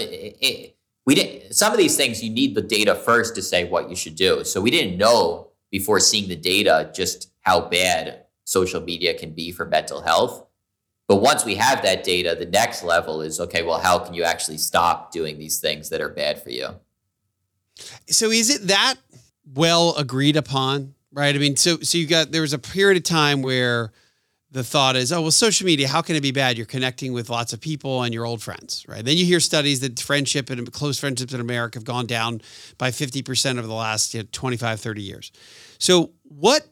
we 1.07 1.15
didn't 1.15 1.55
some 1.55 1.73
of 1.73 1.79
these 1.79 1.97
things 1.97 2.23
you 2.23 2.31
need 2.31 2.55
the 2.55 2.63
data 2.63 2.95
first 2.95 3.35
to 3.37 3.43
say 3.43 3.65
what 3.65 3.89
you 3.89 3.97
should 3.97 4.17
do. 4.17 4.45
So 4.45 4.61
we 4.61 4.71
didn't 4.71 4.99
know 4.99 5.49
before 5.71 5.99
seeing 5.99 6.29
the 6.29 6.37
data 6.37 6.91
just 6.95 7.31
how 7.41 7.63
bad 7.63 8.25
social 8.45 8.83
media 8.83 9.15
can 9.15 9.33
be 9.33 9.51
for 9.51 9.65
mental 9.65 10.03
health. 10.03 10.47
But 11.09 11.17
once 11.17 11.45
we 11.45 11.55
have 11.57 11.83
that 11.83 12.05
data, 12.05 12.37
the 12.39 12.47
next 12.47 12.83
level 12.83 13.23
is 13.23 13.41
okay, 13.41 13.63
well, 13.63 13.79
how 13.79 13.99
can 13.99 14.13
you 14.13 14.25
actually 14.25 14.59
stop 14.59 15.11
doing 15.11 15.39
these 15.39 15.59
things 15.59 15.89
that 15.89 16.03
are 16.03 16.09
bad 16.11 16.43
for 16.43 16.51
you? 16.51 16.69
So 18.09 18.31
is 18.31 18.51
it 18.51 18.69
that 18.69 18.97
well 19.47 19.95
agreed 19.97 20.37
upon, 20.37 20.95
right? 21.13 21.35
I 21.35 21.39
mean, 21.39 21.57
so 21.57 21.79
so 21.81 21.99
you 21.99 22.07
got 22.07 22.33
there 22.33 22.43
was 22.43 22.53
a 22.53 22.59
period 22.59 22.97
of 22.97 23.03
time 23.05 23.43
where 23.43 23.93
the 24.55 24.65
thought 24.65 24.95
is, 24.95 25.13
oh 25.13 25.21
well, 25.21 25.31
social 25.33 25.67
media, 25.67 25.89
how 25.89 26.01
can 26.01 26.15
it 26.15 26.23
be 26.23 26.31
bad? 26.31 26.57
You're 26.57 26.67
connecting 26.67 27.13
with 27.13 27.29
lots 27.29 27.53
of 27.53 27.61
people 27.61 28.05
and 28.05 28.15
your 28.15 28.25
old 28.25 28.41
friends, 28.41 28.87
right? 28.89 29.05
Then 29.05 29.17
you 29.17 29.25
hear 29.25 29.41
studies 29.41 29.81
that 29.81 29.99
friendship 29.99 30.49
and 30.49 30.73
close 30.73 30.99
friendships 30.99 31.35
in 31.35 31.41
America 31.41 31.77
have 31.79 31.85
gone 31.85 32.07
down 32.07 32.41
by 32.79 32.91
50% 32.91 33.59
over 33.59 33.67
the 33.67 33.75
last 33.75 34.15
you 34.15 34.21
know, 34.21 34.29
25, 34.31 34.81
30 34.81 35.03
years. 35.03 35.33
So 35.79 36.13
what 36.23 36.67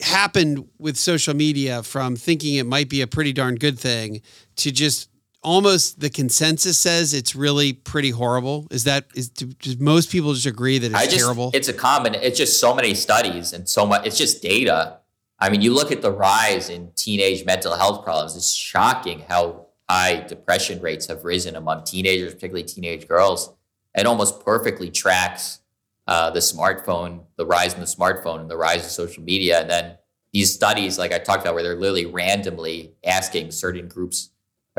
happened 0.00 0.68
with 0.78 0.96
social 0.96 1.34
media 1.34 1.82
from 1.84 2.16
thinking 2.16 2.56
it 2.56 2.66
might 2.66 2.88
be 2.88 3.02
a 3.02 3.06
pretty 3.06 3.32
darn 3.32 3.54
good 3.54 3.78
thing 3.78 4.20
to 4.56 4.72
just 4.72 5.08
almost 5.42 6.00
the 6.00 6.10
consensus 6.10 6.78
says 6.78 7.14
it's 7.14 7.34
really 7.34 7.72
pretty 7.72 8.10
horrible. 8.10 8.66
Is 8.70 8.84
that 8.84 9.06
is 9.14 9.28
does 9.28 9.78
most 9.78 10.10
people 10.10 10.34
just 10.34 10.46
agree 10.46 10.78
that 10.78 10.92
it's 10.92 11.04
just, 11.04 11.18
terrible? 11.18 11.50
It's 11.54 11.68
a 11.68 11.72
common. 11.72 12.14
It's 12.14 12.38
just 12.38 12.60
so 12.60 12.74
many 12.74 12.94
studies 12.94 13.52
and 13.52 13.68
so 13.68 13.86
much. 13.86 14.06
It's 14.06 14.18
just 14.18 14.42
data. 14.42 14.98
I 15.38 15.50
mean, 15.50 15.60
you 15.60 15.72
look 15.72 15.92
at 15.92 16.02
the 16.02 16.10
rise 16.10 16.68
in 16.68 16.90
teenage 16.96 17.44
mental 17.44 17.76
health 17.76 18.04
problems. 18.04 18.36
It's 18.36 18.52
shocking 18.52 19.24
how 19.28 19.66
high 19.88 20.20
depression 20.26 20.80
rates 20.80 21.06
have 21.06 21.24
risen 21.24 21.56
among 21.56 21.84
teenagers, 21.84 22.34
particularly 22.34 22.64
teenage 22.64 23.06
girls. 23.06 23.54
It 23.94 24.06
almost 24.06 24.44
perfectly 24.44 24.90
tracks 24.90 25.60
uh, 26.06 26.30
the 26.30 26.40
smartphone, 26.40 27.24
the 27.36 27.46
rise 27.46 27.74
in 27.74 27.80
the 27.80 27.86
smartphone, 27.86 28.40
and 28.40 28.50
the 28.50 28.56
rise 28.56 28.84
of 28.84 28.90
social 28.90 29.22
media. 29.22 29.60
And 29.60 29.70
then 29.70 29.98
these 30.32 30.52
studies, 30.52 30.98
like 30.98 31.12
I 31.12 31.18
talked 31.18 31.42
about, 31.42 31.54
where 31.54 31.62
they're 31.62 31.76
literally 31.76 32.06
randomly 32.06 32.94
asking 33.04 33.50
certain 33.50 33.88
groups, 33.88 34.30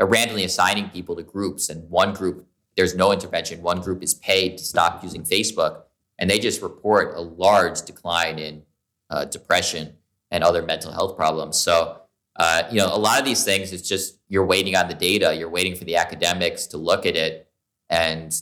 randomly 0.06 0.44
assigning 0.44 0.88
people 0.90 1.16
to 1.16 1.22
groups, 1.22 1.68
and 1.68 1.88
one 1.90 2.12
group 2.12 2.46
there's 2.76 2.94
no 2.94 3.12
intervention. 3.12 3.62
One 3.62 3.80
group 3.80 4.02
is 4.02 4.14
paid 4.14 4.56
to 4.58 4.64
stop 4.64 5.02
using 5.02 5.22
Facebook, 5.22 5.82
and 6.18 6.30
they 6.30 6.38
just 6.38 6.62
report 6.62 7.16
a 7.16 7.20
large 7.20 7.82
decline 7.82 8.38
in 8.38 8.62
uh, 9.10 9.24
depression 9.26 9.94
and 10.30 10.44
other 10.44 10.62
mental 10.62 10.92
health 10.92 11.16
problems. 11.16 11.58
So, 11.58 12.00
uh, 12.36 12.62
you 12.70 12.78
know, 12.78 12.94
a 12.94 12.96
lot 12.96 13.18
of 13.18 13.24
these 13.24 13.44
things, 13.44 13.72
it's 13.72 13.88
just 13.88 14.18
you're 14.28 14.46
waiting 14.46 14.76
on 14.76 14.88
the 14.88 14.94
data, 14.94 15.34
you're 15.34 15.50
waiting 15.50 15.74
for 15.74 15.84
the 15.84 15.96
academics 15.96 16.66
to 16.68 16.76
look 16.76 17.04
at 17.04 17.16
it, 17.16 17.50
and 17.88 18.32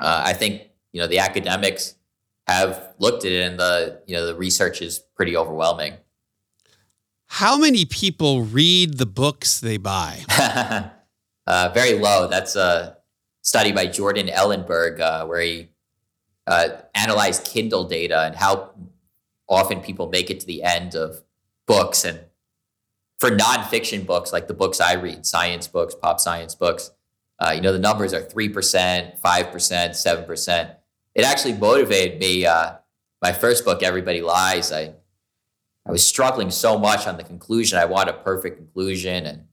uh, 0.00 0.22
I 0.26 0.32
think 0.32 0.62
you 0.92 1.00
know 1.00 1.06
the 1.06 1.20
academics 1.20 1.94
have 2.46 2.94
looked 2.98 3.24
at 3.24 3.32
it, 3.32 3.46
and 3.46 3.58
the 3.58 4.02
you 4.06 4.14
know 4.14 4.26
the 4.26 4.34
research 4.34 4.82
is 4.82 4.98
pretty 5.16 5.36
overwhelming. 5.36 5.94
How 7.34 7.58
many 7.58 7.84
people 7.84 8.42
read 8.42 8.96
the 8.96 9.06
books 9.06 9.58
they 9.58 9.76
buy? 9.76 10.20
uh, 11.48 11.70
very 11.74 11.98
low. 11.98 12.28
That's 12.28 12.54
a 12.54 12.98
study 13.42 13.72
by 13.72 13.86
Jordan 13.86 14.28
Ellenberg 14.28 15.00
uh, 15.00 15.26
where 15.26 15.40
he 15.40 15.70
uh, 16.46 16.68
analyzed 16.94 17.44
Kindle 17.44 17.88
data 17.88 18.20
and 18.20 18.36
how 18.36 18.70
often 19.48 19.80
people 19.80 20.08
make 20.08 20.30
it 20.30 20.38
to 20.40 20.46
the 20.46 20.62
end 20.62 20.94
of 20.94 21.24
books. 21.66 22.04
And 22.04 22.20
for 23.18 23.30
nonfiction 23.30 24.06
books, 24.06 24.32
like 24.32 24.46
the 24.46 24.54
books 24.54 24.80
I 24.80 24.92
read, 24.92 25.26
science 25.26 25.66
books, 25.66 25.96
pop 26.00 26.20
science 26.20 26.54
books, 26.54 26.92
uh, 27.40 27.50
you 27.52 27.60
know, 27.60 27.72
the 27.72 27.80
numbers 27.80 28.14
are 28.14 28.22
3%, 28.22 29.20
5%, 29.20 29.20
7%. 29.20 30.76
It 31.16 31.24
actually 31.24 31.54
motivated 31.54 32.20
me. 32.20 32.46
Uh, 32.46 32.74
my 33.20 33.32
first 33.32 33.64
book, 33.64 33.82
Everybody 33.82 34.20
Lies, 34.20 34.70
I, 34.70 34.92
I 35.86 35.92
was 35.92 36.06
struggling 36.06 36.50
so 36.50 36.78
much 36.78 37.06
on 37.06 37.16
the 37.16 37.24
conclusion. 37.24 37.78
I 37.78 37.84
wanted 37.84 38.14
a 38.14 38.18
perfect 38.18 38.56
conclusion. 38.56 39.26
And 39.26 39.44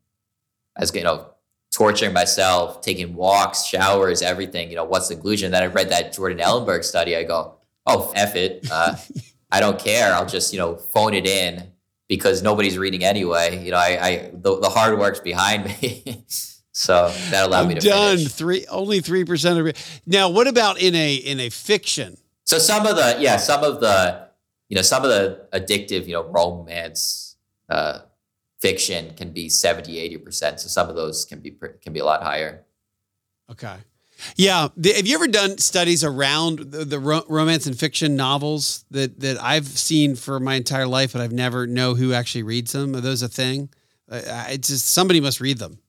I 0.77 0.81
was, 0.81 0.95
you 0.95 1.03
know, 1.03 1.27
torturing 1.71 2.13
myself, 2.13 2.81
taking 2.81 3.15
walks, 3.15 3.65
showers, 3.65 4.21
everything. 4.21 4.69
You 4.69 4.77
know, 4.77 4.85
what's 4.85 5.09
the 5.09 5.15
conclusion? 5.15 5.51
Then 5.51 5.63
I 5.63 5.67
read 5.67 5.89
that 5.89 6.13
Jordan 6.13 6.39
Ellenberg 6.39 6.83
study. 6.83 7.15
I 7.15 7.23
go, 7.23 7.55
oh, 7.85 8.11
F 8.15 8.35
it. 8.35 8.67
Uh, 8.71 8.95
I 9.51 9.59
don't 9.59 9.77
care. 9.77 10.13
I'll 10.13 10.25
just, 10.25 10.53
you 10.53 10.59
know, 10.59 10.75
phone 10.75 11.13
it 11.13 11.27
in 11.27 11.67
because 12.07 12.41
nobody's 12.41 12.77
reading 12.77 13.03
anyway. 13.03 13.61
You 13.63 13.71
know, 13.71 13.77
I, 13.77 14.07
I 14.07 14.31
the, 14.33 14.59
the 14.59 14.69
hard 14.69 14.97
work's 14.97 15.19
behind 15.19 15.65
me. 15.65 16.23
so 16.71 17.09
that 17.31 17.47
allowed 17.47 17.63
I'm 17.63 17.67
me 17.67 17.75
to 17.75 17.81
done. 17.81 18.17
finish. 18.17 18.31
Three 18.31 18.65
only 18.67 19.01
three 19.01 19.25
percent 19.25 19.59
of 19.59 19.67
it. 19.67 20.01
Now, 20.05 20.29
what 20.29 20.47
about 20.47 20.79
in 20.79 20.95
a 20.95 21.15
in 21.15 21.41
a 21.41 21.49
fiction? 21.49 22.15
So 22.45 22.57
some 22.59 22.85
of 22.85 22.95
the, 22.95 23.17
yeah, 23.19 23.37
some 23.37 23.63
of 23.63 23.79
the, 23.79 24.27
you 24.71 24.75
know, 24.75 24.81
some 24.81 25.03
of 25.03 25.09
the 25.09 25.47
addictive, 25.51 26.07
you 26.07 26.13
know, 26.13 26.23
romance 26.23 27.35
uh, 27.69 27.99
fiction 28.61 29.13
can 29.15 29.33
be 29.33 29.49
70, 29.49 30.17
80%. 30.17 30.61
So 30.61 30.69
some 30.69 30.87
of 30.87 30.95
those 30.95 31.25
can 31.25 31.41
be, 31.41 31.53
can 31.81 31.91
be 31.91 31.99
a 31.99 32.05
lot 32.05 32.23
higher. 32.23 32.63
Okay. 33.51 33.75
Yeah. 34.37 34.69
The- 34.77 34.93
have 34.93 35.05
you 35.05 35.15
ever 35.15 35.27
done 35.27 35.57
studies 35.57 36.05
around 36.05 36.59
the, 36.59 36.85
the 36.85 36.99
ro- 36.99 37.25
romance 37.27 37.65
and 37.65 37.77
fiction 37.77 38.15
novels 38.15 38.85
that 38.91 39.19
that 39.19 39.41
I've 39.41 39.67
seen 39.67 40.15
for 40.15 40.39
my 40.39 40.55
entire 40.55 40.87
life, 40.87 41.11
but 41.11 41.21
I've 41.21 41.33
never 41.33 41.67
know 41.67 41.95
who 41.95 42.13
actually 42.13 42.43
reads 42.43 42.71
them? 42.71 42.95
Are 42.95 43.01
those 43.01 43.21
a 43.21 43.27
thing? 43.27 43.67
Uh, 44.09 44.45
it's 44.49 44.69
just 44.69 44.87
somebody 44.87 45.19
must 45.19 45.41
read 45.41 45.57
them. 45.57 45.79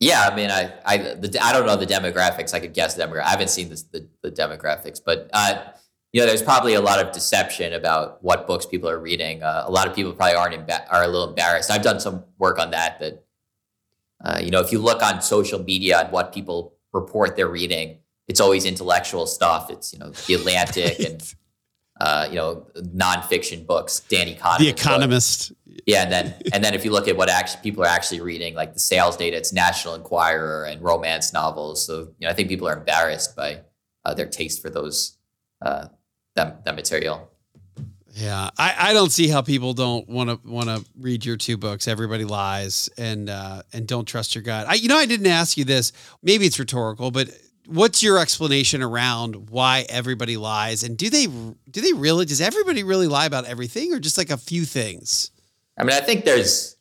Yeah, 0.00 0.28
I 0.28 0.34
mean, 0.34 0.50
I 0.50 0.72
I 0.84 0.96
the, 0.96 1.38
I 1.40 1.52
don't 1.52 1.64
know 1.66 1.76
the 1.76 1.86
demographics. 1.86 2.54
I 2.54 2.58
could 2.60 2.74
guess 2.74 2.94
the 2.94 3.04
demographics. 3.04 3.24
I 3.26 3.30
haven't 3.30 3.50
seen 3.50 3.68
this, 3.68 3.82
the 3.82 4.08
the 4.22 4.32
demographics, 4.32 5.00
but 5.04 5.30
uh, 5.32 5.58
you 6.16 6.22
know, 6.22 6.28
there's 6.28 6.42
probably 6.42 6.72
a 6.72 6.80
lot 6.80 6.98
of 6.98 7.12
deception 7.12 7.74
about 7.74 8.24
what 8.24 8.46
books 8.46 8.64
people 8.64 8.88
are 8.88 8.98
reading. 8.98 9.42
Uh, 9.42 9.64
a 9.66 9.70
lot 9.70 9.86
of 9.86 9.94
people 9.94 10.14
probably 10.14 10.34
aren't 10.34 10.54
emba- 10.54 10.86
are 10.90 11.02
a 11.02 11.06
little 11.06 11.28
embarrassed. 11.28 11.70
I've 11.70 11.82
done 11.82 12.00
some 12.00 12.24
work 12.38 12.58
on 12.58 12.70
that. 12.70 12.98
That 13.00 13.24
uh, 14.24 14.40
you 14.42 14.50
know, 14.50 14.60
if 14.60 14.72
you 14.72 14.78
look 14.78 15.02
on 15.02 15.20
social 15.20 15.62
media 15.62 16.00
and 16.00 16.10
what 16.10 16.32
people 16.32 16.72
report 16.94 17.36
they're 17.36 17.50
reading, 17.50 17.98
it's 18.28 18.40
always 18.40 18.64
intellectual 18.64 19.26
stuff. 19.26 19.70
It's 19.70 19.92
you 19.92 19.98
know 19.98 20.08
the 20.08 20.32
Atlantic 20.32 21.00
and 21.06 21.34
uh, 22.00 22.28
you 22.30 22.36
know 22.36 22.66
nonfiction 22.76 23.66
books, 23.66 24.00
Danny 24.00 24.36
Kahneman. 24.36 24.60
The 24.60 24.68
Economist. 24.70 25.50
Book. 25.50 25.82
Yeah, 25.86 26.04
and 26.04 26.10
then 26.10 26.34
and 26.54 26.64
then 26.64 26.72
if 26.72 26.82
you 26.82 26.92
look 26.92 27.08
at 27.08 27.16
what 27.18 27.28
actually 27.28 27.60
people 27.60 27.84
are 27.84 27.88
actually 27.88 28.22
reading, 28.22 28.54
like 28.54 28.72
the 28.72 28.80
sales 28.80 29.18
data, 29.18 29.36
it's 29.36 29.52
National 29.52 29.94
Enquirer 29.94 30.64
and 30.64 30.80
romance 30.80 31.34
novels. 31.34 31.86
So 31.86 32.14
you 32.18 32.26
know, 32.26 32.30
I 32.30 32.32
think 32.32 32.48
people 32.48 32.68
are 32.68 32.78
embarrassed 32.78 33.36
by 33.36 33.60
uh, 34.06 34.14
their 34.14 34.24
taste 34.24 34.62
for 34.62 34.70
those 34.70 35.18
uh, 35.60 35.88
that 36.36 36.64
that 36.64 36.74
material. 36.74 37.30
Yeah, 38.12 38.48
I, 38.56 38.74
I 38.78 38.92
don't 38.94 39.12
see 39.12 39.28
how 39.28 39.42
people 39.42 39.74
don't 39.74 40.08
want 40.08 40.30
to 40.30 40.48
want 40.48 40.68
to 40.68 40.82
read 40.98 41.26
your 41.26 41.36
two 41.36 41.58
books. 41.58 41.86
Everybody 41.86 42.24
lies 42.24 42.88
and 42.96 43.28
uh, 43.28 43.62
and 43.74 43.86
don't 43.86 44.06
trust 44.06 44.34
your 44.34 44.42
gut. 44.42 44.66
I 44.66 44.74
you 44.74 44.88
know 44.88 44.96
I 44.96 45.04
didn't 45.04 45.26
ask 45.26 45.58
you 45.58 45.64
this. 45.64 45.92
Maybe 46.22 46.46
it's 46.46 46.58
rhetorical, 46.58 47.10
but 47.10 47.28
what's 47.66 48.02
your 48.02 48.18
explanation 48.18 48.82
around 48.82 49.50
why 49.50 49.84
everybody 49.90 50.38
lies? 50.38 50.82
And 50.82 50.96
do 50.96 51.10
they 51.10 51.26
do 51.26 51.80
they 51.80 51.92
really? 51.92 52.24
Does 52.24 52.40
everybody 52.40 52.82
really 52.82 53.06
lie 53.06 53.26
about 53.26 53.44
everything, 53.44 53.92
or 53.92 53.98
just 53.98 54.16
like 54.16 54.30
a 54.30 54.38
few 54.38 54.64
things? 54.64 55.30
I 55.78 55.84
mean, 55.84 55.94
I 55.94 56.00
think 56.00 56.24
there's 56.24 56.76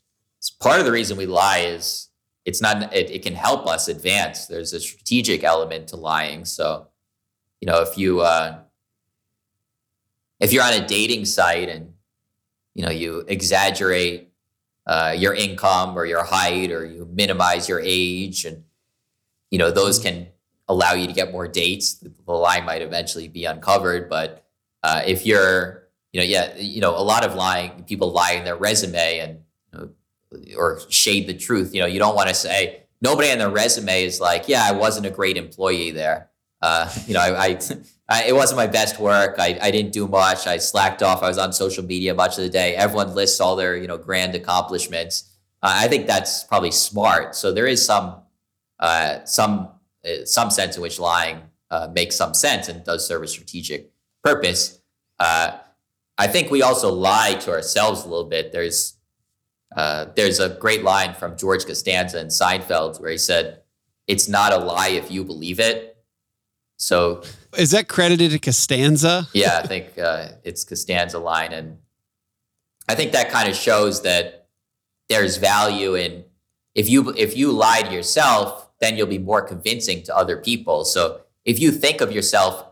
part 0.61 0.79
of 0.79 0.85
the 0.85 0.91
reason 0.91 1.17
we 1.17 1.25
lie 1.25 1.59
is 1.59 2.09
it's 2.45 2.61
not 2.61 2.93
it, 2.93 3.09
it 3.09 3.23
can 3.23 3.35
help 3.35 3.67
us 3.67 3.87
advance. 3.87 4.45
There's 4.45 4.71
a 4.71 4.79
strategic 4.79 5.43
element 5.43 5.89
to 5.89 5.97
lying. 5.97 6.45
So, 6.45 6.87
you 7.59 7.65
know, 7.65 7.81
if 7.81 7.97
you 7.97 8.21
uh, 8.21 8.59
if 10.39 10.53
you're 10.53 10.63
on 10.63 10.73
a 10.73 10.85
dating 10.85 11.25
site 11.25 11.69
and 11.69 11.93
you 12.73 12.85
know 12.85 12.91
you 12.91 13.19
exaggerate 13.27 14.31
uh, 14.87 15.13
your 15.17 15.33
income 15.33 15.97
or 15.97 16.05
your 16.05 16.23
height 16.23 16.71
or 16.71 16.85
you 16.85 17.07
minimize 17.11 17.67
your 17.67 17.79
age 17.83 18.45
and 18.45 18.63
you 19.49 19.57
know 19.57 19.71
those 19.71 19.99
can 19.99 20.27
allow 20.67 20.93
you 20.93 21.07
to 21.07 21.13
get 21.13 21.31
more 21.31 21.47
dates. 21.47 21.93
The 21.93 22.31
lie 22.31 22.61
might 22.61 22.81
eventually 22.81 23.27
be 23.27 23.45
uncovered 23.45 24.09
but 24.09 24.45
uh, 24.83 25.01
if 25.05 25.25
you're 25.25 25.87
you 26.11 26.21
know 26.21 26.25
yeah 26.25 26.55
you 26.57 26.81
know 26.81 26.97
a 26.97 27.01
lot 27.01 27.25
of 27.25 27.35
lying 27.35 27.83
people 27.83 28.11
lie 28.11 28.33
in 28.33 28.43
their 28.43 28.57
resume 28.57 29.19
and 29.19 29.39
or 30.57 30.81
shade 30.89 31.27
the 31.27 31.33
truth. 31.33 31.73
You 31.73 31.81
know 31.81 31.87
you 31.87 31.99
don't 31.99 32.15
want 32.15 32.29
to 32.29 32.35
say 32.35 32.85
nobody 33.01 33.31
on 33.31 33.37
their 33.37 33.49
resume 33.49 34.03
is 34.03 34.19
like 34.19 34.47
yeah 34.47 34.65
i 34.67 34.71
wasn't 34.71 35.05
a 35.05 35.09
great 35.09 35.37
employee 35.37 35.91
there 35.91 36.29
uh, 36.65 36.91
you 37.07 37.13
know 37.13 37.21
I, 37.21 37.47
I 37.47 37.59
I, 38.07 38.23
it 38.25 38.35
wasn't 38.35 38.57
my 38.57 38.67
best 38.67 38.99
work. 38.99 39.35
I, 39.39 39.57
I 39.61 39.71
didn't 39.71 39.91
do 39.91 40.07
much. 40.07 40.45
I 40.45 40.57
slacked 40.57 41.01
off. 41.01 41.23
I 41.23 41.27
was 41.27 41.39
on 41.39 41.51
social 41.53 41.83
media 41.83 42.13
much 42.13 42.37
of 42.37 42.43
the 42.43 42.49
day. 42.49 42.75
Everyone 42.75 43.15
lists 43.15 43.39
all 43.39 43.55
their 43.55 43.75
you 43.77 43.87
know 43.87 43.97
grand 43.97 44.35
accomplishments. 44.35 45.31
Uh, 45.63 45.73
I 45.83 45.87
think 45.87 46.05
that's 46.05 46.43
probably 46.43 46.71
smart. 46.71 47.35
So 47.35 47.51
there 47.51 47.67
is 47.67 47.83
some 47.83 48.21
uh, 48.79 49.23
some 49.25 49.69
uh, 50.05 50.25
some 50.25 50.51
sense 50.51 50.75
in 50.75 50.81
which 50.81 50.99
lying 50.99 51.41
uh, 51.71 51.87
makes 51.93 52.15
some 52.15 52.33
sense 52.33 52.67
and 52.69 52.83
does 52.83 53.07
serve 53.07 53.23
a 53.23 53.27
strategic 53.27 53.91
purpose. 54.23 54.79
I 56.17 56.27
think 56.27 56.49
we 56.49 56.61
also 56.61 56.93
lie 56.93 57.33
to 57.41 57.51
ourselves 57.51 58.05
a 58.05 58.07
little 58.07 58.29
bit. 58.29 58.51
There's 58.51 58.97
there's 60.15 60.39
a 60.39 60.49
great 60.49 60.83
line 60.83 61.13
from 61.13 61.37
George 61.37 61.65
Costanza 61.65 62.19
in 62.19 62.27
Seinfeld 62.27 63.01
where 63.01 63.11
he 63.11 63.17
said, 63.17 63.61
"It's 64.07 64.27
not 64.29 64.53
a 64.53 64.57
lie 64.57 64.89
if 64.89 65.11
you 65.11 65.23
believe 65.23 65.59
it." 65.59 65.94
So 66.77 67.23
is 67.57 67.71
that 67.71 67.87
credited 67.87 68.31
to 68.31 68.39
Costanza? 68.39 69.27
yeah, 69.33 69.61
I 69.63 69.67
think 69.67 69.97
uh, 69.97 70.29
it's 70.43 70.63
Costanza 70.63 71.19
line, 71.19 71.53
and 71.53 71.77
I 72.87 72.95
think 72.95 73.13
that 73.13 73.29
kind 73.31 73.49
of 73.49 73.55
shows 73.55 74.01
that 74.03 74.47
there's 75.09 75.37
value 75.37 75.95
in 75.95 76.25
if 76.73 76.89
you 76.89 77.13
if 77.15 77.37
you 77.37 77.51
lie 77.51 77.81
to 77.81 77.93
yourself, 77.93 78.69
then 78.81 78.97
you'll 78.97 79.07
be 79.07 79.17
more 79.17 79.41
convincing 79.41 80.03
to 80.03 80.15
other 80.15 80.37
people. 80.37 80.83
So 80.83 81.21
if 81.45 81.59
you 81.59 81.71
think 81.71 82.01
of 82.01 82.11
yourself, 82.11 82.65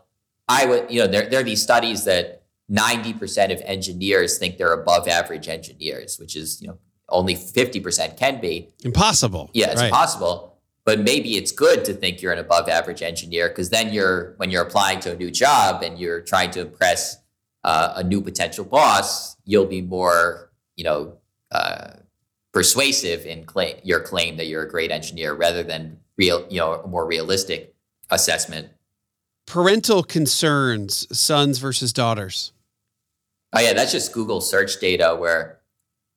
I 0.48 0.66
would 0.66 0.90
you 0.90 1.00
know 1.00 1.06
there 1.06 1.28
there 1.28 1.40
are 1.40 1.44
these 1.44 1.62
studies 1.62 2.04
that 2.04 2.42
ninety 2.68 3.14
percent 3.14 3.52
of 3.52 3.62
engineers 3.64 4.36
think 4.36 4.58
they're 4.58 4.74
above 4.74 5.08
average 5.08 5.48
engineers, 5.48 6.18
which 6.18 6.36
is 6.36 6.60
you 6.60 6.68
know 6.68 6.78
only 7.08 7.34
fifty 7.34 7.80
percent 7.80 8.18
can 8.18 8.40
be 8.40 8.68
impossible. 8.84 9.50
Yeah, 9.54 9.70
it's 9.70 9.80
right. 9.80 9.92
possible 9.92 10.53
but 10.84 11.00
maybe 11.00 11.36
it's 11.36 11.50
good 11.50 11.84
to 11.86 11.94
think 11.94 12.20
you're 12.20 12.32
an 12.32 12.38
above 12.38 12.68
average 12.68 13.02
engineer 13.02 13.48
because 13.48 13.70
then 13.70 13.92
you're 13.92 14.34
when 14.36 14.50
you're 14.50 14.62
applying 14.62 15.00
to 15.00 15.12
a 15.12 15.16
new 15.16 15.30
job 15.30 15.82
and 15.82 15.98
you're 15.98 16.20
trying 16.20 16.50
to 16.50 16.60
impress 16.60 17.16
uh, 17.64 17.94
a 17.96 18.04
new 18.04 18.20
potential 18.20 18.64
boss 18.64 19.36
you'll 19.44 19.66
be 19.66 19.82
more 19.82 20.50
you 20.76 20.84
know 20.84 21.16
uh, 21.50 21.94
persuasive 22.52 23.26
in 23.26 23.44
claim, 23.44 23.76
your 23.82 24.00
claim 24.00 24.36
that 24.36 24.46
you're 24.46 24.62
a 24.62 24.68
great 24.68 24.90
engineer 24.90 25.34
rather 25.34 25.62
than 25.62 25.98
real 26.16 26.46
you 26.50 26.58
know 26.58 26.74
a 26.74 26.86
more 26.86 27.06
realistic 27.06 27.74
assessment. 28.10 28.68
Parental 29.46 30.02
concerns 30.02 31.06
sons 31.16 31.58
versus 31.58 31.92
daughters. 31.92 32.52
Oh 33.52 33.60
yeah 33.60 33.72
that's 33.72 33.92
just 33.92 34.12
google 34.12 34.40
search 34.40 34.80
data 34.80 35.16
where 35.18 35.60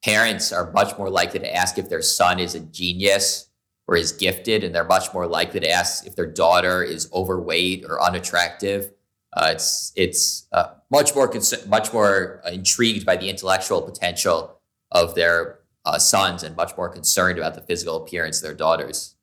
parents 0.04 0.52
are 0.52 0.72
much 0.72 0.98
more 0.98 1.10
likely 1.10 1.40
to 1.40 1.56
ask 1.56 1.78
if 1.78 1.90
their 1.90 2.02
son 2.02 2.40
is 2.40 2.56
a 2.56 2.60
genius 2.60 3.47
or 3.88 3.96
is 3.96 4.12
gifted, 4.12 4.64
and 4.64 4.76
they're 4.76 4.84
much 4.84 5.14
more 5.14 5.28
likely 5.28 5.60
to 5.62 5.70
ask 5.70 6.06
if 6.06 6.16
their 6.16 6.26
daughter 6.26 6.84
is 6.84 7.10
overweight 7.14 7.86
or 7.88 8.02
unattractive. 8.02 8.92
Uh, 9.34 9.52
it's 9.54 9.94
it's 9.96 10.48
uh, 10.52 10.68
much 10.90 11.16
more 11.16 11.28
cons- 11.28 11.68
much 11.68 11.94
more 11.94 12.42
intrigued 12.52 13.06
by 13.06 13.16
the 13.16 13.30
intellectual 13.30 13.82
potential 13.82 14.60
of 14.92 15.16
their 15.16 15.60
uh, 15.86 15.98
sons 15.98 16.44
and 16.44 16.56
much 16.56 16.76
more 16.78 16.90
concerned 16.90 17.38
about 17.38 17.56
the 17.56 17.62
physical 17.62 17.96
appearance 18.04 18.38
of 18.38 18.44
their 18.44 18.54
daughters. 18.54 19.16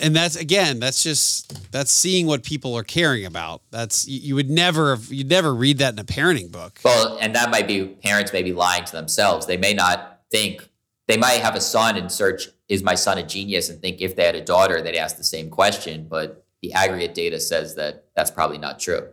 And 0.00 0.14
that's 0.14 0.36
again, 0.36 0.78
that's 0.78 1.02
just 1.02 1.70
that's 1.72 1.90
seeing 1.90 2.26
what 2.26 2.44
people 2.44 2.76
are 2.76 2.84
caring 2.84 3.26
about. 3.26 3.62
That's 3.70 4.06
you, 4.06 4.20
you 4.20 4.34
would 4.36 4.48
never 4.48 4.96
you'd 5.08 5.28
never 5.28 5.54
read 5.54 5.78
that 5.78 5.92
in 5.92 5.98
a 5.98 6.04
parenting 6.04 6.52
book. 6.52 6.80
Well, 6.84 7.18
and 7.20 7.34
that 7.34 7.50
might 7.50 7.66
be 7.66 7.84
parents 7.86 8.32
may 8.32 8.42
be 8.42 8.52
lying 8.52 8.84
to 8.84 8.92
themselves. 8.92 9.46
They 9.46 9.56
may 9.56 9.74
not 9.74 10.20
think 10.30 10.68
they 11.08 11.16
might 11.16 11.40
have 11.40 11.56
a 11.56 11.60
son 11.60 11.96
and 11.96 12.10
search 12.10 12.48
is 12.68 12.82
my 12.82 12.94
son 12.94 13.18
a 13.18 13.22
genius? 13.24 13.68
And 13.68 13.80
think 13.80 14.00
if 14.00 14.14
they 14.14 14.24
had 14.24 14.36
a 14.36 14.44
daughter 14.44 14.80
they'd 14.80 14.96
ask 14.96 15.16
the 15.16 15.24
same 15.24 15.50
question. 15.50 16.06
But 16.08 16.44
the 16.62 16.72
aggregate 16.72 17.14
data 17.14 17.40
says 17.40 17.74
that 17.74 18.04
that's 18.14 18.30
probably 18.30 18.58
not 18.58 18.78
true. 18.78 19.08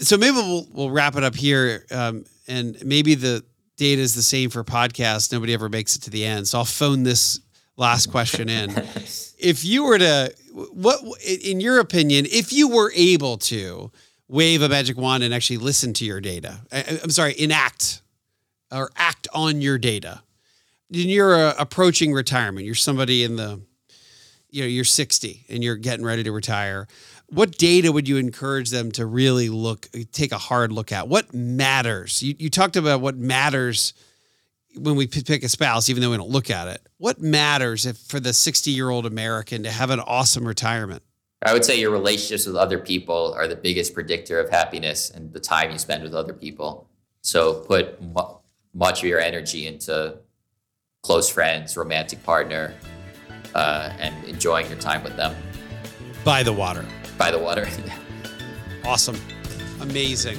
So 0.00 0.16
maybe 0.16 0.36
we'll, 0.36 0.66
we'll 0.72 0.90
wrap 0.90 1.16
it 1.16 1.24
up 1.24 1.34
here 1.34 1.84
um, 1.90 2.24
and 2.48 2.82
maybe 2.84 3.14
the 3.14 3.44
data 3.76 4.00
is 4.00 4.14
the 4.14 4.22
same 4.22 4.50
for 4.50 4.64
podcasts. 4.64 5.30
Nobody 5.32 5.52
ever 5.52 5.68
makes 5.68 5.96
it 5.96 6.02
to 6.02 6.10
the 6.10 6.24
end. 6.24 6.48
So 6.48 6.58
i'll 6.58 6.64
phone 6.64 7.02
this 7.02 7.40
last 7.76 8.10
question 8.10 8.48
in. 8.48 8.70
If 9.36 9.62
you 9.62 9.84
were 9.84 9.98
to 9.98 10.32
what 10.54 11.00
in 11.22 11.60
your 11.60 11.80
opinion 11.80 12.26
if 12.30 12.52
you 12.52 12.68
were 12.68 12.92
able 12.94 13.36
to 13.38 13.90
wave 14.28 14.62
a 14.62 14.68
magic 14.68 14.96
wand 14.96 15.22
and 15.22 15.34
actually 15.34 15.58
listen 15.58 15.92
to 15.94 16.04
your 16.04 16.20
data 16.20 16.60
I, 16.72 17.00
i'm 17.02 17.10
sorry 17.10 17.34
enact 17.38 18.02
or 18.70 18.90
act 18.96 19.26
on 19.34 19.60
your 19.60 19.76
data 19.78 20.22
you're 20.94 21.34
uh, 21.34 21.54
approaching 21.58 22.12
retirement. 22.12 22.66
You're 22.66 22.74
somebody 22.74 23.24
in 23.24 23.36
the, 23.36 23.60
you 24.50 24.62
know, 24.62 24.68
you're 24.68 24.84
60 24.84 25.46
and 25.48 25.62
you're 25.62 25.76
getting 25.76 26.04
ready 26.04 26.22
to 26.22 26.32
retire. 26.32 26.86
What 27.28 27.58
data 27.58 27.90
would 27.90 28.08
you 28.08 28.16
encourage 28.16 28.70
them 28.70 28.92
to 28.92 29.06
really 29.06 29.48
look, 29.48 29.88
take 30.12 30.32
a 30.32 30.38
hard 30.38 30.72
look 30.72 30.92
at? 30.92 31.08
What 31.08 31.34
matters? 31.34 32.22
You, 32.22 32.34
you 32.38 32.50
talked 32.50 32.76
about 32.76 33.00
what 33.00 33.16
matters 33.16 33.94
when 34.76 34.96
we 34.96 35.06
pick 35.06 35.42
a 35.42 35.48
spouse, 35.48 35.88
even 35.88 36.02
though 36.02 36.10
we 36.10 36.16
don't 36.16 36.30
look 36.30 36.50
at 36.50 36.68
it. 36.68 36.86
What 36.98 37.20
matters 37.20 37.86
if 37.86 37.96
for 37.96 38.20
the 38.20 38.32
60 38.32 38.70
year 38.70 38.90
old 38.90 39.06
American 39.06 39.62
to 39.62 39.70
have 39.70 39.90
an 39.90 40.00
awesome 40.00 40.46
retirement? 40.46 41.02
I 41.44 41.52
would 41.52 41.64
say 41.64 41.78
your 41.78 41.90
relationships 41.90 42.46
with 42.46 42.56
other 42.56 42.78
people 42.78 43.34
are 43.36 43.46
the 43.46 43.56
biggest 43.56 43.92
predictor 43.92 44.40
of 44.40 44.48
happiness 44.48 45.10
and 45.10 45.32
the 45.32 45.40
time 45.40 45.70
you 45.70 45.78
spend 45.78 46.02
with 46.02 46.14
other 46.14 46.32
people. 46.32 46.88
So 47.20 47.60
put 47.60 47.98
much 48.72 49.02
of 49.02 49.08
your 49.08 49.20
energy 49.20 49.66
into 49.66 50.18
close 51.04 51.28
friends, 51.28 51.76
romantic 51.76 52.20
partner, 52.22 52.74
uh, 53.54 53.92
and 54.00 54.24
enjoying 54.24 54.66
your 54.68 54.78
time 54.78 55.04
with 55.04 55.14
them. 55.16 55.36
By 56.24 56.42
the 56.42 56.52
water. 56.52 56.84
By 57.18 57.30
the 57.30 57.38
water. 57.38 57.68
awesome. 58.84 59.20
Amazing. 59.82 60.38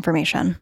information. 0.00 0.56